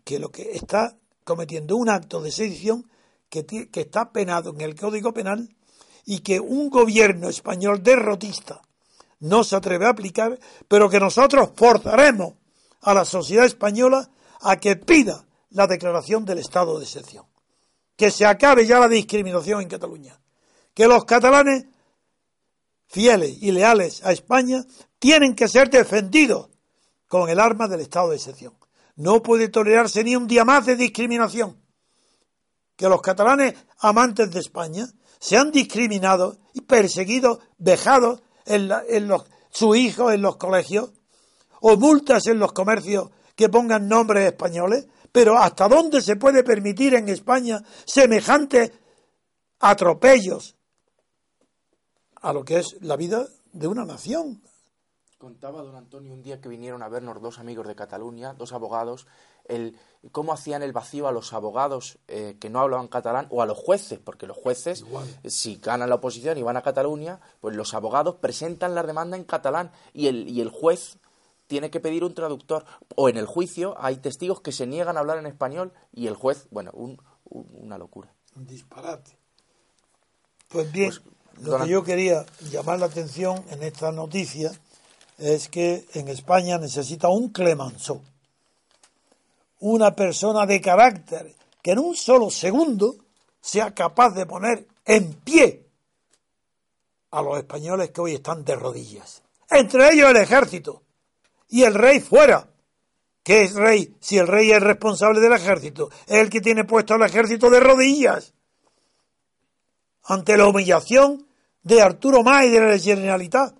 que 0.04 0.20
lo 0.20 0.30
que 0.30 0.52
está 0.52 0.98
cometiendo 1.24 1.76
un 1.78 1.90
acto 1.90 2.22
de 2.22 2.32
sedición 2.32 2.92
que, 3.28 3.44
que 3.44 3.82
está 3.82 4.12
penado 4.12 4.52
en 4.52 4.62
el 4.62 4.76
Código 4.76 5.12
Penal 5.12 5.50
y 6.06 6.20
que 6.20 6.40
un 6.40 6.70
gobierno 6.70 7.28
español 7.28 7.82
derrotista 7.82 8.62
no 9.20 9.44
se 9.44 9.56
atreve 9.56 9.88
a 9.88 9.90
aplicar, 9.90 10.40
pero 10.68 10.92
que 10.92 11.00
nosotros 11.00 11.50
forzaremos 11.56 12.36
a 12.82 12.94
la 12.94 13.04
sociedad 13.04 13.46
española 13.46 14.12
a 14.42 14.58
que 14.58 14.76
pida 14.76 15.25
la 15.56 15.68
declaración 15.68 16.26
del 16.26 16.40
estado 16.40 16.78
de 16.78 16.84
excepción. 16.84 17.26
Que 17.96 18.12
se 18.12 18.26
acabe 18.26 18.66
ya 18.68 18.78
la 18.78 18.90
discriminación 18.90 19.62
en 19.62 19.70
Cataluña. 19.70 20.20
Que 20.74 20.86
los 20.86 21.06
catalanes, 21.06 21.66
fieles 22.88 23.38
y 23.42 23.52
leales 23.52 24.06
a 24.06 24.12
España, 24.12 24.66
tienen 25.00 25.34
que 25.34 25.48
ser 25.48 25.70
defendidos 25.70 26.50
con 27.08 27.30
el 27.30 27.40
arma 27.40 27.70
del 27.70 27.80
estado 27.80 28.10
de 28.10 28.18
excepción. 28.18 28.54
No 28.98 29.24
puede 29.24 29.48
tolerarse 29.48 30.04
ni 30.04 30.18
un 30.18 30.28
día 30.28 30.44
más 30.44 30.66
de 30.66 30.76
discriminación. 30.76 31.58
Que 32.76 32.90
los 32.90 33.02
catalanes 33.02 33.56
amantes 33.80 34.32
de 34.32 34.42
España 34.42 34.86
sean 35.20 35.52
discriminados 35.52 36.38
y 36.54 36.62
perseguidos, 36.62 37.40
vejados 37.58 38.22
en, 38.46 38.70
en 38.90 39.08
los, 39.08 39.24
sus 39.52 39.78
hijos 39.78 40.14
en 40.14 40.22
los 40.22 40.36
colegios, 40.36 40.92
o 41.62 41.78
multas 41.78 42.28
en 42.28 42.40
los 42.40 42.52
comercios 42.52 43.10
que 43.38 43.48
pongan 43.48 43.88
nombres 43.88 44.26
españoles, 44.26 44.88
pero 45.16 45.38
¿hasta 45.38 45.70
dónde 45.70 46.02
se 46.02 46.18
puede 46.18 46.44
permitir 46.44 46.94
en 46.94 47.08
España 47.08 47.64
semejantes 47.86 48.70
atropellos 49.62 50.58
a 52.16 52.34
lo 52.34 52.44
que 52.44 52.58
es 52.58 52.76
la 52.82 52.98
vida 52.98 53.26
de 53.54 53.68
una 53.70 53.86
nación? 53.86 54.42
Contaba 55.18 55.62
don 55.62 55.78
Antonio 55.78 56.12
un 56.12 56.22
día 56.22 56.42
que 56.42 56.50
vinieron 56.50 56.84
a 56.84 56.90
vernos 56.90 57.22
dos 57.22 57.40
amigos 57.40 57.66
de 57.66 57.76
Cataluña, 57.76 58.34
dos 58.34 58.52
abogados, 58.52 59.08
el 59.46 59.80
cómo 60.12 60.34
hacían 60.34 60.64
el 60.64 60.74
vacío 60.74 61.08
a 61.08 61.14
los 61.14 61.32
abogados 61.32 61.98
eh, 62.10 62.36
que 62.38 62.50
no 62.50 62.60
hablaban 62.60 62.90
catalán 62.90 63.28
o 63.30 63.42
a 63.42 63.46
los 63.46 63.58
jueces, 63.58 64.00
porque 64.00 64.28
los 64.28 64.36
jueces, 64.36 64.84
si 65.24 65.56
ganan 65.64 65.88
la 65.88 65.96
oposición 65.96 66.38
y 66.38 66.44
van 66.44 66.58
a 66.58 66.62
Cataluña, 66.62 67.22
pues 67.40 67.56
los 67.56 67.74
abogados 67.74 68.16
presentan 68.16 68.76
la 68.76 68.84
demanda 68.84 69.16
en 69.16 69.24
catalán 69.24 69.72
y 69.94 70.08
el, 70.08 70.28
y 70.28 70.42
el 70.42 70.50
juez 70.50 70.98
tiene 71.48 71.70
que 71.70 71.80
pedir 71.80 72.04
un 72.04 72.14
traductor. 72.14 72.66
O 72.96 73.10
en 73.10 73.18
el 73.18 73.26
juicio 73.26 73.76
hay 73.78 73.98
testigos 73.98 74.42
que 74.42 74.52
se 74.52 74.68
niegan 74.68 74.98
a 74.98 75.00
hablar 75.00 75.18
en 75.18 75.26
español 75.26 75.74
y 75.92 76.08
el 76.08 76.16
juez, 76.16 76.48
bueno, 76.52 76.72
una 77.26 77.78
locura. 77.78 78.14
Un 78.36 78.46
disparate. 78.46 79.18
Pues 80.50 80.72
bien, 80.72 80.90
pues, 80.90 81.48
lo 81.48 81.60
que 81.60 81.70
yo 81.70 81.84
quería 81.84 82.26
llamar 82.50 82.80
la 82.80 82.86
atención 82.86 83.44
en 83.50 83.64
esta 83.64 83.92
noticia 83.92 84.52
es 85.18 85.50
que 85.50 85.86
en 85.94 86.08
España 86.08 86.58
necesita 86.58 87.10
un 87.10 87.30
Clemenceau, 87.30 88.02
una 89.60 89.96
persona 89.96 90.46
de 90.46 90.62
carácter 90.62 91.36
que 91.62 91.72
en 91.72 91.80
un 91.80 91.96
solo 91.96 92.30
segundo 92.30 92.96
sea 93.42 93.74
capaz 93.74 94.12
de 94.12 94.26
poner 94.26 94.68
en 94.86 95.14
pie 95.14 95.66
a 97.12 97.22
los 97.22 97.38
españoles 97.38 97.92
que 97.92 98.02
hoy 98.02 98.14
están 98.16 98.44
de 98.44 98.56
rodillas. 98.56 99.24
Entre 99.50 99.94
ellos 99.94 100.10
el 100.10 100.18
ejército, 100.18 100.84
y 101.56 101.64
el 101.64 101.74
rey 101.74 102.02
fuera. 102.02 102.50
¿Qué 103.24 103.44
es 103.44 103.54
rey? 103.54 103.96
Si 104.02 104.18
el 104.18 104.28
rey 104.28 104.52
es 104.52 104.62
responsable 104.62 105.22
del 105.22 105.32
ejército, 105.32 105.90
es 106.06 106.18
el 106.18 106.30
que 106.30 106.42
tiene 106.42 106.66
puesto 106.66 106.96
al 106.96 107.04
ejército 107.04 107.50
de 107.50 107.62
rodillas. 107.62 108.34
Ante 110.04 110.36
la 110.36 110.48
humillación 110.48 111.26
de 111.64 111.82
Arturo 111.82 112.24
May 112.24 112.50
de 112.50 112.60
la 112.60 112.78
Generalitat, 112.78 113.56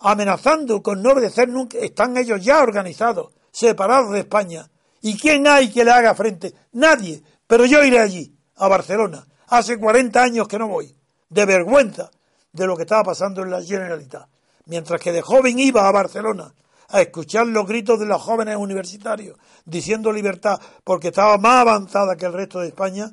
amenazando 0.00 0.82
con 0.82 1.00
no 1.00 1.12
obedecer 1.12 1.48
nunca, 1.48 1.78
están 1.78 2.16
ellos 2.16 2.44
ya 2.44 2.60
organizados, 2.60 3.32
separados 3.52 4.10
de 4.10 4.18
España. 4.18 4.68
¿Y 5.00 5.16
quién 5.16 5.46
hay 5.46 5.70
que 5.70 5.84
le 5.84 5.92
haga 5.92 6.16
frente? 6.16 6.52
Nadie. 6.72 7.22
Pero 7.46 7.66
yo 7.66 7.84
iré 7.84 8.00
allí, 8.00 8.34
a 8.56 8.66
Barcelona. 8.66 9.24
Hace 9.46 9.78
40 9.78 10.20
años 10.20 10.48
que 10.48 10.58
no 10.58 10.66
voy, 10.66 10.92
de 11.28 11.46
vergüenza 11.46 12.10
de 12.50 12.66
lo 12.66 12.76
que 12.76 12.82
estaba 12.82 13.04
pasando 13.04 13.44
en 13.44 13.50
la 13.52 13.62
Generalitat. 13.62 14.28
Mientras 14.64 15.00
que 15.00 15.12
de 15.12 15.22
joven 15.22 15.60
iba 15.60 15.86
a 15.86 15.92
Barcelona 15.92 16.52
a 16.92 17.00
escuchar 17.00 17.46
los 17.46 17.66
gritos 17.66 17.98
de 17.98 18.06
los 18.06 18.20
jóvenes 18.22 18.56
universitarios 18.56 19.38
diciendo 19.64 20.12
libertad 20.12 20.60
porque 20.84 21.08
estaba 21.08 21.38
más 21.38 21.62
avanzada 21.62 22.16
que 22.16 22.26
el 22.26 22.34
resto 22.34 22.60
de 22.60 22.68
España, 22.68 23.10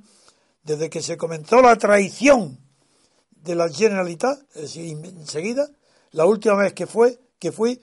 desde 0.63 0.89
que 0.89 1.01
se 1.01 1.17
comenzó 1.17 1.61
la 1.61 1.75
traición 1.77 2.59
de 3.31 3.55
la 3.55 3.69
Generalitat, 3.69 4.37
enseguida, 4.55 5.69
la 6.11 6.25
última 6.25 6.55
vez 6.55 6.73
que 6.73 6.87
fue, 6.87 7.19
que 7.39 7.53
fui 7.53 7.81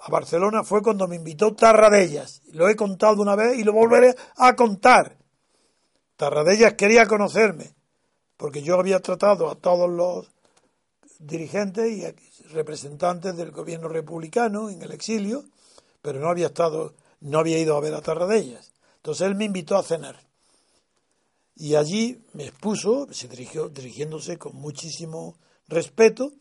a 0.00 0.10
Barcelona 0.10 0.64
fue 0.64 0.82
cuando 0.82 1.06
me 1.06 1.16
invitó 1.16 1.54
Tarradellas. 1.54 2.42
Lo 2.52 2.68
he 2.68 2.74
contado 2.74 3.22
una 3.22 3.36
vez 3.36 3.58
y 3.58 3.64
lo 3.64 3.72
volveré 3.72 4.14
a 4.36 4.56
contar. 4.56 5.16
Tarradellas 6.16 6.74
quería 6.74 7.06
conocerme, 7.06 7.74
porque 8.36 8.62
yo 8.62 8.78
había 8.78 9.00
tratado 9.00 9.48
a 9.48 9.54
todos 9.54 9.88
los 9.88 10.32
dirigentes 11.18 11.92
y 11.92 12.04
representantes 12.50 13.36
del 13.36 13.50
gobierno 13.50 13.88
republicano 13.88 14.70
en 14.70 14.82
el 14.82 14.92
exilio, 14.92 15.44
pero 16.02 16.20
no 16.20 16.28
había 16.28 16.46
estado, 16.46 16.94
no 17.20 17.38
había 17.38 17.58
ido 17.58 17.76
a 17.76 17.80
ver 17.80 17.94
a 17.94 18.02
Tarradellas. 18.02 18.72
Entonces 18.96 19.26
él 19.26 19.34
me 19.34 19.44
invitó 19.44 19.76
a 19.76 19.82
cenar. 19.82 20.20
Y 21.54 21.74
allí 21.74 22.22
me 22.34 22.46
expuso, 22.46 23.08
se 23.12 23.28
dirigió, 23.28 23.68
dirigiéndose 23.68 24.38
con 24.38 24.56
muchísimo 24.56 25.36
respeto, 25.68 26.32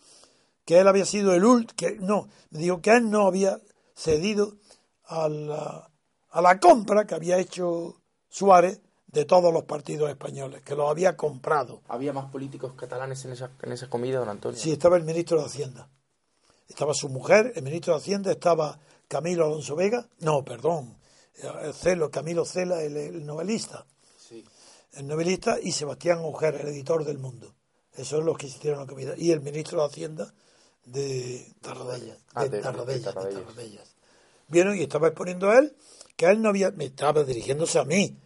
que 0.65 0.79
él 0.79 0.87
había 0.87 1.05
sido 1.05 1.33
el 1.33 1.45
último, 1.45 1.75
que 1.77 1.97
no, 1.99 2.27
me 2.49 2.59
dijo 2.59 2.81
que 2.81 2.91
él 2.91 3.09
no 3.09 3.27
había 3.27 3.61
cedido 3.95 4.57
a 5.05 5.29
la, 5.29 5.89
a 6.29 6.41
la 6.41 6.59
compra 6.59 7.05
que 7.05 7.15
había 7.15 7.37
hecho 7.37 8.01
Suárez 8.27 8.81
de 9.15 9.23
todos 9.23 9.53
los 9.53 9.63
partidos 9.63 10.09
españoles, 10.09 10.61
que 10.61 10.75
los 10.75 10.89
había 10.89 11.15
comprado. 11.15 11.81
¿Había 11.87 12.11
más 12.11 12.29
políticos 12.29 12.73
catalanes 12.75 13.23
en 13.23 13.31
esa, 13.31 13.49
en 13.63 13.71
esa 13.71 13.89
comida, 13.89 14.19
don 14.19 14.27
Antonio? 14.27 14.59
Sí, 14.59 14.73
estaba 14.73 14.97
el 14.97 15.03
ministro 15.03 15.39
de 15.39 15.45
Hacienda. 15.45 15.87
Estaba 16.67 16.93
su 16.93 17.07
mujer, 17.07 17.53
el 17.55 17.63
ministro 17.63 17.93
de 17.93 17.99
Hacienda, 18.01 18.31
estaba 18.31 18.77
Camilo 19.07 19.45
Alonso 19.45 19.77
Vega, 19.77 20.05
no, 20.19 20.43
perdón, 20.43 20.97
Celo, 21.73 22.11
Camilo 22.11 22.43
Cela, 22.43 22.81
el, 22.83 23.25
novelista. 23.25 23.85
Sí. 24.17 24.43
El 24.91 25.07
novelista 25.07 25.59
y 25.61 25.71
Sebastián 25.71 26.19
Mujer, 26.19 26.55
el 26.55 26.67
editor 26.67 27.05
del 27.05 27.17
Mundo. 27.17 27.55
Esos 27.93 28.09
son 28.09 28.25
los 28.25 28.37
que 28.37 28.47
hicieron 28.47 28.81
la 28.81 28.85
comida. 28.85 29.13
Y 29.15 29.31
el 29.31 29.39
ministro 29.39 29.79
de 29.79 29.85
Hacienda 29.85 30.33
de 30.83 31.53
Tarradellas. 31.61 32.17
Ah, 32.33 32.45
de, 32.47 32.59
Tarradellas, 32.59 33.95
Vieron 34.49 34.77
y 34.77 34.81
estaba 34.81 35.07
exponiendo 35.07 35.49
a 35.49 35.59
él 35.59 35.73
que 36.17 36.25
él 36.25 36.41
no 36.41 36.49
había, 36.49 36.71
me 36.71 36.85
estaba 36.85 37.23
dirigiéndose 37.23 37.79
a 37.79 37.85
mí, 37.85 38.17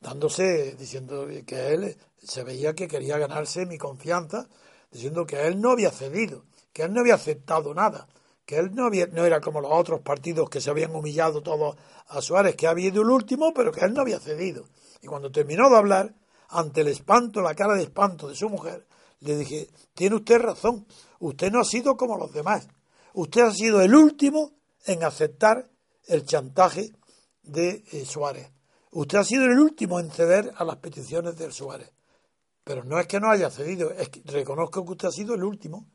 dándose, 0.00 0.74
diciendo 0.78 1.26
que 1.46 1.74
él 1.74 1.96
se 2.22 2.44
veía 2.44 2.74
que 2.74 2.88
quería 2.88 3.18
ganarse 3.18 3.66
mi 3.66 3.78
confianza, 3.78 4.48
diciendo 4.90 5.26
que 5.26 5.46
él 5.46 5.60
no 5.60 5.70
había 5.70 5.90
cedido, 5.90 6.44
que 6.72 6.82
él 6.82 6.92
no 6.92 7.00
había 7.00 7.14
aceptado 7.14 7.74
nada, 7.74 8.06
que 8.44 8.56
él 8.56 8.74
no, 8.74 8.86
había, 8.86 9.06
no 9.08 9.24
era 9.24 9.40
como 9.40 9.60
los 9.60 9.72
otros 9.72 10.00
partidos 10.00 10.48
que 10.48 10.60
se 10.60 10.70
habían 10.70 10.94
humillado 10.94 11.42
todos 11.42 11.76
a 12.08 12.20
Suárez, 12.20 12.54
que 12.54 12.66
había 12.66 12.88
ido 12.88 13.02
el 13.02 13.10
último, 13.10 13.52
pero 13.54 13.72
que 13.72 13.84
él 13.84 13.92
no 13.92 14.02
había 14.02 14.20
cedido. 14.20 14.68
Y 15.02 15.06
cuando 15.06 15.30
terminó 15.30 15.68
de 15.68 15.76
hablar, 15.76 16.14
ante 16.48 16.82
el 16.82 16.88
espanto, 16.88 17.42
la 17.42 17.54
cara 17.54 17.74
de 17.74 17.82
espanto 17.82 18.28
de 18.28 18.36
su 18.36 18.48
mujer, 18.48 18.86
le 19.20 19.36
dije, 19.36 19.68
tiene 19.94 20.16
usted 20.16 20.38
razón, 20.38 20.86
usted 21.18 21.50
no 21.50 21.60
ha 21.60 21.64
sido 21.64 21.96
como 21.96 22.16
los 22.16 22.32
demás, 22.32 22.68
usted 23.14 23.42
ha 23.42 23.52
sido 23.52 23.80
el 23.80 23.94
último 23.94 24.52
en 24.84 25.02
aceptar 25.02 25.68
el 26.06 26.24
chantaje 26.24 26.92
de 27.42 27.84
eh, 27.92 28.04
Suárez. 28.04 28.50
Usted 28.98 29.18
ha 29.18 29.24
sido 29.24 29.44
el 29.44 29.58
último 29.58 30.00
en 30.00 30.10
ceder 30.10 30.54
a 30.56 30.64
las 30.64 30.76
peticiones 30.76 31.36
del 31.36 31.52
Suárez. 31.52 31.92
Pero 32.64 32.82
no 32.82 32.98
es 32.98 33.06
que 33.06 33.20
no 33.20 33.30
haya 33.30 33.50
cedido, 33.50 33.90
es 33.90 34.08
que 34.08 34.22
reconozco 34.24 34.86
que 34.86 34.92
usted 34.92 35.08
ha 35.08 35.12
sido 35.12 35.34
el 35.34 35.44
último, 35.44 35.86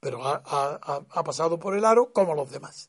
pero 0.00 0.24
ha, 0.24 0.40
ha 0.42 1.22
pasado 1.22 1.58
por 1.58 1.76
el 1.76 1.84
aro 1.84 2.14
como 2.14 2.34
los 2.34 2.50
demás. 2.50 2.88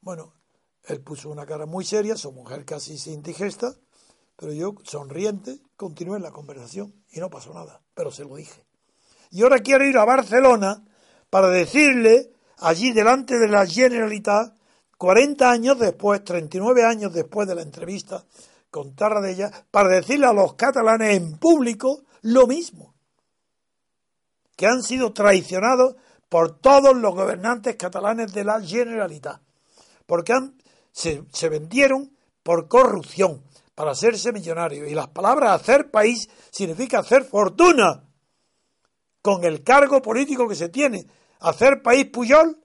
Bueno, 0.00 0.34
él 0.82 1.00
puso 1.00 1.30
una 1.30 1.46
cara 1.46 1.64
muy 1.64 1.84
seria, 1.84 2.16
su 2.16 2.32
mujer 2.32 2.64
casi 2.64 2.98
se 2.98 3.12
indigesta, 3.12 3.72
pero 4.34 4.52
yo, 4.52 4.74
sonriente, 4.82 5.60
continué 5.76 6.18
la 6.18 6.32
conversación 6.32 6.92
y 7.12 7.20
no 7.20 7.30
pasó 7.30 7.54
nada, 7.54 7.82
pero 7.94 8.10
se 8.10 8.24
lo 8.24 8.34
dije. 8.34 8.66
Y 9.30 9.44
ahora 9.44 9.60
quiero 9.60 9.84
ir 9.86 9.96
a 9.96 10.04
Barcelona 10.04 10.84
para 11.30 11.50
decirle 11.50 12.32
allí 12.58 12.90
delante 12.90 13.38
de 13.38 13.46
la 13.46 13.64
Generalitat, 13.64 14.56
40 14.98 15.48
años 15.48 15.78
después, 15.78 16.24
39 16.24 16.84
años 16.84 17.12
después 17.12 17.46
de 17.46 17.54
la 17.54 17.62
entrevista 17.62 18.26
con 18.72 18.96
ella, 19.26 19.52
para 19.70 19.90
decirle 19.90 20.26
a 20.26 20.32
los 20.32 20.54
catalanes 20.54 21.14
en 21.14 21.38
público 21.38 22.02
lo 22.22 22.48
mismo, 22.48 22.94
que 24.56 24.66
han 24.66 24.82
sido 24.82 25.12
traicionados 25.12 25.94
por 26.28 26.58
todos 26.58 26.96
los 26.96 27.14
gobernantes 27.14 27.76
catalanes 27.76 28.32
de 28.32 28.42
la 28.42 28.60
Generalitat, 28.60 29.40
porque 30.06 30.32
han, 30.32 30.60
se, 30.90 31.22
vendieron 31.48 32.16
por 32.42 32.66
corrupción 32.66 33.44
para 33.74 33.92
hacerse 33.92 34.32
millonarios. 34.32 34.90
Y 34.90 34.94
las 34.94 35.08
palabras 35.08 35.60
hacer 35.60 35.90
país 35.90 36.28
significa 36.50 37.00
hacer 37.00 37.24
fortuna 37.24 38.08
con 39.20 39.44
el 39.44 39.62
cargo 39.62 40.02
político 40.02 40.48
que 40.48 40.56
se 40.56 40.70
tiene. 40.70 41.06
Hacer 41.40 41.82
país 41.82 42.06
Puyol 42.06 42.62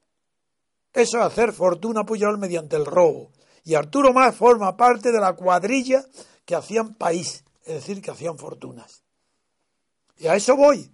eso 0.97 1.19
es 1.19 1.25
hacer 1.25 1.53
fortuna 1.53 2.05
Puyol 2.05 2.39
mediante 2.39 2.75
el 2.75 2.83
robo. 2.83 3.29
Y 3.67 3.75
Arturo 3.75 4.13
Más 4.13 4.33
forma 4.33 4.77
parte 4.77 5.11
de 5.11 5.19
la 5.19 5.33
cuadrilla 5.33 6.05
que 6.45 6.55
hacían 6.55 6.95
país, 6.95 7.43
es 7.65 7.73
decir, 7.73 8.01
que 8.01 8.11
hacían 8.11 8.37
fortunas. 8.37 9.03
Y 10.15 10.27
a 10.27 10.35
eso 10.35 10.55
voy. 10.55 10.89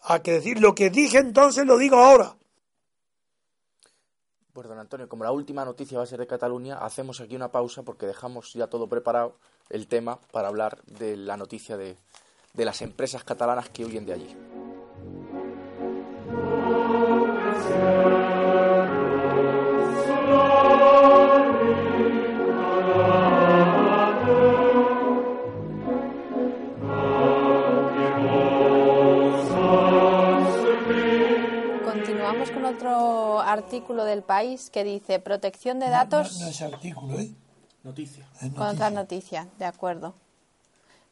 A 0.00 0.20
que 0.20 0.32
decir 0.32 0.60
lo 0.60 0.74
que 0.74 0.90
dije 0.90 1.18
entonces 1.18 1.64
lo 1.64 1.78
digo 1.78 1.94
ahora. 1.94 2.36
Pues 4.52 4.66
don 4.66 4.80
Antonio, 4.80 5.08
como 5.08 5.22
la 5.22 5.30
última 5.30 5.64
noticia 5.64 5.96
va 5.96 6.02
a 6.02 6.08
ser 6.08 6.18
de 6.18 6.26
Cataluña, 6.26 6.78
hacemos 6.78 7.20
aquí 7.20 7.36
una 7.36 7.52
pausa 7.52 7.84
porque 7.84 8.06
dejamos 8.06 8.52
ya 8.52 8.66
todo 8.66 8.88
preparado 8.88 9.38
el 9.70 9.86
tema 9.86 10.18
para 10.32 10.48
hablar 10.48 10.82
de 10.86 11.16
la 11.16 11.36
noticia 11.36 11.76
de, 11.76 11.96
de 12.52 12.64
las 12.64 12.82
empresas 12.82 13.22
catalanas 13.22 13.68
que 13.68 13.84
huyen 13.84 14.06
de 14.06 14.12
allí. 14.12 14.36
Artículo 33.82 34.04
del 34.04 34.22
país 34.22 34.70
que 34.70 34.84
dice 34.84 35.18
protección 35.18 35.80
de 35.80 35.90
datos. 35.90 36.38
No, 36.40 36.46
es 36.46 36.62
artículo, 36.62 37.18
¿eh? 37.18 37.34
Noticia. 37.82 38.24
Con 38.54 38.68
otra 38.68 38.90
noticia, 38.90 39.48
de 39.58 39.64
acuerdo. 39.64 40.14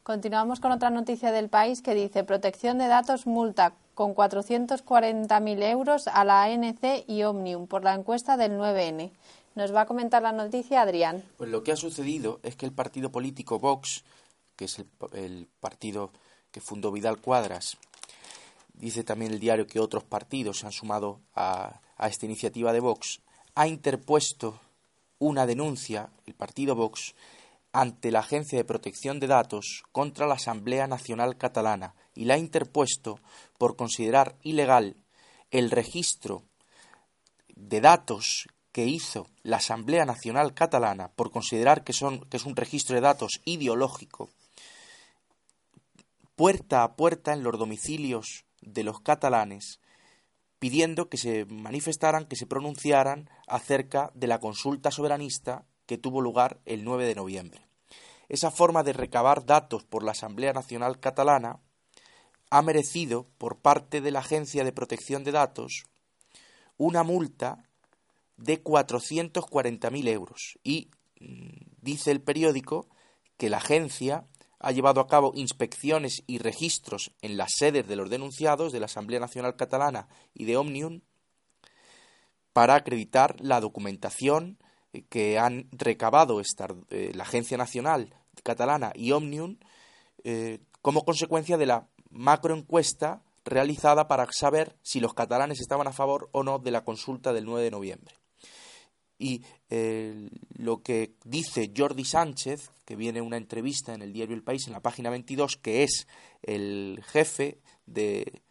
Continuamos 0.03 0.61
con 0.61 0.71
otra 0.71 0.89
noticia 0.89 1.33
del 1.33 1.49
país 1.49 1.81
que 1.81 1.93
dice 1.93 2.23
protección 2.23 2.77
de 2.77 2.87
datos 2.87 3.27
multa 3.27 3.73
con 3.93 4.15
440.000 4.15 5.63
euros 5.69 6.07
a 6.07 6.23
la 6.23 6.43
ANC 6.43 7.03
y 7.07 7.23
Omnium 7.23 7.67
por 7.67 7.83
la 7.83 7.93
encuesta 7.93 8.37
del 8.37 8.53
9N. 8.53 9.11
Nos 9.55 9.75
va 9.75 9.81
a 9.81 9.85
comentar 9.85 10.21
la 10.21 10.31
noticia 10.31 10.81
Adrián. 10.81 11.25
Pues 11.35 11.49
lo 11.49 11.63
que 11.63 11.73
ha 11.73 11.75
sucedido 11.75 12.39
es 12.41 12.55
que 12.55 12.65
el 12.65 12.71
partido 12.71 13.11
político 13.11 13.59
Vox, 13.59 14.05
que 14.55 14.65
es 14.65 14.79
el, 14.79 14.87
el 15.11 15.49
partido 15.59 16.11
que 16.51 16.61
fundó 16.61 16.93
Vidal 16.93 17.17
Cuadras 17.17 17.77
dice 18.81 19.03
también 19.03 19.31
el 19.31 19.39
diario 19.39 19.67
que 19.67 19.79
otros 19.79 20.03
partidos 20.03 20.59
se 20.59 20.65
han 20.65 20.71
sumado 20.71 21.19
a, 21.35 21.79
esta 22.07 22.25
iniciativa 22.25 22.73
de 22.73 22.79
Vox, 22.79 23.21
ha 23.55 23.67
interpuesto 23.67 24.59
una 25.19 25.45
denuncia, 25.45 26.09
el 26.25 26.33
partido 26.33 26.75
Vox, 26.75 27.15
ante 27.73 28.11
la 28.11 28.19
Agencia 28.19 28.57
de 28.57 28.65
Protección 28.65 29.19
de 29.19 29.27
Datos 29.27 29.83
contra 29.91 30.27
la 30.27 30.35
Asamblea 30.35 30.87
Nacional 30.87 31.37
Catalana 31.37 31.93
y 32.15 32.25
la 32.25 32.33
ha 32.33 32.37
interpuesto 32.37 33.19
por 33.57 33.75
considerar 33.75 34.35
ilegal 34.43 34.95
el 35.51 35.71
registro 35.71 36.43
de 37.55 37.81
datos 37.81 38.47
que 38.71 38.85
hizo 38.85 39.27
la 39.43 39.57
Asamblea 39.57 40.05
Nacional 40.05 40.53
Catalana 40.53 41.09
por 41.09 41.31
considerar 41.31 41.83
que, 41.83 41.93
son, 41.93 42.21
que 42.21 42.37
es 42.37 42.45
un 42.45 42.55
registro 42.55 42.95
de 42.95 43.01
datos 43.01 43.41
ideológico 43.45 44.29
puerta 46.35 46.83
a 46.83 46.95
puerta 46.95 47.33
en 47.33 47.43
los 47.43 47.59
domicilios 47.59 48.45
de 48.61 48.83
los 48.83 49.01
catalanes 49.01 49.80
pidiendo 50.61 51.09
que 51.09 51.17
se 51.17 51.45
manifestaran, 51.45 52.25
que 52.25 52.35
se 52.35 52.45
pronunciaran 52.45 53.31
acerca 53.47 54.11
de 54.13 54.27
la 54.27 54.39
consulta 54.39 54.91
soberanista 54.91 55.65
que 55.87 55.97
tuvo 55.97 56.21
lugar 56.21 56.59
el 56.65 56.83
9 56.83 57.07
de 57.07 57.15
noviembre. 57.15 57.67
Esa 58.29 58.51
forma 58.51 58.83
de 58.83 58.93
recabar 58.93 59.43
datos 59.43 59.83
por 59.83 60.03
la 60.03 60.11
Asamblea 60.11 60.53
Nacional 60.53 60.99
Catalana 60.99 61.59
ha 62.51 62.61
merecido, 62.61 63.27
por 63.39 63.57
parte 63.57 64.01
de 64.01 64.11
la 64.11 64.19
Agencia 64.19 64.63
de 64.63 64.71
Protección 64.71 65.23
de 65.23 65.31
Datos, 65.31 65.85
una 66.77 67.01
multa 67.01 67.67
de 68.37 68.63
440.000 68.63 70.07
euros. 70.09 70.59
Y 70.63 70.91
mm, 71.19 71.71
dice 71.81 72.11
el 72.11 72.21
periódico 72.21 72.87
que 73.35 73.49
la 73.49 73.57
agencia 73.57 74.27
ha 74.61 74.71
llevado 74.71 75.01
a 75.01 75.07
cabo 75.07 75.31
inspecciones 75.35 76.23
y 76.27 76.37
registros 76.37 77.11
en 77.21 77.37
las 77.37 77.53
sedes 77.57 77.87
de 77.87 77.95
los 77.95 78.09
denunciados 78.09 78.71
de 78.71 78.79
la 78.79 78.85
Asamblea 78.85 79.19
Nacional 79.19 79.55
Catalana 79.55 80.07
y 80.33 80.45
de 80.45 80.57
Omnium 80.57 81.01
para 82.53 82.75
acreditar 82.75 83.35
la 83.39 83.59
documentación 83.59 84.59
eh, 84.93 85.03
que 85.09 85.39
han 85.39 85.67
recabado 85.71 86.39
eh, 86.41 87.11
la 87.13 87.23
Agencia 87.23 87.57
Nacional 87.57 88.15
Catalana 88.43 88.91
y 88.95 89.11
Omnium 89.11 89.57
eh, 90.23 90.59
como 90.81 91.05
consecuencia 91.05 91.57
de 91.57 91.65
la 91.65 91.87
macroencuesta 92.09 93.23
realizada 93.43 94.07
para 94.07 94.27
saber 94.31 94.75
si 94.83 94.99
los 94.99 95.13
catalanes 95.13 95.59
estaban 95.59 95.87
a 95.87 95.93
favor 95.93 96.29
o 96.33 96.43
no 96.43 96.59
de 96.59 96.71
la 96.71 96.83
consulta 96.83 97.33
del 97.33 97.45
9 97.45 97.63
de 97.63 97.71
noviembre. 97.71 98.20
Y 99.21 99.43
lo 100.57 100.81
que 100.81 101.13
dice 101.23 101.71
Jordi 101.77 102.03
Sánchez, 102.03 102.71
que 102.85 102.95
viene 102.95 103.21
una 103.21 103.37
entrevista 103.37 103.93
en 103.93 104.01
el 104.01 104.11
diario 104.11 104.35
El 104.35 104.43
País, 104.43 104.65
en 104.65 104.73
la 104.73 104.81
página 104.81 105.11
22, 105.11 105.57
que 105.57 105.83
es 105.83 106.07
el 106.41 107.01
jefe 107.05 107.59
de, 107.85 108.41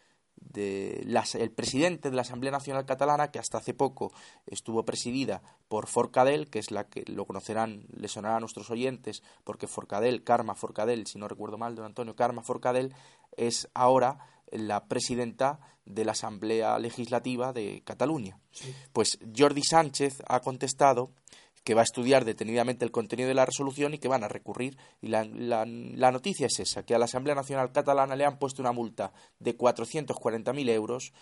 el 0.55 1.51
presidente 1.51 2.09
de 2.09 2.15
la 2.15 2.23
Asamblea 2.23 2.53
Nacional 2.53 2.87
Catalana, 2.87 3.33
que 3.33 3.41
hasta 3.41 3.59
hace 3.59 3.75
poco 3.75 4.13
estuvo 4.47 4.85
presidida 4.85 5.43
por 5.69 5.89
Forcadell, 5.89 6.49
que 6.49 6.61
es 6.61 6.71
la 6.71 6.89
que 6.89 7.05
lo 7.07 7.27
conocerán, 7.27 7.87
le 7.93 8.07
sonará 8.07 8.37
a 8.37 8.41
nuestros 8.41 8.71
oyentes, 8.71 9.25
porque 9.43 9.67
Forcadell, 9.67 10.23
Karma 10.23 10.55
Forcadell, 10.55 11.09
si 11.09 11.19
no 11.19 11.27
recuerdo 11.27 11.59
mal, 11.59 11.75
don 11.75 11.85
Antonio, 11.85 12.15
Karma 12.15 12.43
Forcadell, 12.43 12.95
es 13.37 13.69
ahora 13.75 14.19
la 14.53 14.87
presidenta 14.87 15.61
de 15.85 16.05
la 16.05 16.13
Asamblea 16.13 16.79
Legislativa 16.79 17.53
de 17.53 17.83
Cataluña. 17.85 18.39
Pues 18.93 19.19
Jordi 19.37 19.63
Sánchez 19.63 20.23
ha 20.27 20.41
contestado 20.41 21.13
que 21.65 21.75
va 21.75 21.83
a 21.83 21.85
estudiar 21.85 22.25
detenidamente 22.25 22.85
el 22.85 22.91
contenido 22.91 23.29
de 23.29 23.35
la 23.35 23.45
resolución 23.45 23.93
y 23.93 23.99
que 23.99 24.09
van 24.09 24.25
a 24.25 24.29
recurrir. 24.29 24.79
Y 25.01 25.09
la, 25.09 25.25
la, 25.25 26.11
noticia 26.11 26.47
es 26.47 26.59
esa, 26.59 26.85
que 26.85 26.95
a 26.95 26.99
la 26.99 27.05
Asamblea 27.05 27.35
Nacional 27.35 27.73
Catalana 27.73 28.17
le 28.17 28.25
han 28.25 28.39
puesto 28.39 28.63
una 28.63 28.73
multa 28.73 29.13
de 29.39 29.57
440.000 29.57 30.71
euros 30.71 31.13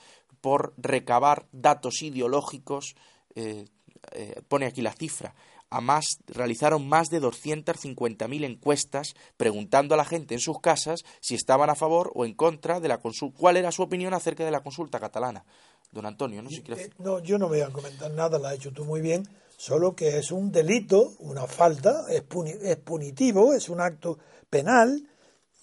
por 0.41 0.75
recabar 0.77 1.49
datos 1.51 2.03
ideológicos, 2.03 2.95
eh, 3.35 3.65
eh, 4.13 4.41
pone 4.47 4.67
aquí 4.67 4.81
la 4.81 4.93
cifra, 4.93 5.35
a 5.71 5.81
más, 5.81 6.05
realizaron 6.27 6.89
más 6.89 7.09
de 7.09 7.21
250.000 7.21 8.45
encuestas 8.45 9.15
preguntando 9.37 9.95
a 9.95 9.99
la 9.99 10.05
gente 10.05 10.35
en 10.35 10.41
sus 10.41 10.61
casas 10.61 11.05
si 11.21 11.35
estaban 11.35 11.71
a 11.71 11.75
favor 11.75 12.11
o 12.15 12.25
en 12.25 12.35
contra 12.35 12.81
de 12.81 12.89
la 12.89 12.99
consulta, 12.99 13.39
cuál 13.39 13.57
era 13.57 13.73
su 13.73 13.83
opinión 13.83 14.15
acerca 14.15 14.45
de 14.45 14.51
la 14.51 14.61
consulta 14.61 15.01
catalana. 15.01 15.45
Don 15.93 16.07
Antonio, 16.07 16.43
no 16.43 16.51
sé 16.51 16.57
si 16.57 16.73
eh, 16.73 16.91
No, 16.99 17.19
yo 17.21 17.39
no 17.39 17.49
voy 17.49 17.61
a 17.61 17.71
comentar 17.71 18.11
nada, 18.11 18.39
la 18.39 18.51
has 18.51 18.57
hecho 18.57 18.73
tú 18.73 18.85
muy 18.85 19.01
bien 19.01 19.27
solo 19.59 19.95
que 19.95 20.19
es 20.19 20.31
un 20.31 20.53
delito, 20.53 21.15
una 21.19 21.47
falta, 21.47 22.07
es, 22.09 22.23
punitivo, 22.23 23.53
es 23.53 23.69
un 23.69 23.81
acto 23.81 24.19
penal, 24.49 25.03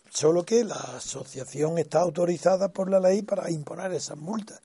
solo 0.09 0.43
que 0.43 0.65
la 0.65 0.75
asociación 0.75 1.77
está 1.77 2.01
autorizada 2.01 2.73
por 2.73 2.91
la 2.91 2.99
ley 2.99 3.21
para 3.21 3.49
imponer 3.49 3.93
esas 3.93 4.17
multas. 4.17 4.59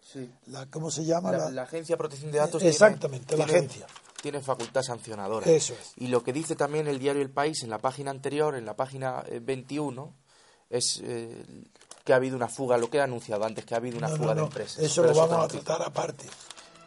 La, 0.47 0.67
¿Cómo 0.67 0.91
se 0.91 1.05
llama? 1.05 1.31
La, 1.31 1.63
Agencia 1.63 1.95
de 1.95 1.99
Protección 1.99 2.33
de 2.33 2.39
Datos. 2.39 2.63
Exactamente, 2.65 3.37
la 3.37 3.45
agencia. 3.45 3.87
Tiene 4.21 4.41
facultad 4.41 4.83
sancionadora. 4.83 5.51
Eso 5.51 5.75
es. 5.75 5.93
Y 5.97 6.09
lo 6.09 6.23
que 6.23 6.33
dice 6.33 6.57
también 6.57 6.89
el 6.89 6.99
diario 6.99 7.23
El 7.23 7.31
País 7.31 7.63
en 7.63 7.71
la 7.71 7.79
página 7.79 8.11
anterior, 8.11 8.55
en 8.55 8.67
la 8.67 8.77
página 8.77 9.25
21, 9.41 10.15
eh, 10.71 10.79
es 10.79 11.01
eh, 11.03 11.43
que 12.05 12.13
ha 12.13 12.17
habido 12.17 12.37
una 12.37 12.49
fuga, 12.49 12.77
lo 12.77 12.91
que 12.91 12.99
he 12.99 13.01
anunciado 13.01 13.45
antes, 13.45 13.65
que 13.65 13.75
ha 13.75 13.79
habido 13.79 13.99
una 13.99 14.09
fuga 14.09 14.35
de 14.35 14.43
empresas. 14.43 14.79
Eso 14.83 15.03
lo 15.03 15.15
vamos 15.15 15.45
a 15.45 15.49
tratar 15.49 15.83
aparte 15.83 16.27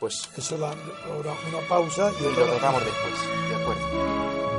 pues 0.03 0.27
eso 0.35 0.57
la, 0.57 0.67
una 0.67 1.67
pausa 1.69 2.11
y, 2.19 2.23
lo 2.23 2.33
tratamos 2.33 2.83
después, 2.83 3.49
de 3.49 3.55
acuerdo. 3.55 4.52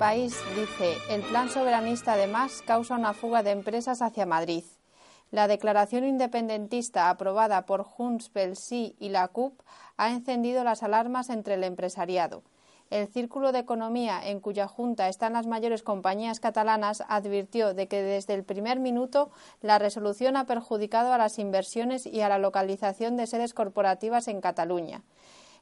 País 0.00 0.34
dice, 0.56 0.96
el 1.10 1.20
plan 1.20 1.50
soberanista 1.50 2.14
además 2.14 2.62
causa 2.66 2.94
una 2.94 3.12
fuga 3.12 3.42
de 3.42 3.50
empresas 3.50 4.00
hacia 4.00 4.24
Madrid. 4.24 4.64
La 5.30 5.46
declaración 5.46 6.06
independentista 6.06 7.10
aprobada 7.10 7.66
por 7.66 7.82
Junts 7.82 8.30
pel 8.30 8.56
Sí 8.56 8.96
y 8.98 9.10
la 9.10 9.28
CUP 9.28 9.60
ha 9.98 10.10
encendido 10.10 10.64
las 10.64 10.82
alarmas 10.82 11.28
entre 11.28 11.52
el 11.52 11.64
empresariado. 11.64 12.42
El 12.88 13.08
Círculo 13.08 13.52
de 13.52 13.58
Economía, 13.58 14.22
en 14.24 14.40
cuya 14.40 14.66
junta 14.68 15.06
están 15.10 15.34
las 15.34 15.46
mayores 15.46 15.82
compañías 15.82 16.40
catalanas, 16.40 17.02
advirtió 17.06 17.74
de 17.74 17.86
que 17.86 18.02
desde 18.02 18.32
el 18.32 18.42
primer 18.42 18.80
minuto 18.80 19.30
la 19.60 19.78
resolución 19.78 20.38
ha 20.38 20.46
perjudicado 20.46 21.12
a 21.12 21.18
las 21.18 21.38
inversiones 21.38 22.06
y 22.06 22.22
a 22.22 22.30
la 22.30 22.38
localización 22.38 23.18
de 23.18 23.26
sedes 23.26 23.52
corporativas 23.52 24.28
en 24.28 24.40
Cataluña. 24.40 25.02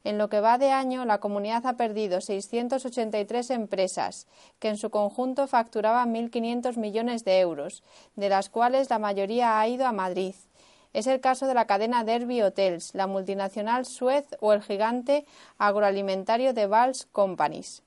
En 0.05 0.19
lo 0.19 0.29
que 0.29 0.41
va 0.41 0.59
de 0.59 0.71
año, 0.71 1.05
la 1.05 1.19
comunidad 1.19 1.67
ha 1.67 1.77
perdido 1.77 2.21
683 2.21 3.51
empresas, 3.51 4.27
que 4.59 4.69
en 4.69 4.77
su 4.77 4.91
conjunto 4.91 5.47
facturaban 5.47 6.15
1.500 6.15 6.77
millones 6.77 7.25
de 7.25 7.41
euros, 7.41 7.83
de 8.17 8.29
las 8.29 8.49
cuales 8.49 8.91
la 8.91 8.99
mayoría 8.99 9.61
ha 9.61 9.69
ido 9.69 9.87
a 9.87 9.93
Madrid. 9.93 10.35
Es 10.95 11.07
el 11.07 11.21
caso 11.21 11.47
de 11.47 11.55
la 11.55 11.67
cadena 11.67 12.05
Derby 12.05 12.43
Hotels, 12.43 12.95
la 12.95 13.07
multinacional 13.07 13.85
Suez 13.85 14.27
o 14.41 14.53
el 14.53 14.63
gigante 14.63 15.27
agroalimentario 15.59 16.55
de 16.55 16.67
Vals 16.67 17.07
Companies. 17.13 17.83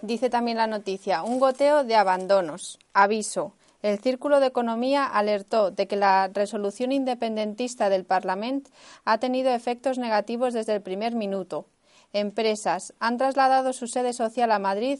Dice 0.00 0.30
también 0.30 0.58
la 0.58 0.68
noticia, 0.68 1.24
un 1.24 1.40
goteo 1.40 1.82
de 1.82 1.96
abandonos. 1.96 2.78
Aviso. 2.94 3.52
El 3.82 3.98
Círculo 4.00 4.40
de 4.40 4.46
Economía 4.46 5.04
alertó 5.04 5.70
de 5.70 5.86
que 5.86 5.96
la 5.96 6.28
resolución 6.28 6.92
independentista 6.92 7.88
del 7.88 8.04
Parlamento 8.04 8.70
ha 9.04 9.18
tenido 9.18 9.50
efectos 9.50 9.98
negativos 9.98 10.54
desde 10.54 10.74
el 10.74 10.82
primer 10.82 11.14
minuto. 11.14 11.66
Empresas 12.12 12.94
han 12.98 13.18
trasladado 13.18 13.72
su 13.72 13.86
sede 13.86 14.12
social 14.12 14.50
a 14.52 14.58
Madrid 14.58 14.98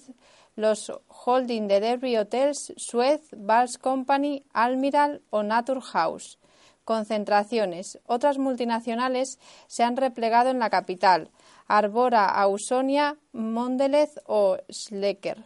los 0.55 0.93
holding 1.07 1.69
de 1.69 1.79
Derby 1.79 2.17
Hotels, 2.17 2.73
Suez, 2.77 3.21
Vals 3.37 3.79
Company, 3.79 4.45
Almiral 4.53 5.23
o 5.31 5.45
Naturhaus 5.45 6.39
concentraciones. 6.89 8.01
Otras 8.07 8.39
multinacionales 8.39 9.39
se 9.67 9.83
han 9.83 9.99
replegado 9.99 10.49
en 10.49 10.59
la 10.59 10.71
capital, 10.71 11.31
Arbora, 11.67 12.25
Ausonia, 12.25 13.19
Mondelez 13.33 14.19
o 14.25 14.57
Schlecker. 14.73 15.45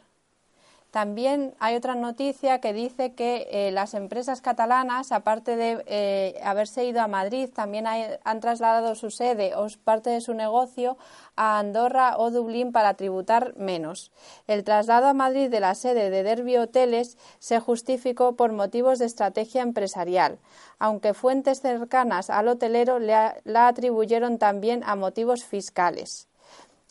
También 0.92 1.54
hay 1.58 1.74
otra 1.74 1.94
noticia 1.94 2.60
que 2.60 2.74
dice 2.74 3.14
que 3.14 3.48
eh, 3.50 3.70
las 3.72 3.94
empresas 3.94 4.42
catalanas, 4.42 5.10
aparte 5.10 5.56
de 5.56 5.82
eh, 5.86 6.38
haberse 6.44 6.84
ido 6.84 7.00
a 7.00 7.08
Madrid, 7.08 7.48
también 7.48 7.86
han 7.86 8.40
trasladado 8.40 8.94
su 8.94 9.10
sede 9.10 9.54
o 9.56 9.66
parte 9.82 10.10
de 10.10 10.20
su 10.20 10.34
negocio 10.34 10.98
a 11.34 11.58
Andorra 11.58 12.18
o 12.18 12.30
Dublín 12.30 12.72
para 12.72 12.92
tributar 12.92 13.56
menos. 13.56 14.12
El 14.46 14.64
traslado 14.64 15.06
a 15.06 15.14
Madrid 15.14 15.48
de 15.48 15.60
la 15.60 15.74
sede 15.74 16.10
de 16.10 16.22
Derby 16.22 16.58
Hoteles 16.58 17.16
se 17.38 17.58
justificó 17.58 18.36
por 18.36 18.52
motivos 18.52 18.98
de 18.98 19.06
estrategia 19.06 19.62
empresarial, 19.62 20.40
aunque 20.78 21.14
fuentes 21.14 21.62
cercanas 21.62 22.28
al 22.28 22.48
hotelero 22.48 22.98
la 22.98 23.66
atribuyeron 23.66 24.36
también 24.36 24.82
a 24.84 24.94
motivos 24.94 25.42
fiscales. 25.42 26.28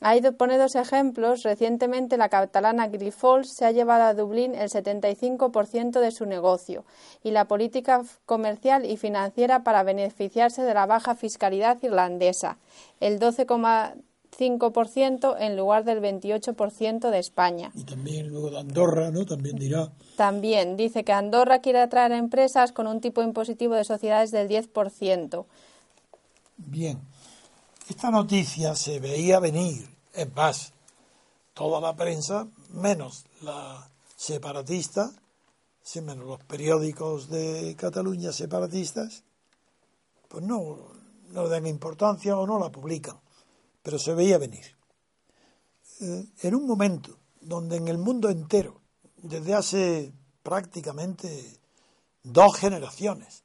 Ahí 0.04 0.20
pone 0.32 0.58
dos 0.58 0.74
ejemplos. 0.76 1.44
Recientemente 1.44 2.18
la 2.18 2.28
catalana 2.28 2.88
Grifols 2.88 3.54
se 3.54 3.66
ha 3.66 3.72
llevado 3.72 4.06
a 4.06 4.16
Dublín 4.16 4.56
el 4.56 4.70
75% 4.70 6.00
de 6.00 6.12
su 6.12 6.26
negocio 6.26 6.86
y 7.24 7.30
la 7.30 7.46
política 7.46 8.02
comercial 8.26 8.84
y 8.84 8.98
financiera 8.98 9.64
para 9.64 9.84
beneficiarse 9.84 10.64
de 10.64 10.74
la 10.74 10.88
baja 10.88 11.14
fiscalidad 11.14 11.78
irlandesa, 11.84 12.58
el 13.00 13.20
12,5% 13.20 15.36
en 15.40 15.56
lugar 15.56 15.84
del 15.84 16.02
28% 16.02 17.12
de 17.12 17.20
España. 17.20 17.72
Y 17.76 17.84
también 17.84 18.30
luego 18.30 18.50
de 18.50 18.58
Andorra, 18.58 19.12
¿no? 19.12 19.28
También 19.28 19.58
dirá. 19.58 19.92
También 20.16 20.78
dice 20.78 21.04
que 21.04 21.14
Andorra 21.14 21.60
quiere 21.60 21.80
atraer 21.80 22.14
a 22.14 22.18
empresas 22.18 22.72
con 22.72 22.88
un 22.88 23.02
tipo 23.02 23.22
impositivo 23.22 23.76
de 23.76 23.84
sociedades 23.84 24.32
del 24.32 24.50
10%. 24.50 25.46
Bien. 26.58 27.11
Esta 27.92 28.10
noticia 28.10 28.74
se 28.74 29.02
veía 29.02 29.42
venir 29.42 29.86
es 30.14 30.34
más, 30.34 30.72
toda 31.54 31.82
la 31.82 31.94
prensa, 31.94 32.48
menos 32.70 33.26
la 33.42 33.86
separatista, 34.16 35.12
menos 35.96 36.26
los 36.26 36.42
periódicos 36.46 37.30
de 37.30 37.76
Cataluña 37.78 38.32
separatistas, 38.32 39.26
pues 40.30 40.42
no, 40.42 40.78
no 41.32 41.44
le 41.44 41.50
dan 41.50 41.68
importancia 41.68 42.38
o 42.38 42.48
no 42.48 42.58
la 42.60 42.72
publican, 42.72 43.20
pero 43.84 44.00
se 44.00 44.14
veía 44.14 44.38
venir. 44.38 44.74
Eh, 46.00 46.28
en 46.44 46.56
un 46.56 46.66
momento 46.66 47.18
donde 47.42 47.76
en 47.76 47.90
el 47.90 47.98
mundo 47.98 48.30
entero, 48.30 48.80
desde 49.18 49.54
hace 49.54 50.14
prácticamente 50.44 51.60
dos 52.24 52.56
generaciones, 52.56 53.44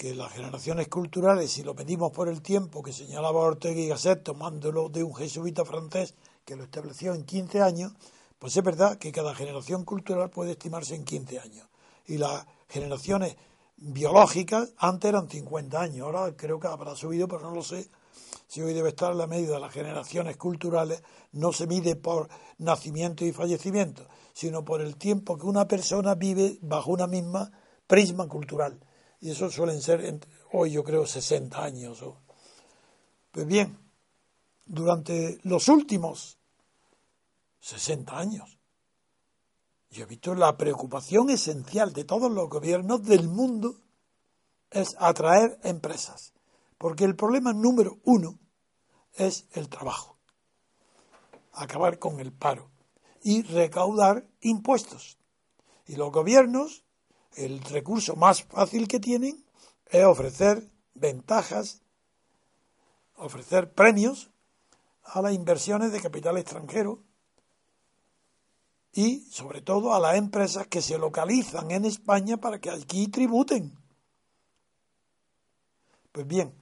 que 0.00 0.14
las 0.14 0.32
generaciones 0.32 0.88
culturales, 0.88 1.50
si 1.52 1.62
lo 1.62 1.74
medimos 1.74 2.10
por 2.10 2.28
el 2.28 2.40
tiempo 2.40 2.82
que 2.82 2.90
señalaba 2.90 3.40
Ortega 3.40 3.78
y 3.78 3.88
Gasset, 3.88 4.22
tomándolo 4.22 4.88
de 4.88 5.04
un 5.04 5.14
jesuita 5.14 5.62
francés 5.62 6.14
que 6.46 6.56
lo 6.56 6.64
estableció 6.64 7.12
en 7.12 7.26
15 7.26 7.60
años, 7.60 7.92
pues 8.38 8.56
es 8.56 8.64
verdad 8.64 8.96
que 8.96 9.12
cada 9.12 9.34
generación 9.34 9.84
cultural 9.84 10.30
puede 10.30 10.52
estimarse 10.52 10.94
en 10.94 11.04
15 11.04 11.40
años. 11.40 11.68
Y 12.06 12.16
las 12.16 12.46
generaciones 12.70 13.36
biológicas 13.76 14.72
antes 14.78 15.10
eran 15.10 15.28
50 15.28 15.78
años, 15.78 16.06
ahora 16.06 16.34
creo 16.34 16.58
que 16.58 16.68
habrá 16.68 16.96
subido, 16.96 17.28
pero 17.28 17.42
no 17.42 17.50
lo 17.50 17.62
sé. 17.62 17.86
Si 18.46 18.62
hoy 18.62 18.72
debe 18.72 18.88
estar 18.88 19.14
la 19.14 19.26
medida 19.26 19.56
de 19.56 19.60
las 19.60 19.74
generaciones 19.74 20.38
culturales, 20.38 21.02
no 21.32 21.52
se 21.52 21.66
mide 21.66 21.94
por 21.94 22.30
nacimiento 22.56 23.26
y 23.26 23.32
fallecimiento, 23.32 24.06
sino 24.32 24.64
por 24.64 24.80
el 24.80 24.96
tiempo 24.96 25.36
que 25.36 25.44
una 25.44 25.68
persona 25.68 26.14
vive 26.14 26.56
bajo 26.62 26.90
una 26.90 27.06
misma 27.06 27.52
prisma 27.86 28.26
cultural 28.28 28.80
y 29.20 29.30
eso 29.30 29.50
suelen 29.50 29.82
ser 29.82 30.20
hoy 30.52 30.72
yo 30.72 30.82
creo 30.82 31.06
60 31.06 31.62
años. 31.62 32.02
Pues 33.30 33.46
bien, 33.46 33.78
durante 34.64 35.38
los 35.42 35.68
últimos 35.68 36.38
60 37.60 38.18
años, 38.18 38.58
yo 39.90 40.04
he 40.04 40.06
visto 40.06 40.34
la 40.34 40.56
preocupación 40.56 41.30
esencial 41.30 41.92
de 41.92 42.04
todos 42.04 42.30
los 42.30 42.48
gobiernos 42.48 43.02
del 43.04 43.28
mundo 43.28 43.80
es 44.70 44.94
atraer 44.98 45.58
empresas, 45.64 46.32
porque 46.78 47.04
el 47.04 47.16
problema 47.16 47.52
número 47.52 47.98
uno 48.04 48.38
es 49.14 49.46
el 49.52 49.68
trabajo, 49.68 50.16
acabar 51.52 51.98
con 51.98 52.20
el 52.20 52.32
paro 52.32 52.70
y 53.22 53.42
recaudar 53.42 54.26
impuestos. 54.40 55.18
Y 55.86 55.96
los 55.96 56.12
gobiernos 56.12 56.84
el 57.36 57.60
recurso 57.64 58.16
más 58.16 58.42
fácil 58.44 58.88
que 58.88 59.00
tienen 59.00 59.44
es 59.86 60.04
ofrecer 60.04 60.70
ventajas, 60.94 61.82
ofrecer 63.16 63.72
premios 63.72 64.30
a 65.02 65.22
las 65.22 65.32
inversiones 65.32 65.92
de 65.92 66.00
capital 66.00 66.38
extranjero 66.38 67.02
y 68.92 69.20
sobre 69.30 69.60
todo 69.60 69.94
a 69.94 70.00
las 70.00 70.16
empresas 70.16 70.66
que 70.66 70.82
se 70.82 70.98
localizan 70.98 71.70
en 71.70 71.84
España 71.84 72.36
para 72.38 72.60
que 72.60 72.70
aquí 72.70 73.08
tributen. 73.08 73.78
Pues 76.12 76.26
bien, 76.26 76.54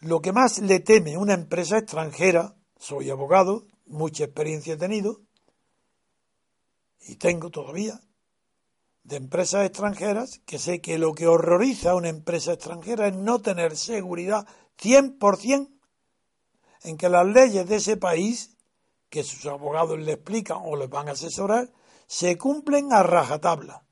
lo 0.00 0.22
que 0.22 0.32
más 0.32 0.58
le 0.58 0.80
teme 0.80 1.18
una 1.18 1.34
empresa 1.34 1.76
extranjera, 1.76 2.56
soy 2.78 3.10
abogado, 3.10 3.66
mucha 3.86 4.24
experiencia 4.24 4.74
he 4.74 4.78
tenido 4.78 5.20
y 7.02 7.16
tengo 7.16 7.50
todavía, 7.50 8.00
de 9.02 9.16
empresas 9.16 9.66
extranjeras, 9.66 10.40
que 10.46 10.58
sé 10.58 10.80
que 10.80 10.98
lo 10.98 11.14
que 11.14 11.26
horroriza 11.26 11.92
a 11.92 11.94
una 11.96 12.08
empresa 12.08 12.52
extranjera 12.52 13.08
es 13.08 13.16
no 13.16 13.40
tener 13.40 13.76
seguridad 13.76 14.46
100% 14.78 15.70
en 16.82 16.96
que 16.96 17.08
las 17.08 17.26
leyes 17.26 17.68
de 17.68 17.76
ese 17.76 17.96
país, 17.96 18.56
que 19.08 19.22
sus 19.22 19.46
abogados 19.46 19.98
le 19.98 20.12
explican 20.12 20.58
o 20.62 20.76
les 20.76 20.88
van 20.88 21.08
a 21.08 21.12
asesorar, 21.12 21.70
se 22.06 22.38
cumplen 22.38 22.92
a 22.92 23.02
rajatabla. 23.02 23.84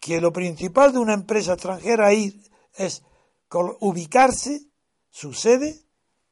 Que 0.00 0.20
lo 0.20 0.32
principal 0.32 0.92
de 0.92 0.98
una 0.98 1.14
empresa 1.14 1.54
extranjera 1.54 2.12
es 2.12 3.02
ubicarse, 3.80 4.66
su 5.10 5.32
sede, 5.34 5.84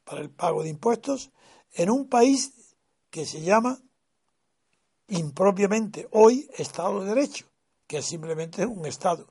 para 0.05 0.22
el 0.22 0.30
pago 0.30 0.62
de 0.62 0.70
impuestos, 0.70 1.30
en 1.72 1.91
un 1.91 2.09
país 2.09 2.74
que 3.11 3.26
se 3.26 3.43
llama 3.43 3.80
impropiamente 5.11 6.08
hoy 6.12 6.48
Estado 6.56 7.00
de 7.00 7.14
Derecho, 7.14 7.46
que 7.86 7.98
es 7.98 8.06
simplemente 8.06 8.66
un 8.66 8.86
Estado. 8.86 9.26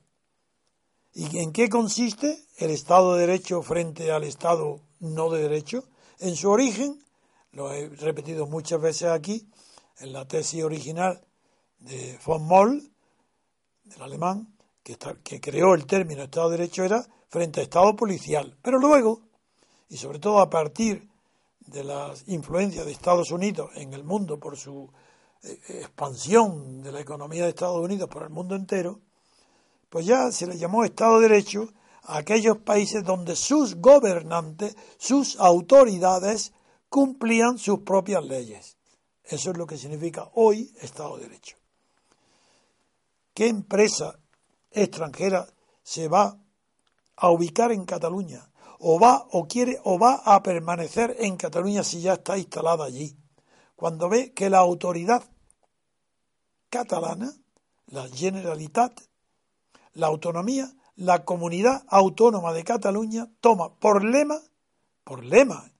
¿Y 1.12 1.38
en 1.38 1.52
qué 1.52 1.68
consiste 1.68 2.44
el 2.58 2.70
Estado 2.70 3.14
de 3.14 3.26
Derecho 3.26 3.62
frente 3.62 4.12
al 4.12 4.24
Estado 4.24 4.80
no 5.00 5.30
de 5.30 5.42
Derecho? 5.42 5.84
En 6.18 6.36
su 6.36 6.50
origen, 6.50 7.02
lo 7.52 7.72
he 7.72 7.88
repetido 7.88 8.46
muchas 8.46 8.80
veces 8.80 9.08
aquí, 9.08 9.48
en 9.98 10.12
la 10.12 10.26
tesis 10.26 10.62
original 10.62 11.20
de 11.78 12.18
von 12.24 12.44
Moll, 12.44 12.92
del 13.84 14.02
alemán, 14.02 14.54
que, 14.82 14.96
que 15.24 15.40
creó 15.40 15.74
el 15.74 15.86
término 15.86 16.22
Estado 16.22 16.50
de 16.50 16.58
Derecho, 16.58 16.84
era 16.84 17.06
frente 17.28 17.60
a 17.60 17.62
Estado 17.64 17.96
policial. 17.96 18.56
Pero 18.62 18.78
luego, 18.78 19.22
y 19.88 19.96
sobre 19.96 20.18
todo 20.18 20.40
a 20.40 20.50
partir 20.50 21.08
de 21.60 21.84
la 21.84 22.14
influencia 22.26 22.84
de 22.84 22.92
Estados 22.92 23.30
Unidos 23.30 23.70
en 23.74 23.94
el 23.94 24.04
mundo 24.04 24.38
por 24.38 24.56
su 24.56 24.90
expansión 25.42 26.82
de 26.82 26.92
la 26.92 27.00
economía 27.00 27.44
de 27.44 27.50
Estados 27.50 27.82
Unidos 27.82 28.08
por 28.08 28.22
el 28.22 28.30
mundo 28.30 28.54
entero, 28.54 29.00
pues 29.88 30.06
ya 30.06 30.30
se 30.30 30.46
le 30.46 30.58
llamó 30.58 30.84
Estado 30.84 31.18
de 31.18 31.28
Derecho 31.28 31.68
a 32.02 32.18
aquellos 32.18 32.58
países 32.58 33.04
donde 33.04 33.36
sus 33.36 33.76
gobernantes, 33.76 34.76
sus 34.98 35.38
autoridades, 35.38 36.52
cumplían 36.88 37.58
sus 37.58 37.80
propias 37.80 38.24
leyes. 38.24 38.76
Eso 39.24 39.50
es 39.50 39.56
lo 39.56 39.66
que 39.66 39.78
significa 39.78 40.30
hoy 40.34 40.72
Estado 40.80 41.16
de 41.16 41.24
Derecho. 41.24 41.56
¿Qué 43.32 43.46
empresa 43.46 44.18
extranjera 44.70 45.46
se 45.82 46.08
va 46.08 46.36
a 47.16 47.30
ubicar 47.30 47.72
en 47.72 47.84
Cataluña? 47.84 48.50
¿O 48.80 48.98
va 48.98 49.26
o 49.32 49.46
quiere 49.46 49.78
o 49.84 49.98
va 49.98 50.22
a 50.24 50.42
permanecer 50.42 51.16
en 51.18 51.36
Cataluña 51.36 51.84
si 51.84 52.00
ya 52.00 52.14
está 52.14 52.38
instalada 52.38 52.84
allí? 52.84 53.16
Cuando 53.80 54.10
ve 54.10 54.34
que 54.34 54.50
la 54.50 54.58
autoridad 54.58 55.24
catalana, 56.68 57.32
la 57.86 58.06
Generalitat, 58.08 58.92
la 59.94 60.08
autonomía, 60.08 60.70
la 60.96 61.24
comunidad 61.24 61.82
autónoma 61.88 62.52
de 62.52 62.62
Cataluña 62.62 63.30
toma 63.40 63.72
por 63.76 64.04
lema, 64.04 64.38
por 65.02 65.24
lema, 65.24 65.72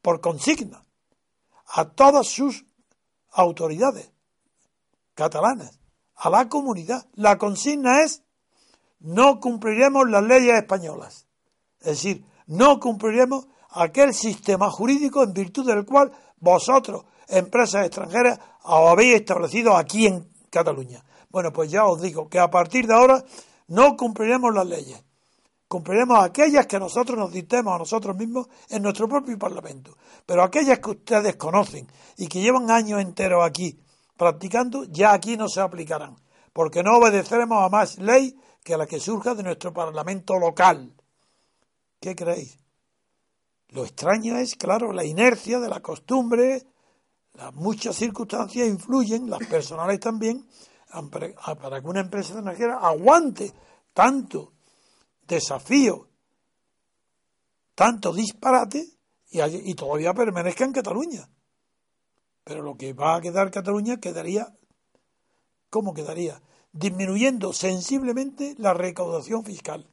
por 0.00 0.22
consigna, 0.22 0.82
a 1.66 1.90
todas 1.90 2.26
sus 2.26 2.64
autoridades 3.32 4.10
catalanas, 5.12 5.78
a 6.14 6.30
la 6.30 6.48
comunidad. 6.48 7.06
La 7.12 7.36
consigna 7.36 8.00
es 8.00 8.22
no 8.98 9.40
cumpliremos 9.40 10.08
las 10.08 10.22
leyes 10.22 10.54
españolas. 10.54 11.26
Es 11.80 11.86
decir, 12.02 12.24
no 12.46 12.80
cumpliremos 12.80 13.46
aquel 13.68 14.14
sistema 14.14 14.70
jurídico 14.70 15.22
en 15.22 15.34
virtud 15.34 15.66
del 15.66 15.84
cual 15.84 16.12
vosotros, 16.40 17.04
empresas 17.28 17.86
extranjeras, 17.86 18.38
os 18.64 18.90
habéis 18.90 19.16
establecido 19.16 19.76
aquí 19.76 20.06
en 20.06 20.28
Cataluña. 20.50 21.04
Bueno, 21.30 21.52
pues 21.52 21.70
ya 21.70 21.84
os 21.86 22.00
digo 22.00 22.28
que 22.28 22.38
a 22.38 22.50
partir 22.50 22.86
de 22.86 22.94
ahora 22.94 23.24
no 23.68 23.96
cumpliremos 23.96 24.54
las 24.54 24.66
leyes. 24.66 25.02
Cumpliremos 25.68 26.24
aquellas 26.24 26.66
que 26.66 26.78
nosotros 26.78 27.18
nos 27.18 27.30
dictemos 27.30 27.74
a 27.74 27.78
nosotros 27.78 28.16
mismos 28.16 28.48
en 28.70 28.82
nuestro 28.82 29.06
propio 29.06 29.38
Parlamento. 29.38 29.98
Pero 30.24 30.42
aquellas 30.42 30.78
que 30.78 30.90
ustedes 30.90 31.36
conocen 31.36 31.86
y 32.16 32.26
que 32.26 32.40
llevan 32.40 32.70
años 32.70 33.02
enteros 33.02 33.44
aquí 33.44 33.78
practicando, 34.16 34.84
ya 34.84 35.12
aquí 35.12 35.36
no 35.36 35.48
se 35.48 35.60
aplicarán. 35.60 36.16
Porque 36.54 36.82
no 36.82 36.96
obedeceremos 36.96 37.62
a 37.62 37.68
más 37.68 37.98
ley 37.98 38.34
que 38.64 38.74
a 38.74 38.78
la 38.78 38.86
que 38.86 38.98
surja 38.98 39.34
de 39.34 39.42
nuestro 39.42 39.72
Parlamento 39.74 40.38
local. 40.38 40.94
¿Qué 42.00 42.16
creéis? 42.16 42.58
Lo 43.70 43.84
extraño 43.84 44.38
es, 44.38 44.56
claro, 44.56 44.92
la 44.92 45.04
inercia 45.04 45.60
de 45.60 45.68
la 45.68 45.80
costumbre, 45.80 46.66
las 47.34 47.54
muchas 47.54 47.96
circunstancias 47.96 48.66
influyen, 48.66 49.28
las 49.28 49.46
personales 49.46 50.00
también, 50.00 50.46
para 51.60 51.80
que 51.80 51.86
una 51.86 52.00
empresa 52.00 52.32
extranjera 52.32 52.78
aguante 52.78 53.52
tanto 53.92 54.52
desafío, 55.26 56.08
tanto 57.74 58.12
disparate 58.12 58.88
y, 59.30 59.74
todavía 59.74 60.14
permanezca 60.14 60.64
en 60.64 60.72
Cataluña. 60.72 61.28
Pero 62.44 62.62
lo 62.62 62.76
que 62.76 62.94
va 62.94 63.16
a 63.16 63.20
quedar 63.20 63.50
Cataluña 63.50 63.98
quedaría, 63.98 64.54
¿cómo 65.68 65.92
quedaría? 65.92 66.40
Disminuyendo 66.72 67.52
sensiblemente 67.52 68.54
la 68.56 68.72
recaudación 68.72 69.44
fiscal, 69.44 69.86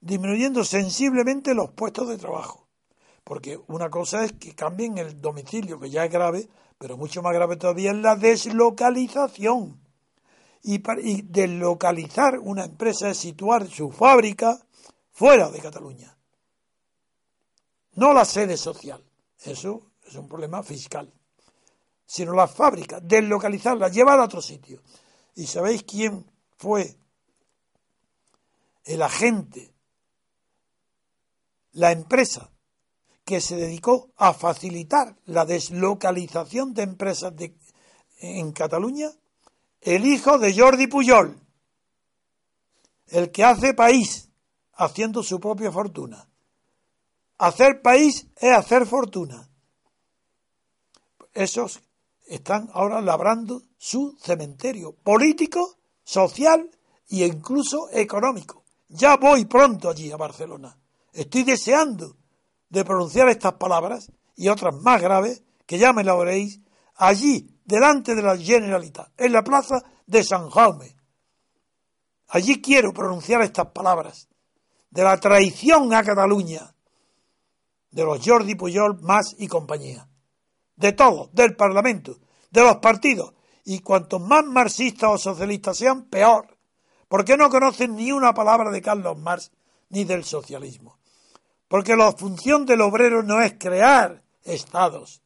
disminuyendo 0.00 0.64
sensiblemente 0.64 1.54
los 1.54 1.70
puestos 1.70 2.08
de 2.08 2.18
trabajo. 2.18 2.68
Porque 3.24 3.58
una 3.68 3.90
cosa 3.90 4.24
es 4.24 4.32
que 4.32 4.54
cambien 4.54 4.98
el 4.98 5.20
domicilio, 5.20 5.78
que 5.78 5.90
ya 5.90 6.04
es 6.04 6.10
grave, 6.10 6.48
pero 6.78 6.96
mucho 6.96 7.22
más 7.22 7.34
grave 7.34 7.56
todavía 7.56 7.90
es 7.90 7.98
la 7.98 8.16
deslocalización 8.16 9.80
y, 10.62 11.22
deslocalizar 11.22 12.38
una 12.38 12.64
empresa 12.64 13.10
es 13.10 13.18
situar 13.18 13.68
su 13.68 13.90
fábrica 13.90 14.58
fuera 15.12 15.50
de 15.50 15.60
Cataluña. 15.60 16.16
No 17.94 18.12
la 18.12 18.24
sede 18.24 18.56
social, 18.56 19.04
eso 19.42 19.92
es 20.04 20.14
un 20.14 20.28
problema 20.28 20.62
fiscal, 20.62 21.12
sino 22.06 22.32
la 22.32 22.46
fábrica, 22.46 23.00
deslocalizarla, 23.00 23.88
llevarla 23.88 24.22
a 24.22 24.26
otro 24.26 24.40
sitio. 24.40 24.82
¿Y 25.34 25.46
sabéis 25.46 25.84
quién 25.84 26.24
fue 26.56 26.96
el 28.84 29.02
agente, 29.02 29.72
la 31.72 31.92
empresa 31.92 32.50
que 33.24 33.40
se 33.40 33.56
dedicó 33.56 34.10
a 34.16 34.32
facilitar 34.32 35.16
la 35.26 35.44
deslocalización 35.44 36.74
de 36.74 36.82
empresas 36.82 37.34
en 38.20 38.52
Cataluña? 38.52 39.10
el 39.80 40.06
hijo 40.06 40.38
de 40.38 40.56
Jordi 40.56 40.86
Pujol, 40.86 41.38
el 43.08 43.30
que 43.30 43.44
hace 43.44 43.74
país 43.74 44.28
haciendo 44.74 45.22
su 45.22 45.40
propia 45.40 45.72
fortuna. 45.72 46.28
Hacer 47.38 47.80
país 47.82 48.26
es 48.36 48.56
hacer 48.56 48.86
fortuna. 48.86 49.48
Esos 51.32 51.80
están 52.26 52.68
ahora 52.72 53.00
labrando 53.00 53.62
su 53.76 54.16
cementerio 54.20 54.92
político, 54.92 55.78
social 56.02 56.68
e 57.08 57.24
incluso 57.24 57.88
económico. 57.92 58.64
Ya 58.88 59.16
voy 59.16 59.44
pronto 59.44 59.88
allí 59.88 60.10
a 60.10 60.16
Barcelona. 60.16 60.76
Estoy 61.12 61.42
deseando 61.42 62.16
de 62.68 62.84
pronunciar 62.84 63.28
estas 63.28 63.54
palabras 63.54 64.12
y 64.36 64.48
otras 64.48 64.74
más 64.74 65.00
graves, 65.00 65.42
que 65.66 65.78
ya 65.78 65.92
me 65.92 66.04
la 66.04 66.14
oréis, 66.14 66.60
allí 66.96 67.58
delante 67.64 68.14
de 68.14 68.22
la 68.22 68.36
Generalitat, 68.36 69.08
en 69.16 69.32
la 69.32 69.42
plaza 69.42 69.82
de 70.06 70.22
San 70.22 70.48
Jaume. 70.50 70.96
Allí 72.28 72.60
quiero 72.60 72.92
pronunciar 72.92 73.42
estas 73.42 73.68
palabras 73.68 74.28
de 74.90 75.02
la 75.02 75.18
traición 75.18 75.92
a 75.94 76.02
Cataluña 76.02 76.74
de 77.90 78.04
los 78.04 78.24
Jordi 78.24 78.54
Pujol 78.54 79.00
más 79.00 79.34
y 79.38 79.48
compañía. 79.48 80.08
De 80.76 80.92
todos, 80.92 81.32
del 81.32 81.56
Parlamento, 81.56 82.16
de 82.50 82.62
los 82.62 82.76
partidos. 82.76 83.34
Y 83.64 83.80
cuantos 83.80 84.20
más 84.20 84.44
marxistas 84.44 85.10
o 85.10 85.18
socialistas 85.18 85.76
sean, 85.76 86.04
peor. 86.04 86.56
Porque 87.08 87.36
no 87.36 87.50
conocen 87.50 87.96
ni 87.96 88.12
una 88.12 88.32
palabra 88.32 88.70
de 88.70 88.80
Carlos 88.80 89.18
Marx 89.18 89.50
ni 89.90 90.04
del 90.04 90.24
socialismo. 90.24 90.97
Porque 91.68 91.96
la 91.96 92.12
función 92.12 92.66
del 92.66 92.80
obrero 92.80 93.22
no 93.22 93.40
es 93.42 93.54
crear 93.58 94.22
estados, 94.44 95.22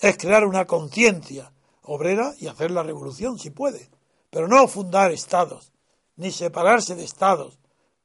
es 0.00 0.16
crear 0.16 0.46
una 0.46 0.66
conciencia 0.66 1.52
obrera 1.82 2.34
y 2.38 2.46
hacer 2.46 2.70
la 2.70 2.82
revolución, 2.82 3.38
si 3.38 3.50
puede, 3.50 3.90
pero 4.30 4.48
no 4.48 4.66
fundar 4.66 5.12
estados, 5.12 5.72
ni 6.16 6.30
separarse 6.30 6.94
de 6.94 7.04
estados, 7.04 7.58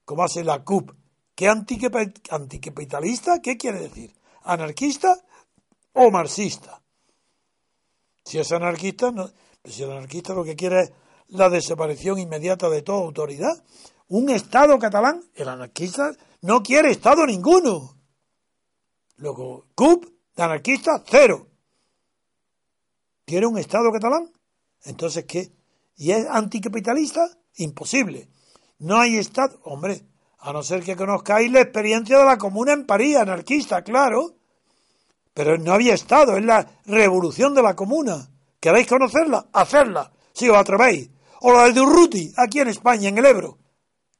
como 0.04 0.24
hace 0.24 0.44
la 0.44 0.64
CUP. 0.64 0.92
¿Qué 1.36 1.48
anticapitalista? 1.50 3.42
¿Qué 3.42 3.58
quiere 3.58 3.80
decir? 3.80 4.14
¿Anarquista 4.44 5.18
o 5.94 6.12
marxista? 6.12 6.82
Si 8.24 8.40
es 8.40 8.52
anarquista, 8.52 9.12
no, 9.12 9.30
pues 9.62 9.76
si 9.76 9.84
el 9.84 9.92
anarquista 9.92 10.34
lo 10.34 10.44
que 10.44 10.56
quiere 10.56 10.82
es 10.82 10.92
la 11.28 11.50
desaparición 11.50 12.20
inmediata 12.20 12.70
de 12.70 12.82
toda 12.82 13.00
autoridad, 13.00 13.64
un 14.08 14.30
Estado 14.30 14.78
catalán, 14.80 15.24
el 15.36 15.50
anarquista 15.50 16.12
no 16.42 16.62
quiere 16.62 16.92
Estado 16.92 17.26
ninguno. 17.26 17.98
Luego, 19.18 19.66
CUP, 19.76 20.06
de 20.36 20.44
anarquista, 20.44 21.04
cero. 21.08 21.48
¿Quiere 23.26 23.48
un 23.48 23.58
Estado 23.58 23.92
catalán? 23.92 24.32
Entonces, 24.84 25.26
¿qué? 25.26 25.52
¿Y 25.96 26.12
es 26.12 26.28
anticapitalista? 26.30 27.28
Imposible. 27.56 28.30
No 28.80 29.00
hay 29.00 29.18
Estado. 29.18 29.60
Hombre, 29.64 30.06
a 30.40 30.54
no 30.54 30.62
ser 30.62 30.84
que 30.84 30.96
conozcáis 30.96 31.52
la 31.52 31.62
experiencia 31.62 32.20
de 32.20 32.26
la 32.26 32.38
Comuna 32.38 32.74
en 32.74 32.86
París, 32.86 33.16
anarquista, 33.16 33.84
claro. 33.84 34.36
Pero 35.34 35.58
no 35.58 35.74
había 35.74 35.96
Estado, 35.96 36.38
es 36.38 36.46
la 36.46 36.80
revolución 36.86 37.56
de 37.56 37.64
la 37.64 37.76
Comuna. 37.76 38.30
¿Queréis 38.60 38.88
conocerla? 38.88 39.48
Hacerla, 39.54 40.12
si 40.34 40.50
os 40.50 40.58
atrevéis. 40.58 41.10
O 41.42 41.52
la 41.52 41.70
de 41.70 41.82
Urruti, 41.82 42.34
aquí 42.38 42.60
en 42.60 42.68
España, 42.68 43.10
en 43.10 43.18
el 43.18 43.26
Ebro. 43.26 43.58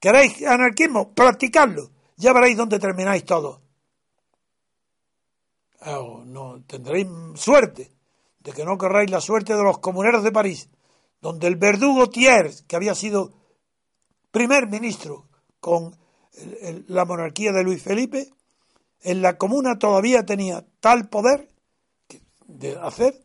¿Queréis 0.06 0.46
anarquismo? 0.46 1.16
Practicadlo. 1.16 1.90
Ya 2.18 2.32
veréis 2.32 2.56
dónde 2.56 2.78
termináis 2.78 3.26
todos. 3.26 3.60
Oh, 5.82 6.22
no, 6.24 6.62
tendréis 6.68 7.08
suerte 7.34 7.92
de 8.38 8.52
que 8.52 8.66
no 8.66 8.78
querráis 8.78 9.10
la 9.10 9.20
suerte 9.20 9.56
de 9.56 9.64
los 9.64 9.80
comuneros 9.80 10.24
de 10.24 10.32
París, 10.32 10.70
donde 11.22 11.48
el 11.48 11.56
verdugo 11.56 12.08
Thiers, 12.08 12.62
que 12.68 12.76
había 12.76 12.94
sido 12.94 13.34
primer 14.30 14.68
ministro 14.68 15.26
con 15.60 15.98
la 16.88 17.06
monarquía 17.06 17.52
de 17.52 17.64
Luis 17.64 17.82
Felipe, 17.82 18.30
en 19.02 19.24
la 19.24 19.40
comuna 19.40 19.80
todavía 19.80 20.24
tenía 20.24 20.64
tal 20.82 21.10
poder 21.10 21.50
de 22.46 22.78
hacer 22.78 23.24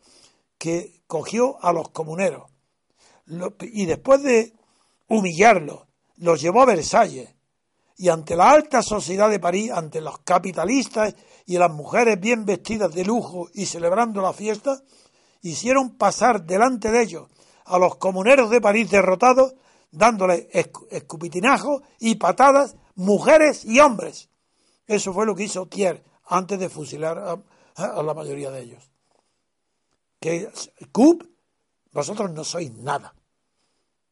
que 0.56 1.02
cogió 1.06 1.62
a 1.62 1.74
los 1.74 1.90
comuneros 1.90 2.50
y 3.60 3.84
después 3.84 4.22
de 4.22 4.54
humillarlos, 5.08 5.89
los 6.20 6.40
llevó 6.40 6.62
a 6.62 6.66
Versalles 6.66 7.34
y 7.96 8.08
ante 8.08 8.34
la 8.34 8.50
alta 8.50 8.82
sociedad 8.82 9.28
de 9.28 9.40
París, 9.40 9.70
ante 9.70 10.00
los 10.00 10.20
capitalistas 10.20 11.14
y 11.44 11.58
las 11.58 11.70
mujeres 11.70 12.18
bien 12.18 12.46
vestidas 12.46 12.94
de 12.94 13.04
lujo 13.04 13.50
y 13.52 13.66
celebrando 13.66 14.22
la 14.22 14.32
fiesta, 14.32 14.80
hicieron 15.42 15.96
pasar 15.96 16.44
delante 16.44 16.90
de 16.90 17.02
ellos 17.02 17.28
a 17.64 17.78
los 17.78 17.96
comuneros 17.96 18.50
de 18.50 18.60
París 18.60 18.90
derrotados, 18.90 19.54
dándoles 19.90 20.46
escupitinajos 20.90 21.82
y 21.98 22.14
patadas, 22.14 22.76
mujeres 22.94 23.64
y 23.64 23.80
hombres. 23.80 24.28
Eso 24.86 25.12
fue 25.12 25.26
lo 25.26 25.34
que 25.34 25.44
hizo 25.44 25.66
Thiers 25.66 26.00
antes 26.26 26.58
de 26.58 26.68
fusilar 26.68 27.18
a, 27.18 28.02
la 28.02 28.14
mayoría 28.14 28.50
de 28.50 28.62
ellos. 28.62 28.90
Que 30.18 30.50
CUP, 30.92 31.24
vosotros 31.92 32.30
no 32.30 32.44
sois 32.44 32.72
nada. 32.72 33.14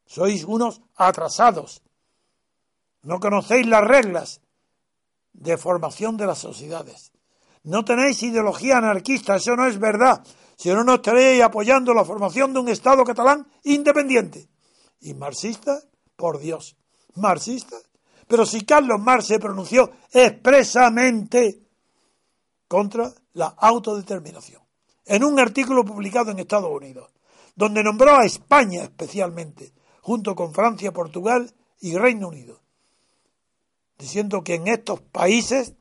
Sois 0.06 0.44
unos 0.44 0.80
atrasados. 0.96 1.82
No 3.02 3.20
conocéis 3.20 3.66
las 3.66 3.82
reglas 3.82 4.40
de 5.32 5.56
formación 5.56 6.16
de 6.16 6.26
las 6.26 6.38
sociedades. 6.38 7.12
No 7.62 7.84
tenéis 7.84 8.22
ideología 8.22 8.78
anarquista, 8.78 9.36
eso 9.36 9.54
no 9.56 9.66
es 9.66 9.78
verdad. 9.78 10.24
Si 10.56 10.70
no, 10.70 10.82
no 10.84 10.94
estaréis 10.94 11.42
apoyando 11.42 11.94
la 11.94 12.04
formación 12.04 12.52
de 12.52 12.60
un 12.60 12.68
Estado 12.68 13.04
catalán 13.04 13.46
independiente. 13.64 14.48
Y 15.00 15.14
marxista, 15.14 15.80
por 16.16 16.38
Dios, 16.38 16.76
marxista. 17.14 17.76
Pero 18.26 18.44
si 18.44 18.62
Carlos 18.64 19.00
Marx 19.00 19.26
se 19.26 19.38
pronunció 19.38 19.90
expresamente 20.12 21.62
contra 22.66 23.12
la 23.34 23.46
autodeterminación, 23.46 24.62
en 25.06 25.24
un 25.24 25.40
artículo 25.40 25.84
publicado 25.84 26.30
en 26.30 26.38
Estados 26.38 26.70
Unidos, 26.70 27.10
donde 27.56 27.82
nombró 27.82 28.16
a 28.16 28.26
España 28.26 28.82
especialmente, 28.82 29.72
junto 30.02 30.34
con 30.34 30.52
Francia, 30.52 30.92
Portugal 30.92 31.54
y 31.80 31.96
Reino 31.96 32.28
Unido, 32.28 32.60
diciendo 33.98 34.42
que 34.42 34.54
en 34.54 34.68
estos 34.68 35.00
países 35.00 35.74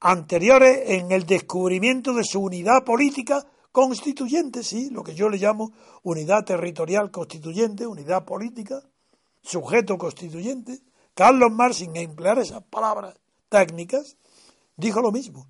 anteriores 0.00 0.90
en 0.90 1.10
el 1.10 1.24
descubrimiento 1.24 2.12
de 2.12 2.24
su 2.24 2.40
unidad 2.40 2.84
política 2.84 3.46
constituyente, 3.72 4.62
sí, 4.62 4.90
lo 4.90 5.02
que 5.02 5.14
yo 5.14 5.28
le 5.28 5.38
llamo 5.38 5.72
unidad 6.02 6.44
territorial 6.44 7.10
constituyente, 7.10 7.86
unidad 7.86 8.24
política, 8.24 8.82
sujeto 9.42 9.96
constituyente, 9.96 10.80
Carlos 11.14 11.50
Marx, 11.50 11.76
sin 11.76 11.96
emplear 11.96 12.38
esas 12.38 12.62
palabras 12.64 13.14
técnicas, 13.48 14.16
dijo 14.76 15.00
lo 15.00 15.12
mismo. 15.12 15.46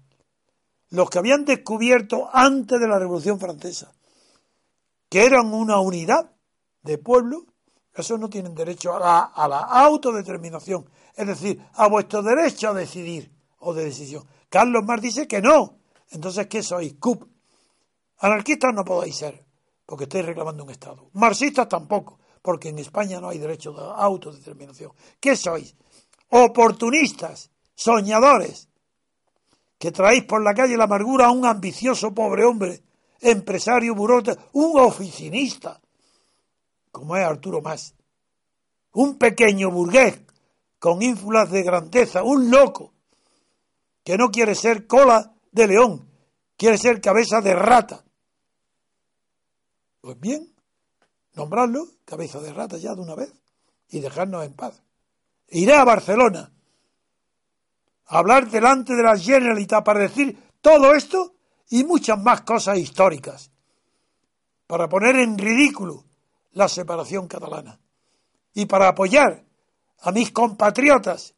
Los 0.90 1.08
que 1.10 1.18
habían 1.18 1.44
descubierto 1.44 2.28
antes 2.32 2.80
de 2.80 2.88
la 2.88 2.98
Revolución 2.98 3.38
Francesa 3.38 3.92
que 5.08 5.24
eran 5.24 5.52
una 5.52 5.80
unidad 5.80 6.30
de 6.82 6.96
pueblo, 6.96 7.44
esos 7.94 8.18
no 8.20 8.30
tienen 8.30 8.54
derecho 8.54 8.94
a 8.94 9.48
la 9.48 9.58
autodeterminación 9.58 10.88
es 11.14 11.26
decir, 11.26 11.64
a 11.74 11.88
vuestro 11.88 12.22
derecho 12.22 12.68
a 12.68 12.74
decidir 12.74 13.30
o 13.58 13.74
de 13.74 13.84
decisión. 13.84 14.24
Carlos 14.48 14.84
Marx 14.84 15.02
dice 15.02 15.28
que 15.28 15.40
no. 15.40 15.78
Entonces, 16.10 16.46
¿qué 16.46 16.62
sois? 16.62 16.94
CUP. 16.94 17.24
Anarquistas 18.18 18.74
no 18.74 18.84
podéis 18.84 19.16
ser, 19.16 19.44
porque 19.86 20.04
estáis 20.04 20.26
reclamando 20.26 20.64
un 20.64 20.70
Estado. 20.70 21.08
Marxistas 21.12 21.68
tampoco, 21.68 22.18
porque 22.42 22.68
en 22.68 22.78
España 22.78 23.20
no 23.20 23.28
hay 23.28 23.38
derecho 23.38 23.72
de 23.72 23.80
autodeterminación. 23.80 24.92
¿Qué 25.18 25.36
sois? 25.36 25.74
Oportunistas, 26.28 27.50
soñadores, 27.74 28.68
que 29.78 29.90
traéis 29.90 30.24
por 30.24 30.42
la 30.42 30.52
calle 30.52 30.76
la 30.76 30.84
amargura 30.84 31.26
a 31.26 31.30
un 31.30 31.46
ambicioso 31.46 32.12
pobre 32.12 32.44
hombre, 32.44 32.82
empresario, 33.20 33.94
burócrata, 33.94 34.42
un 34.52 34.78
oficinista, 34.78 35.80
como 36.90 37.16
es 37.16 37.24
Arturo 37.24 37.62
Más, 37.62 37.94
un 38.92 39.16
pequeño 39.16 39.70
burgués 39.70 40.20
con 40.80 41.02
ínfulas 41.02 41.50
de 41.50 41.62
grandeza, 41.62 42.24
un 42.24 42.50
loco 42.50 42.94
que 44.02 44.16
no 44.16 44.30
quiere 44.30 44.54
ser 44.54 44.86
cola 44.86 45.34
de 45.52 45.68
león, 45.68 46.08
quiere 46.56 46.78
ser 46.78 47.00
cabeza 47.02 47.42
de 47.42 47.54
rata. 47.54 48.02
Pues 50.00 50.18
bien, 50.18 50.52
nombrarlo 51.34 51.86
cabeza 52.06 52.40
de 52.40 52.52
rata 52.52 52.78
ya 52.78 52.94
de 52.94 53.02
una 53.02 53.14
vez 53.14 53.32
y 53.90 54.00
dejarnos 54.00 54.44
en 54.44 54.54
paz. 54.54 54.82
Iré 55.48 55.74
a 55.74 55.84
Barcelona 55.84 56.50
a 58.06 58.18
hablar 58.18 58.50
delante 58.50 58.94
de 58.94 59.02
la 59.02 59.18
Generalitat 59.18 59.84
para 59.84 60.00
decir 60.00 60.36
todo 60.62 60.94
esto 60.94 61.34
y 61.68 61.84
muchas 61.84 62.18
más 62.18 62.40
cosas 62.40 62.78
históricas, 62.78 63.50
para 64.66 64.88
poner 64.88 65.16
en 65.16 65.36
ridículo 65.36 66.04
la 66.52 66.68
separación 66.68 67.28
catalana 67.28 67.78
y 68.54 68.64
para 68.64 68.88
apoyar 68.88 69.44
a 70.00 70.12
mis 70.12 70.30
compatriotas 70.32 71.34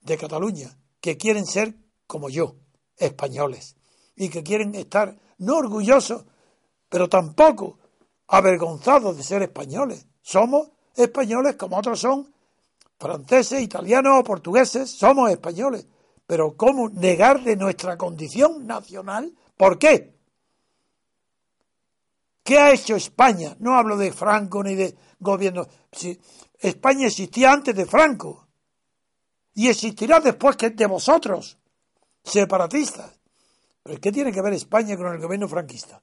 de 0.00 0.16
Cataluña, 0.16 0.78
que 1.00 1.16
quieren 1.16 1.46
ser 1.46 1.74
como 2.06 2.28
yo, 2.28 2.56
españoles, 2.96 3.76
y 4.14 4.28
que 4.28 4.42
quieren 4.42 4.74
estar 4.74 5.18
no 5.38 5.56
orgullosos, 5.56 6.24
pero 6.88 7.08
tampoco 7.08 7.78
avergonzados 8.28 9.16
de 9.16 9.22
ser 9.22 9.42
españoles. 9.42 10.06
Somos 10.22 10.68
españoles 10.94 11.56
como 11.56 11.76
otros 11.76 12.00
son 12.00 12.32
franceses, 12.98 13.60
italianos 13.60 14.20
o 14.20 14.24
portugueses, 14.24 14.90
somos 14.90 15.30
españoles. 15.30 15.86
Pero 16.26 16.56
¿cómo 16.56 16.88
negar 16.88 17.42
de 17.42 17.56
nuestra 17.56 17.96
condición 17.96 18.66
nacional? 18.66 19.32
¿Por 19.56 19.78
qué? 19.78 20.16
¿Qué 22.42 22.58
ha 22.58 22.72
hecho 22.72 22.96
España? 22.96 23.56
No 23.58 23.76
hablo 23.76 23.96
de 23.96 24.12
Franco 24.12 24.62
ni 24.62 24.74
de 24.74 24.96
gobierno. 25.20 25.66
España 26.60 27.06
existía 27.06 27.52
antes 27.52 27.74
de 27.74 27.86
Franco 27.86 28.46
y 29.54 29.68
existirá 29.68 30.20
después 30.20 30.56
que 30.56 30.70
de 30.70 30.86
vosotros, 30.86 31.58
separatistas. 32.22 33.18
Pero 33.82 34.00
¿qué 34.00 34.12
tiene 34.12 34.32
que 34.32 34.42
ver 34.42 34.52
España 34.52 34.96
con 34.96 35.12
el 35.12 35.20
gobierno 35.20 35.48
franquista? 35.48 36.02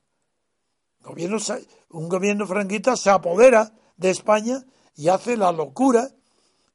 Un 1.89 2.10
gobierno 2.10 2.47
franquista 2.47 2.95
se 2.95 3.10
apodera 3.10 3.72
de 3.97 4.10
España 4.10 4.64
y 4.95 5.10
hace 5.10 5.36
la 5.36 5.51
locura 5.51 6.10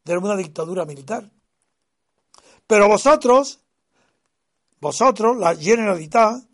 de 0.04 0.16
una 0.16 0.36
dictadura 0.36 0.84
militar. 0.84 1.30
Pero 2.66 2.88
vosotros, 2.88 3.60
vosotros, 4.80 5.36
la 5.38 5.56
Generalitat, 5.56 6.44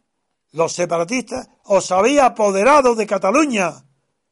los 0.53 0.73
separatistas, 0.73 1.49
os 1.65 1.91
habéis 1.91 2.21
apoderado 2.21 2.95
de 2.95 3.07
Cataluña 3.07 3.85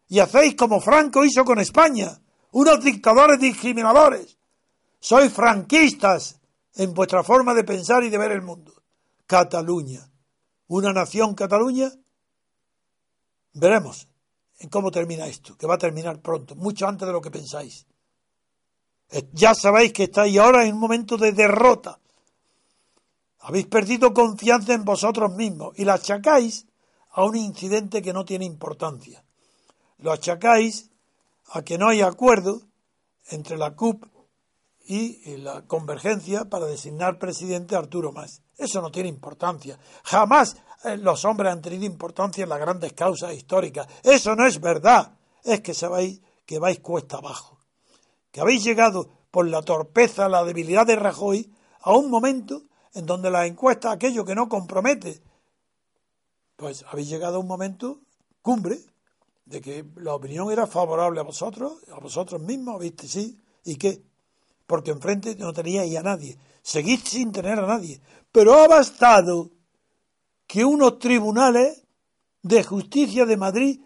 y 0.09 0.21
hacéis 0.21 0.55
como 0.55 0.81
Franco 0.81 1.25
hizo 1.25 1.45
con 1.45 1.59
España 1.59 2.23
unos 2.53 2.83
dictadores 2.83 3.41
discriminadores. 3.41 4.39
Sois 5.01 5.33
franquistas 5.33 6.39
en 6.77 6.95
vuestra 6.95 7.23
forma 7.23 7.55
de 7.55 7.65
pensar 7.65 8.05
y 8.05 8.11
de 8.11 8.19
ver 8.19 8.33
el 8.33 8.43
mundo. 8.43 8.73
Cataluña. 9.27 10.09
Una 10.69 10.93
nación 10.93 11.35
Cataluña. 11.35 11.91
Veremos 13.55 14.09
en 14.61 14.69
cómo 14.69 14.91
termina 14.91 15.27
esto, 15.27 15.57
que 15.57 15.67
va 15.67 15.75
a 15.75 15.79
terminar 15.79 16.21
pronto, 16.21 16.55
mucho 16.55 16.87
antes 16.87 17.07
de 17.07 17.13
lo 17.13 17.21
que 17.21 17.31
pensáis. 17.31 17.85
Eh, 19.11 19.29
ya 19.33 19.55
sabéis 19.55 19.93
que 19.93 20.05
estáis 20.05 20.39
ahora 20.39 20.65
en 20.65 20.75
un 20.75 20.81
momento 20.81 21.17
de 21.17 21.33
derrota. 21.33 21.99
Habéis 23.41 23.67
perdido 23.67 24.15
confianza 24.15 24.73
en 24.73 24.85
vosotros 24.85 25.35
mismos 25.35 25.77
y 25.77 25.85
la 25.85 25.95
achacáis 25.95 26.67
a 27.11 27.25
un 27.25 27.37
incidente 27.37 28.01
que 28.01 28.13
no 28.13 28.25
tiene 28.25 28.45
importancia. 28.45 29.23
Lo 29.99 30.13
achacáis 30.13 30.92
a 31.53 31.63
que 31.63 31.79
no 31.79 31.89
hay 31.89 32.01
acuerdo 32.01 32.63
entre 33.29 33.59
la 33.59 33.77
CUP 33.77 34.05
y 34.85 35.37
la 35.37 35.63
convergencia 35.67 36.47
para 36.47 36.67
designar 36.67 37.19
presidente 37.19 37.77
a 37.77 37.79
Arturo 37.79 38.11
Más. 38.11 38.43
Eso 38.57 38.81
no 38.81 38.91
tiene 38.91 39.09
importancia. 39.09 39.79
Jamás 40.03 40.57
eh, 40.85 40.97
los 40.97 41.25
hombres 41.25 41.53
han 41.53 41.63
tenido 41.63 41.85
importancia 41.85 42.43
en 42.43 42.49
las 42.49 42.59
grandes 42.59 42.93
causas 42.95 43.35
históricas. 43.35 43.87
Eso 44.03 44.35
no 44.35 44.47
es 44.47 44.61
verdad. 44.61 45.17
Es 45.45 45.61
que 45.61 45.75
sabéis 45.75 46.21
que 46.47 46.59
vais 46.59 46.81
cuesta 46.81 47.19
abajo. 47.19 47.59
Que 48.31 48.41
habéis 48.41 48.65
llegado 48.65 49.09
por 49.31 49.47
la 49.47 49.63
torpeza, 49.63 50.29
la 50.29 50.45
debilidad 50.45 50.87
de 50.87 50.97
Rajoy 50.97 51.53
a 51.81 51.93
un 51.93 52.11
momento 52.11 52.63
en 52.95 53.07
donde 53.07 53.31
la 53.31 53.47
encuesta, 53.47 53.93
aquello 53.93 54.25
que 54.25 54.35
no 54.35 54.49
compromete, 54.49 55.23
pues 56.57 56.85
habéis 56.89 57.09
llegado 57.09 57.37
a 57.37 57.41
un 57.41 57.47
momento 57.47 58.01
cumbre 58.41 58.79
de 59.45 59.61
que 59.61 59.85
la 59.97 60.15
opinión 60.15 60.51
era 60.51 60.67
favorable 60.67 61.21
a 61.21 61.25
vosotros, 61.25 61.75
a 61.93 61.99
vosotros 62.01 62.41
mismos, 62.41 62.81
¿viste? 62.81 63.09
Sí. 63.09 63.39
¿Y 63.65 63.77
qué? 63.77 64.03
Porque 64.67 64.91
enfrente 64.91 65.35
no 65.37 65.53
teníais 65.53 65.97
a 65.97 66.03
nadie. 66.03 66.39
Seguís 66.63 67.03
sin 67.05 67.33
tener 67.33 67.59
a 67.59 67.67
nadie. 67.67 68.01
Pero 68.31 68.55
ha 68.55 68.69
bastado 68.69 69.51
que 70.47 70.65
unos 70.65 70.99
tribunales 70.99 71.85
de 72.43 72.63
justicia 72.63 73.25
de 73.25 73.37
Madrid, 73.37 73.81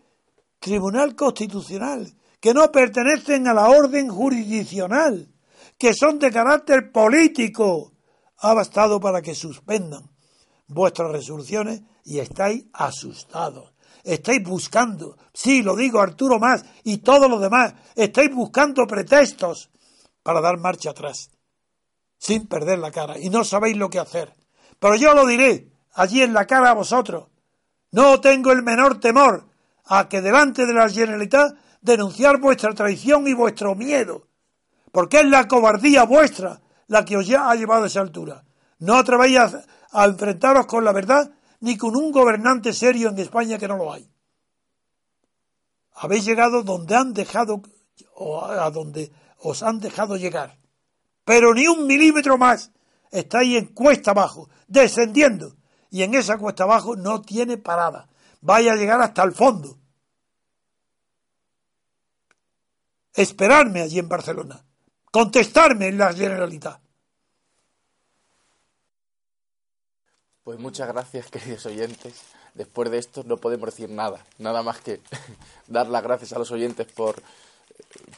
Tribunal 0.58 1.14
Constitucional, 1.14 2.14
que 2.40 2.54
no 2.54 2.70
pertenecen 2.70 3.48
a 3.48 3.54
la 3.54 3.68
orden 3.68 4.08
jurisdiccional, 4.08 5.32
que 5.78 5.94
son 5.94 6.18
de 6.18 6.30
carácter 6.30 6.92
político, 6.92 7.92
ha 8.38 8.54
bastado 8.54 9.00
para 9.00 9.22
que 9.22 9.34
suspendan 9.34 10.10
vuestras 10.68 11.10
resoluciones 11.10 11.82
y 12.04 12.18
estáis 12.18 12.66
asustados 12.72 13.75
estáis 14.06 14.42
buscando, 14.42 15.18
sí, 15.32 15.62
lo 15.62 15.74
digo 15.74 16.00
Arturo 16.00 16.38
más 16.38 16.64
y 16.84 16.98
todos 16.98 17.28
los 17.28 17.40
demás, 17.40 17.74
estáis 17.94 18.32
buscando 18.32 18.86
pretextos 18.86 19.68
para 20.22 20.40
dar 20.40 20.58
marcha 20.58 20.90
atrás, 20.90 21.30
sin 22.16 22.46
perder 22.46 22.78
la 22.78 22.92
cara, 22.92 23.18
y 23.18 23.28
no 23.28 23.44
sabéis 23.44 23.76
lo 23.76 23.90
que 23.90 23.98
hacer. 23.98 24.32
Pero 24.78 24.94
yo 24.94 25.12
lo 25.14 25.26
diré 25.26 25.72
allí 25.94 26.22
en 26.22 26.32
la 26.32 26.46
cara 26.46 26.70
a 26.70 26.74
vosotros. 26.74 27.28
No 27.90 28.20
tengo 28.20 28.52
el 28.52 28.62
menor 28.62 29.00
temor 29.00 29.48
a 29.84 30.08
que 30.08 30.20
delante 30.20 30.66
de 30.66 30.74
la 30.74 30.88
Generalitat 30.88 31.56
denunciar 31.80 32.40
vuestra 32.40 32.74
traición 32.74 33.26
y 33.26 33.34
vuestro 33.34 33.74
miedo, 33.74 34.28
porque 34.92 35.20
es 35.20 35.26
la 35.26 35.48
cobardía 35.48 36.04
vuestra 36.04 36.60
la 36.88 37.04
que 37.04 37.16
os 37.16 37.28
ha 37.30 37.54
llevado 37.54 37.84
a 37.84 37.86
esa 37.86 38.00
altura. 38.00 38.44
No 38.78 38.96
atrevéis 38.96 39.38
a 39.92 40.04
enfrentaros 40.04 40.66
con 40.66 40.84
la 40.84 40.92
verdad 40.92 41.30
ni 41.60 41.76
con 41.76 41.96
un 41.96 42.12
gobernante 42.12 42.72
serio 42.72 43.08
en 43.08 43.18
España 43.18 43.58
que 43.58 43.68
no 43.68 43.76
lo 43.76 43.92
hay. 43.92 44.08
Habéis 45.92 46.24
llegado 46.24 46.62
donde 46.62 46.94
han 46.94 47.14
dejado 47.14 47.62
o 48.14 48.44
a 48.44 48.70
donde 48.70 49.12
os 49.38 49.62
han 49.62 49.80
dejado 49.80 50.16
llegar. 50.16 50.58
Pero 51.24 51.54
ni 51.54 51.66
un 51.66 51.86
milímetro 51.86 52.38
más. 52.38 52.70
Estáis 53.10 53.56
en 53.56 53.66
cuesta 53.66 54.10
abajo, 54.10 54.48
descendiendo. 54.66 55.56
Y 55.90 56.02
en 56.02 56.14
esa 56.14 56.38
cuesta 56.38 56.64
abajo 56.64 56.96
no 56.96 57.22
tiene 57.22 57.56
parada. 57.56 58.08
Vaya 58.40 58.72
a 58.72 58.76
llegar 58.76 59.00
hasta 59.00 59.22
el 59.22 59.32
fondo. 59.32 59.78
Esperarme 63.14 63.80
allí 63.80 63.98
en 63.98 64.08
Barcelona. 64.08 64.62
Contestarme 65.10 65.88
en 65.88 65.98
la 65.98 66.12
Generalitat. 66.12 66.85
Pues 70.46 70.60
muchas 70.60 70.86
gracias, 70.86 71.26
queridos 71.32 71.66
oyentes. 71.66 72.22
Después 72.54 72.88
de 72.88 72.98
esto 72.98 73.24
no 73.26 73.36
podemos 73.36 73.66
decir 73.66 73.90
nada, 73.90 74.24
nada 74.38 74.62
más 74.62 74.78
que 74.78 75.00
dar 75.66 75.88
las 75.88 76.04
gracias 76.04 76.32
a 76.34 76.38
los 76.38 76.52
oyentes 76.52 76.86
por, 76.86 77.16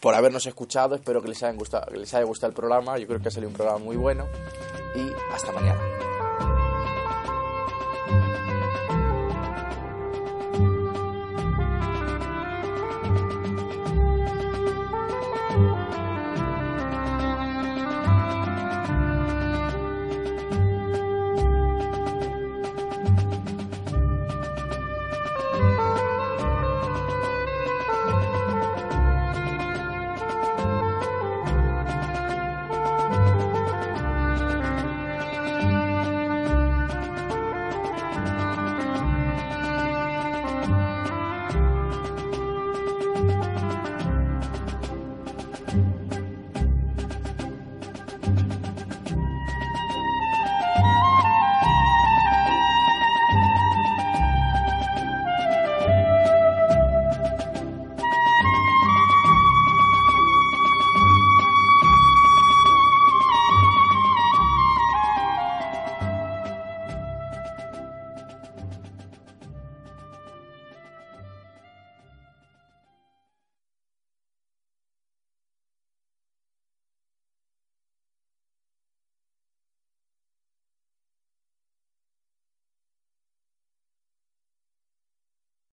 por 0.03 0.15
habernos 0.15 0.45
escuchado. 0.45 0.95
Espero 0.95 1.23
que 1.23 1.29
les, 1.29 1.43
haya 1.43 1.57
gustado, 1.57 1.87
que 1.91 1.97
les 1.97 2.13
haya 2.13 2.27
gustado 2.27 2.51
el 2.51 2.55
programa. 2.55 2.99
Yo 2.99 3.07
creo 3.07 3.23
que 3.23 3.29
ha 3.29 3.31
salido 3.31 3.49
un 3.49 3.57
programa 3.57 3.79
muy 3.79 3.97
bueno. 3.97 4.27
Y 4.95 5.11
hasta 5.33 5.53
mañana. 5.53 5.81